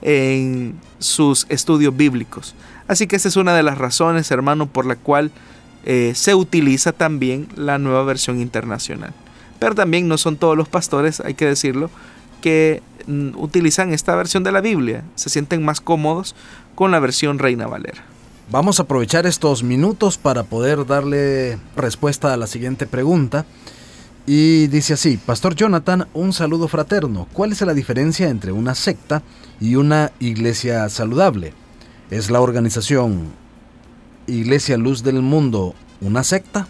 en 0.01 0.75
sus 0.99 1.45
estudios 1.49 1.95
bíblicos. 1.97 2.55
Así 2.87 3.07
que 3.07 3.15
esa 3.15 3.27
es 3.27 3.35
una 3.35 3.55
de 3.55 3.63
las 3.63 3.77
razones, 3.77 4.29
hermano, 4.31 4.67
por 4.67 4.85
la 4.85 4.95
cual 4.95 5.31
se 6.13 6.33
utiliza 6.33 6.93
también 6.93 7.47
la 7.55 7.77
nueva 7.77 8.03
versión 8.03 8.41
internacional. 8.41 9.13
Pero 9.59 9.75
también 9.75 10.07
no 10.07 10.17
son 10.17 10.35
todos 10.35 10.57
los 10.57 10.67
pastores, 10.67 11.19
hay 11.19 11.35
que 11.35 11.45
decirlo, 11.45 11.91
que 12.45 12.83
mm, 13.07 13.29
utilizan 13.37 13.91
esta 13.91 14.13
versión 14.13 14.43
de 14.43 14.51
la 14.51 14.61
Biblia 14.61 15.03
se 15.15 15.31
sienten 15.31 15.65
más 15.65 15.81
cómodos 15.81 16.35
con 16.75 16.91
la 16.91 16.99
versión 16.99 17.39
Reina 17.39 17.65
Valera. 17.65 18.03
Vamos 18.51 18.79
a 18.79 18.83
aprovechar 18.83 19.25
estos 19.25 19.63
minutos 19.63 20.19
para 20.19 20.43
poder 20.43 20.85
darle 20.85 21.57
respuesta 21.75 22.31
a 22.31 22.37
la 22.37 22.45
siguiente 22.45 22.85
pregunta. 22.85 23.47
Y 24.27 24.67
dice 24.67 24.93
así, 24.93 25.17
Pastor 25.17 25.55
Jonathan, 25.55 26.07
un 26.13 26.33
saludo 26.33 26.67
fraterno. 26.67 27.27
¿Cuál 27.33 27.51
es 27.51 27.61
la 27.61 27.73
diferencia 27.73 28.29
entre 28.29 28.51
una 28.51 28.75
secta 28.75 29.23
y 29.59 29.77
una 29.77 30.11
iglesia 30.19 30.87
saludable? 30.89 31.51
¿Es 32.11 32.29
la 32.29 32.41
organización 32.41 33.29
Iglesia 34.27 34.77
Luz 34.77 35.01
del 35.01 35.23
Mundo 35.23 35.73
una 35.99 36.23
secta? 36.23 36.67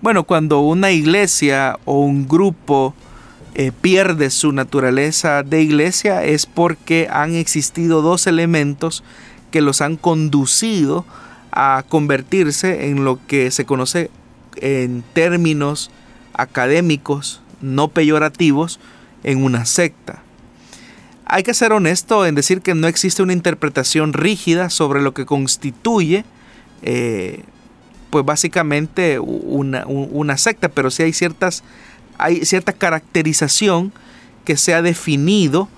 Bueno, 0.00 0.24
cuando 0.24 0.60
una 0.60 0.90
iglesia 0.90 1.78
o 1.84 2.00
un 2.00 2.26
grupo 2.26 2.94
eh, 3.54 3.70
pierde 3.72 4.30
su 4.30 4.52
naturaleza 4.52 5.42
de 5.44 5.62
iglesia 5.62 6.24
es 6.24 6.46
porque 6.46 7.08
han 7.10 7.34
existido 7.34 8.02
dos 8.02 8.26
elementos 8.26 9.04
que 9.52 9.60
los 9.60 9.80
han 9.80 9.96
conducido 9.96 11.04
a 11.52 11.84
convertirse 11.88 12.88
en 12.88 13.04
lo 13.04 13.24
que 13.28 13.52
se 13.52 13.64
conoce 13.64 14.10
en 14.56 15.04
términos 15.12 15.90
académicos 16.32 17.42
no 17.60 17.88
peyorativos 17.88 18.80
en 19.22 19.44
una 19.44 19.64
secta. 19.64 20.22
Hay 21.24 21.44
que 21.44 21.54
ser 21.54 21.72
honesto 21.72 22.26
en 22.26 22.34
decir 22.34 22.60
que 22.60 22.74
no 22.74 22.88
existe 22.88 23.22
una 23.22 23.32
interpretación 23.32 24.12
rígida 24.12 24.68
sobre 24.68 25.00
lo 25.00 25.14
que 25.14 25.26
constituye 25.26 26.24
eh, 26.82 27.44
pues 28.10 28.24
básicamente 28.24 29.18
una, 29.18 29.86
una 29.86 30.36
secta, 30.36 30.68
pero 30.68 30.90
sí 30.90 31.02
hay 31.02 31.12
ciertas 31.12 31.64
hay 32.18 32.44
cierta 32.44 32.72
caracterización 32.72 33.92
que 34.44 34.56
se 34.56 34.74
ha 34.74 34.82
definido 34.82 35.68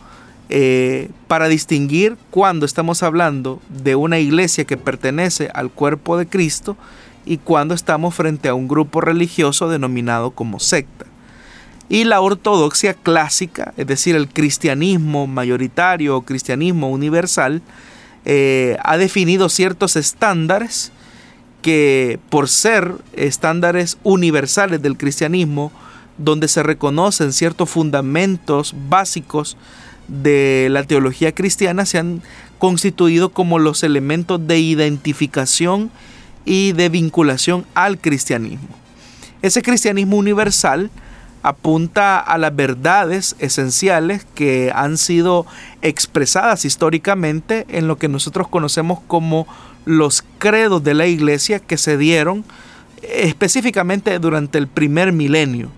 eh, 0.48 1.10
para 1.26 1.48
distinguir 1.48 2.16
cuando 2.30 2.66
estamos 2.66 3.02
hablando 3.02 3.60
de 3.68 3.96
una 3.96 4.18
iglesia 4.18 4.64
que 4.64 4.76
pertenece 4.76 5.50
al 5.54 5.70
cuerpo 5.70 6.16
de 6.16 6.26
Cristo 6.26 6.76
y 7.24 7.38
cuando 7.38 7.74
estamos 7.74 8.14
frente 8.14 8.48
a 8.48 8.54
un 8.54 8.68
grupo 8.68 9.00
religioso 9.00 9.68
denominado 9.68 10.30
como 10.30 10.60
secta. 10.60 11.06
Y 11.88 12.04
la 12.04 12.20
ortodoxia 12.20 12.94
clásica, 12.94 13.72
es 13.76 13.86
decir, 13.86 14.16
el 14.16 14.28
cristianismo 14.28 15.26
mayoritario 15.26 16.16
o 16.16 16.22
cristianismo 16.22 16.90
universal, 16.90 17.62
eh, 18.24 18.76
ha 18.82 18.96
definido 18.96 19.48
ciertos 19.48 19.96
estándares 19.96 20.92
que 21.62 22.18
por 22.28 22.48
ser 22.48 22.92
estándares 23.12 23.98
universales 24.04 24.82
del 24.82 24.96
cristianismo, 24.96 25.72
donde 26.18 26.48
se 26.48 26.62
reconocen 26.62 27.32
ciertos 27.32 27.70
fundamentos 27.70 28.74
básicos 28.88 29.56
de 30.08 30.68
la 30.70 30.84
teología 30.84 31.34
cristiana, 31.34 31.84
se 31.84 31.98
han 31.98 32.22
constituido 32.58 33.30
como 33.30 33.58
los 33.58 33.82
elementos 33.82 34.46
de 34.46 34.58
identificación 34.58 35.90
y 36.44 36.72
de 36.72 36.88
vinculación 36.88 37.66
al 37.74 37.98
cristianismo. 37.98 38.68
Ese 39.42 39.62
cristianismo 39.62 40.16
universal 40.16 40.90
apunta 41.42 42.18
a 42.18 42.38
las 42.38 42.54
verdades 42.56 43.36
esenciales 43.38 44.26
que 44.34 44.72
han 44.74 44.96
sido 44.96 45.46
expresadas 45.82 46.64
históricamente 46.64 47.66
en 47.68 47.86
lo 47.86 47.98
que 47.98 48.08
nosotros 48.08 48.48
conocemos 48.48 49.00
como 49.06 49.46
los 49.84 50.24
credos 50.38 50.82
de 50.82 50.94
la 50.94 51.06
iglesia 51.06 51.60
que 51.60 51.76
se 51.76 51.96
dieron 51.96 52.44
específicamente 53.02 54.18
durante 54.18 54.58
el 54.58 54.66
primer 54.66 55.12
milenio 55.12 55.70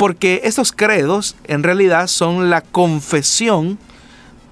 porque 0.00 0.40
estos 0.44 0.72
credos 0.72 1.36
en 1.44 1.62
realidad 1.62 2.06
son 2.06 2.48
la 2.48 2.62
confesión 2.62 3.78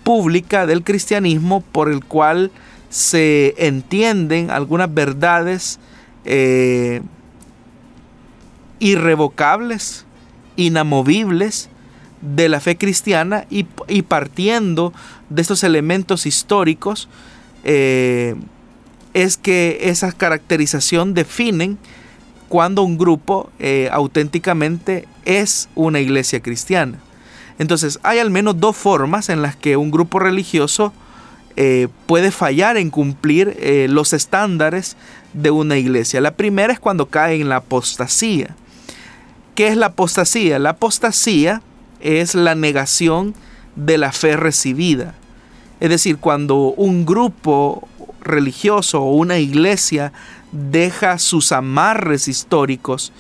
pública 0.05 0.67
del 0.67 0.85
cristianismo 0.85 1.63
por 1.63 1.91
el 1.91 2.05
cual 2.05 2.51
se 2.91 3.55
entienden 3.57 4.51
algunas 4.51 4.93
verdades 4.93 5.81
eh, 6.27 7.01
irrevocables, 8.79 10.05
inamovibles 10.57 11.71
de 12.21 12.51
la 12.51 12.61
fe 12.61 12.77
cristiana 12.77 13.47
y, 13.49 13.63
partiendo 14.03 14.93
de 15.31 15.41
estos 15.41 15.65
elementos 15.65 16.27
históricos 16.27 17.09
eh, 17.65 18.35
es 19.15 19.39
que 19.39 19.79
esa 19.85 20.13
caracterización 20.13 21.15
definen 21.15 21.79
cuando 22.49 22.83
un 22.83 22.99
grupo 22.99 23.51
eh, 23.59 23.89
auténticamente 23.93 25.07
es 25.25 25.69
una 25.75 26.01
iglesia 26.01 26.41
cristiana. 26.41 26.99
Entonces 27.59 27.99
hay 28.03 28.19
al 28.19 28.31
menos 28.31 28.61
dos 28.61 28.77
formas 28.77 29.29
en 29.29 29.43
las 29.43 29.57
que 29.57 29.77
un 29.77 29.91
grupo 29.91 30.19
religioso 30.19 30.93
eh, 31.57 31.89
puede 32.07 32.31
fallar 32.31 32.77
en 32.77 32.91
cumplir 32.91 33.57
eh, 33.59 33.89
los 33.91 34.13
estándares 34.13 34.97
de 35.33 35.51
una 35.51 35.77
iglesia. 35.77 36.21
La 36.21 36.31
primera 36.31 36.73
es 36.73 36.79
cuando 36.79 37.07
cae 37.07 37.41
en 37.41 37.49
la 37.49 37.57
apostasía. 37.57 38.55
¿Qué 39.55 39.67
es 39.67 39.77
la 39.77 39.87
apostasía? 39.87 40.61
La 40.61 40.71
apostasía 40.71 41.63
es 42.01 42.37
la 42.37 42.55
negación 42.55 43.35
de 43.75 43.99
la 43.99 44.13
fe 44.13 44.37
recibida. 44.37 45.15
Es 45.81 45.91
decir, 45.91 46.19
cuando 46.19 46.57
un 46.57 47.05
grupo 47.05 47.89
religioso 48.21 49.03
o 49.03 49.13
una 49.15 49.39
iglesia 49.39 50.13
deja 50.53 51.19
sus 51.19 51.53
amarres 51.53 52.29
históricos 52.29 53.13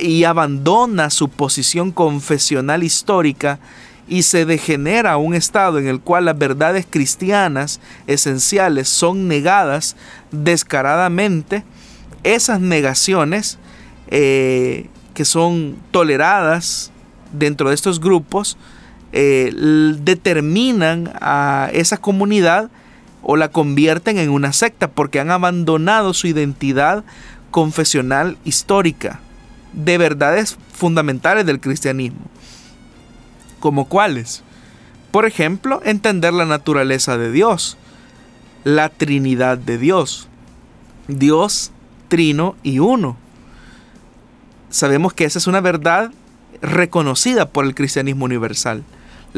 y 0.00 0.24
abandona 0.24 1.10
su 1.10 1.28
posición 1.28 1.92
confesional 1.92 2.82
histórica 2.82 3.58
y 4.08 4.22
se 4.22 4.44
degenera 4.44 5.16
un 5.18 5.34
estado 5.34 5.78
en 5.78 5.86
el 5.86 6.00
cual 6.00 6.24
las 6.24 6.38
verdades 6.38 6.86
cristianas 6.88 7.80
esenciales 8.06 8.88
son 8.88 9.28
negadas 9.28 9.96
descaradamente, 10.32 11.62
esas 12.24 12.60
negaciones 12.60 13.58
eh, 14.08 14.86
que 15.14 15.24
son 15.24 15.76
toleradas 15.90 16.90
dentro 17.32 17.68
de 17.68 17.74
estos 17.74 18.00
grupos 18.00 18.56
eh, 19.12 19.52
determinan 20.00 21.12
a 21.20 21.70
esa 21.72 21.98
comunidad 21.98 22.70
o 23.22 23.36
la 23.36 23.48
convierten 23.48 24.18
en 24.18 24.30
una 24.30 24.52
secta 24.52 24.88
porque 24.88 25.20
han 25.20 25.30
abandonado 25.30 26.14
su 26.14 26.26
identidad 26.26 27.04
confesional 27.50 28.38
histórica 28.44 29.20
de 29.72 29.98
verdades 29.98 30.56
fundamentales 30.72 31.46
del 31.46 31.60
cristianismo. 31.60 32.20
¿Como 33.60 33.86
cuáles? 33.86 34.42
Por 35.10 35.26
ejemplo, 35.26 35.80
entender 35.84 36.32
la 36.32 36.44
naturaleza 36.44 37.16
de 37.16 37.32
Dios, 37.32 37.76
la 38.64 38.88
Trinidad 38.88 39.58
de 39.58 39.78
Dios, 39.78 40.28
Dios 41.08 41.72
trino 42.08 42.56
y 42.62 42.78
uno. 42.78 43.16
Sabemos 44.70 45.14
que 45.14 45.24
esa 45.24 45.38
es 45.38 45.46
una 45.46 45.60
verdad 45.60 46.12
reconocida 46.60 47.48
por 47.48 47.64
el 47.64 47.74
cristianismo 47.74 48.24
universal, 48.24 48.84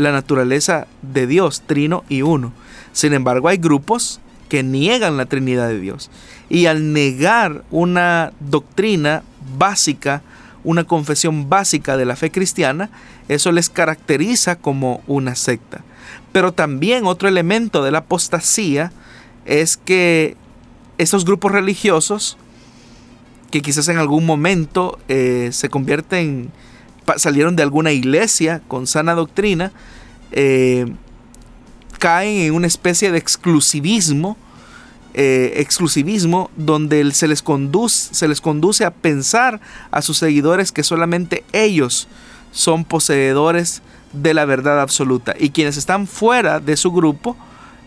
la 0.00 0.12
naturaleza 0.12 0.86
de 1.02 1.26
Dios, 1.26 1.62
trino 1.66 2.04
y 2.08 2.22
uno. 2.22 2.52
Sin 2.92 3.12
embargo, 3.12 3.48
hay 3.48 3.58
grupos 3.58 4.20
que 4.48 4.62
niegan 4.62 5.16
la 5.16 5.26
Trinidad 5.26 5.68
de 5.68 5.80
Dios. 5.80 6.10
Y 6.48 6.66
al 6.66 6.92
negar 6.92 7.64
una 7.70 8.32
doctrina 8.40 9.22
básica, 9.56 10.22
una 10.64 10.84
confesión 10.84 11.48
básica 11.48 11.96
de 11.96 12.04
la 12.04 12.16
fe 12.16 12.30
cristiana, 12.30 12.90
eso 13.28 13.52
les 13.52 13.70
caracteriza 13.70 14.56
como 14.56 15.02
una 15.06 15.36
secta. 15.36 15.84
Pero 16.32 16.52
también 16.52 17.06
otro 17.06 17.28
elemento 17.28 17.82
de 17.82 17.92
la 17.92 17.98
apostasía 17.98 18.92
es 19.44 19.76
que 19.76 20.36
esos 20.98 21.24
grupos 21.24 21.52
religiosos, 21.52 22.36
que 23.50 23.62
quizás 23.62 23.88
en 23.88 23.98
algún 23.98 24.26
momento 24.26 24.98
eh, 25.08 25.50
se 25.52 25.68
convierten, 25.68 26.50
salieron 27.16 27.56
de 27.56 27.62
alguna 27.62 27.92
iglesia 27.92 28.62
con 28.68 28.86
sana 28.86 29.14
doctrina, 29.14 29.72
eh, 30.32 30.92
caen 31.98 32.38
en 32.38 32.54
una 32.54 32.66
especie 32.66 33.10
de 33.12 33.18
exclusivismo, 33.18 34.36
eh, 35.14 35.54
exclusivismo 35.56 36.50
donde 36.56 37.12
se 37.12 37.28
les, 37.28 37.42
conduce, 37.42 38.14
se 38.14 38.28
les 38.28 38.40
conduce 38.40 38.84
a 38.84 38.90
pensar 38.90 39.60
a 39.90 40.02
sus 40.02 40.18
seguidores 40.18 40.72
que 40.72 40.82
solamente 40.82 41.44
ellos 41.52 42.08
son 42.52 42.84
poseedores 42.84 43.82
de 44.12 44.34
la 44.34 44.44
verdad 44.44 44.80
absoluta 44.80 45.34
y 45.38 45.50
quienes 45.50 45.76
están 45.76 46.06
fuera 46.06 46.60
de 46.60 46.76
su 46.76 46.92
grupo 46.92 47.36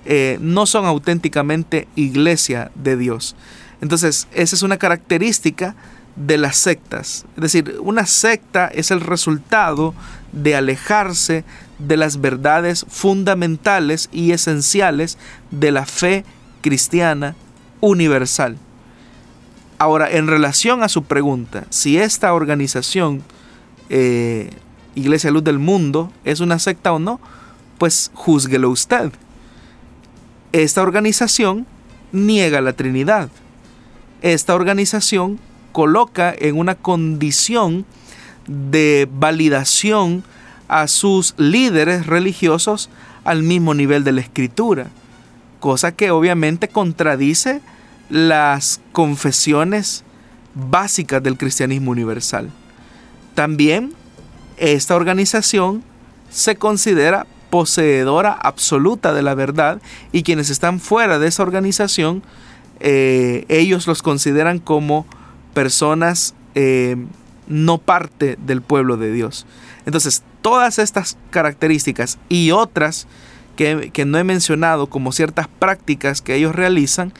eh, 0.05 0.38
no 0.41 0.65
son 0.65 0.86
auténticamente 0.86 1.88
iglesia 1.95 2.71
de 2.76 2.97
Dios. 2.97 3.36
Entonces, 3.82 4.28
esa 4.34 4.55
es 4.55 4.61
una 4.61 4.78
característica 4.78 5.76
de 6.16 6.38
las 6.38 6.57
sectas. 6.57 7.26
Es 7.36 7.41
decir, 7.41 7.78
una 7.82 8.05
secta 8.05 8.68
es 8.68 8.91
el 8.91 9.01
resultado 9.01 9.93
de 10.32 10.55
alejarse 10.55 11.43
de 11.80 11.97
las 11.97 12.22
verdades 12.22 12.86
fundamentales 12.88 14.09
y 14.11 14.32
esenciales 14.32 15.18
de 15.51 15.72
la 15.72 15.86
fe 15.86 16.24
cristiana 16.61 17.36
universal. 17.82 18.57
Ahora, 19.80 20.09
en 20.09 20.28
relación 20.28 20.84
a 20.84 20.89
su 20.89 21.03
pregunta, 21.03 21.66
si 21.70 21.97
esta 21.97 22.34
organización, 22.34 23.24
eh, 23.89 24.49
Iglesia 24.95 25.32
Luz 25.32 25.43
del 25.43 25.59
Mundo, 25.59 26.11
es 26.24 26.39
una 26.39 26.59
secta 26.59 26.93
o 26.93 26.99
no, 26.99 27.20
pues 27.80 28.11
júzguelo 28.14 28.70
usted. 28.70 29.11
Esta 30.51 30.84
organización 30.84 31.66
niega 32.11 32.61
la 32.61 32.74
Trinidad. 32.74 33.30
Esta 34.22 34.55
organización 34.55 35.39
coloca 35.74 36.34
en 36.38 36.57
una 36.57 36.76
condición 36.76 37.86
de 38.47 39.09
validación 39.11 40.24
a 40.69 40.88
sus 40.88 41.34
líderes 41.38 42.07
religiosos 42.07 42.89
al 43.26 43.43
mismo 43.43 43.74
nivel 43.74 44.05
de 44.05 44.13
la 44.13 44.21
escritura, 44.21 44.88
cosa 45.59 45.91
que 45.91 46.11
obviamente 46.11 46.69
contradice 46.69 47.61
las 48.09 48.80
confesiones 48.91 50.03
básicas 50.55 51.21
del 51.21 51.38
cristianismo 51.38 51.91
universal. 51.91 52.49
También 53.34 53.93
esta 54.57 54.95
organización 54.95 55.84
se 56.30 56.55
considera 56.55 57.26
poseedora 57.49 58.34
absoluta 58.34 59.13
de 59.13 59.21
la 59.21 59.36
verdad 59.36 59.82
y 60.11 60.24
quienes 60.24 60.49
están 60.49 60.80
fuera 60.80 61.19
de 61.19 61.28
esa 61.28 61.43
organización, 61.43 62.24
eh, 62.80 63.45
ellos 63.47 63.86
los 63.88 64.01
consideran 64.01 64.59
como 64.59 65.05
personas 65.54 66.34
eh, 66.56 66.95
no 67.47 67.78
parte 67.78 68.38
del 68.45 68.62
pueblo 68.62 68.97
de 68.97 69.12
Dios. 69.12 69.45
Entonces, 69.86 70.24
todas 70.41 70.80
estas 70.80 71.18
características 71.30 72.18
y 72.30 72.51
otras 72.51 73.08
que, 73.56 74.06
no 74.06 74.18
he 74.18 74.24
mencionado 74.24 74.88
como 74.88 75.12
ciertas 75.12 75.47
prácticas 75.47 76.22
que 76.22 76.36
ellos 76.36 76.56
realizan, 76.56 77.14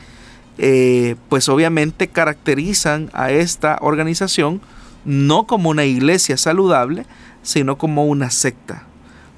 eh, 0.58 1.16
pues 1.28 1.48
obviamente 1.48 2.08
caracterizan 2.08 3.10
a 3.12 3.30
esta 3.30 3.78
organización 3.80 4.60
no 5.04 5.46
como 5.46 5.70
una 5.70 5.84
iglesia 5.84 6.36
saludable, 6.36 7.06
sino 7.42 7.76
como 7.76 8.06
una 8.06 8.30
secta. 8.30 8.84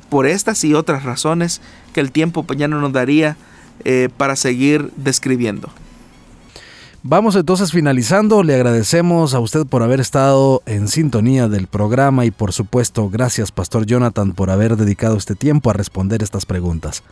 Por 0.09 0.27
estas 0.27 0.63
y 0.65 0.75
otras 0.75 1.03
razones 1.03 1.61
que 1.93 2.01
el 2.01 2.13
tiempo 2.13 2.47
ya 2.57 2.69
no 2.69 2.81
nos 2.81 2.93
daría 2.93 3.37
eh, 3.85 4.09
para 4.17 4.37
seguir 4.37 4.91
describiendo. 4.97 5.71
Vamos 7.09 7.37
entonces 7.37 7.71
finalizando, 7.71 8.43
le 8.43 8.57
agradecemos 8.57 9.33
a 9.33 9.39
usted 9.39 9.65
por 9.65 9.85
haber 9.85 10.01
estado 10.01 10.61
en 10.67 10.89
sintonía 10.89 11.47
del 11.47 11.69
programa 11.69 12.25
y 12.25 12.33
por 12.33 12.53
supuesto 12.53 13.09
gracias 13.09 13.53
Pastor 13.53 13.87
Jonathan 13.87 14.33
por 14.33 14.51
haber 14.51 14.77
dedicado 14.77 15.17
este 15.17 15.37
tiempo 15.37 15.71
a 15.71 15.73
responder 15.73 16.25
estas 16.25 16.47
preguntas. 16.47 17.05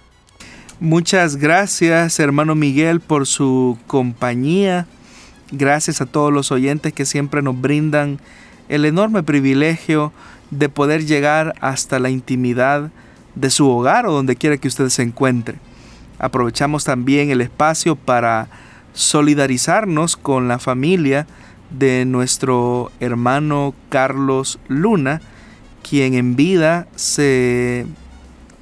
Muchas 0.80 1.36
gracias 1.36 2.18
hermano 2.18 2.56
Miguel 2.56 2.98
por 2.98 3.28
su 3.28 3.78
compañía. 3.86 4.88
Gracias 5.52 6.00
a 6.00 6.06
todos 6.06 6.32
los 6.32 6.50
oyentes 6.50 6.92
que 6.92 7.04
siempre 7.04 7.40
nos 7.40 7.60
brindan 7.60 8.18
el 8.68 8.86
enorme 8.86 9.22
privilegio 9.22 10.12
de 10.50 10.68
poder 10.68 11.06
llegar 11.06 11.54
hasta 11.60 12.00
la 12.00 12.10
intimidad 12.10 12.90
de 13.36 13.48
su 13.48 13.68
hogar 13.70 14.06
o 14.06 14.12
donde 14.12 14.34
quiera 14.34 14.56
que 14.56 14.66
usted 14.66 14.88
se 14.88 15.02
encuentre. 15.02 15.58
Aprovechamos 16.18 16.82
también 16.82 17.30
el 17.30 17.40
espacio 17.40 17.94
para 17.94 18.48
solidarizarnos 18.94 20.16
con 20.16 20.48
la 20.48 20.58
familia 20.58 21.26
de 21.70 22.04
nuestro 22.04 22.90
hermano 23.00 23.74
Carlos 23.88 24.58
Luna, 24.68 25.20
quien 25.88 26.14
en 26.14 26.36
vida 26.36 26.86
se 26.94 27.86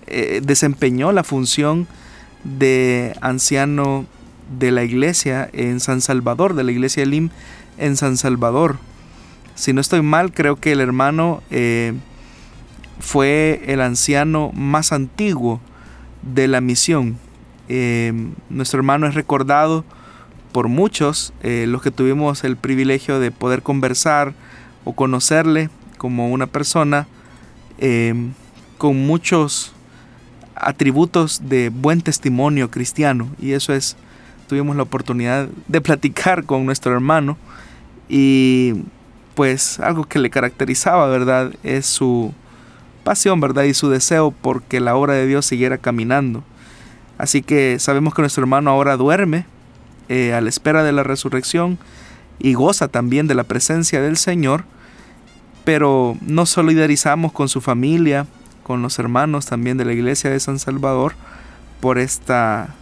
eh, 0.07 0.41
desempeñó 0.43 1.13
la 1.13 1.23
función 1.23 1.87
de 2.45 3.15
anciano 3.21 4.07
de 4.59 4.73
la 4.73 4.83
iglesia 4.83 5.49
en 5.53 5.81
San 5.81 6.01
Salvador, 6.01 6.55
de 6.55 6.65
la 6.65 6.73
iglesia 6.73 7.05
Lim 7.05 7.31
en 7.79 7.97
San 7.97 8.17
Salvador. 8.17 8.79
Si 9.55 9.73
no 9.73 9.81
estoy 9.81 10.03
mal, 10.03 10.33
creo 10.33 10.57
que 10.57 10.73
el 10.73 10.81
hermano 10.81 11.43
eh, 11.51 11.93
fue 12.99 13.63
el 13.67 13.81
anciano 13.81 14.51
más 14.53 14.93
antiguo 14.93 15.61
de 16.23 16.49
la 16.49 16.61
misión. 16.61 17.19
Eh, 17.69 18.13
nuestro 18.49 18.79
hermano 18.79 19.07
es 19.07 19.15
recordado 19.15 19.85
por 20.53 20.69
muchos, 20.69 21.33
eh, 21.43 21.65
los 21.67 21.83
que 21.83 21.91
tuvimos 21.91 22.45
el 22.45 22.57
privilegio 22.57 23.19
de 23.19 23.31
poder 23.31 23.63
conversar 23.63 24.35
o 24.85 24.93
conocerle 24.93 25.71
como 25.97 26.31
una 26.31 26.47
persona 26.47 27.07
em, 27.79 28.33
con 28.79 29.07
muchos 29.07 29.73
atributos 30.55 31.43
de 31.49 31.71
buen 31.71 32.03
testimonio 32.03 32.71
cristiano. 32.71 33.29
Y 33.41 33.53
eso 33.53 33.73
es, 33.73 33.97
tuvimos 34.49 34.77
la 34.77 34.83
oportunidad 34.83 35.49
de 35.69 35.81
platicar 35.81 36.45
con 36.45 36.67
nuestro 36.67 36.93
hermano 36.93 37.37
y 38.09 38.75
pues 39.35 39.81
algo 39.81 40.05
que 40.05 40.19
le 40.19 40.31
caracterizaba, 40.31 41.07
¿verdad? 41.09 41.53
Es 41.63 41.87
su 41.87 42.35
pasión, 43.05 43.41
¿verdad? 43.41 43.65
Y 43.65 43.75
su 43.75 43.89
deseo 43.89 44.31
porque 44.31 44.81
la 44.81 44.95
obra 44.95 45.15
de 45.15 45.27
Dios 45.27 45.47
siguiera 45.47 45.79
caminando. 45.79 46.45
Así 47.17 47.43
que 47.43 47.79
sabemos 47.79 48.15
que 48.15 48.23
nuestro 48.23 48.43
hermano 48.43 48.71
ahora 48.71 48.97
duerme 48.97 49.47
eh, 50.13 50.35
a 50.35 50.43
la 50.43 50.51
espera 50.51 50.83
de 50.83 50.93
la 50.93 51.05
resurrección 51.05 51.79
y 52.39 52.53
goza 52.53 52.89
también 52.89 53.29
de 53.29 53.35
la 53.35 53.45
presencia 53.45 54.03
del 54.03 54.19
Señor, 54.19 54.65
pero 55.65 56.19
nos 56.21 56.51
solidarizamos 56.51 57.33
con 57.33 57.49
su 57.49 57.63
familia, 57.63 58.27
con 58.63 58.83
los 58.83 58.99
hermanos 58.99 59.47
también 59.47 59.79
de 59.79 59.87
la 59.87 59.95
iglesia 59.95 60.29
de 60.29 60.39
San 60.39 60.59
Salvador 60.59 61.15
por 61.81 61.97
esta... 61.97 62.75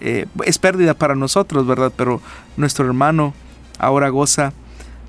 Eh, 0.00 0.24
es 0.46 0.58
pérdida 0.58 0.94
para 0.94 1.14
nosotros, 1.14 1.66
¿verdad? 1.66 1.92
Pero 1.94 2.22
nuestro 2.56 2.86
hermano 2.86 3.34
ahora 3.78 4.08
goza 4.08 4.54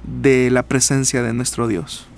de 0.03 0.51
la 0.51 0.63
presencia 0.63 1.23
de 1.23 1.32
nuestro 1.32 1.69
Dios. 1.69 2.09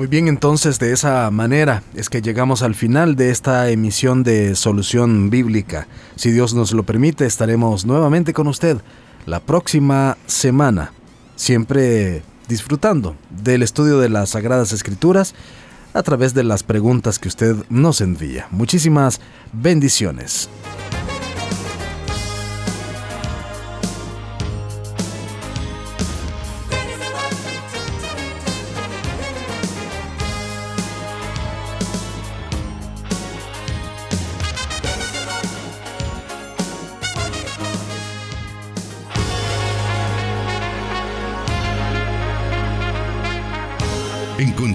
Muy 0.00 0.06
bien, 0.06 0.28
entonces 0.28 0.78
de 0.78 0.94
esa 0.94 1.30
manera 1.30 1.82
es 1.94 2.08
que 2.08 2.22
llegamos 2.22 2.62
al 2.62 2.74
final 2.74 3.16
de 3.16 3.28
esta 3.28 3.68
emisión 3.68 4.22
de 4.22 4.56
Solución 4.56 5.28
Bíblica. 5.28 5.88
Si 6.16 6.30
Dios 6.30 6.54
nos 6.54 6.72
lo 6.72 6.84
permite, 6.84 7.26
estaremos 7.26 7.84
nuevamente 7.84 8.32
con 8.32 8.46
usted 8.46 8.78
la 9.26 9.40
próxima 9.40 10.16
semana, 10.24 10.94
siempre 11.36 12.22
disfrutando 12.48 13.14
del 13.28 13.62
estudio 13.62 13.98
de 13.98 14.08
las 14.08 14.30
Sagradas 14.30 14.72
Escrituras 14.72 15.34
a 15.92 16.02
través 16.02 16.32
de 16.32 16.44
las 16.44 16.62
preguntas 16.62 17.18
que 17.18 17.28
usted 17.28 17.56
nos 17.68 18.00
envía. 18.00 18.46
Muchísimas 18.52 19.20
bendiciones. 19.52 20.48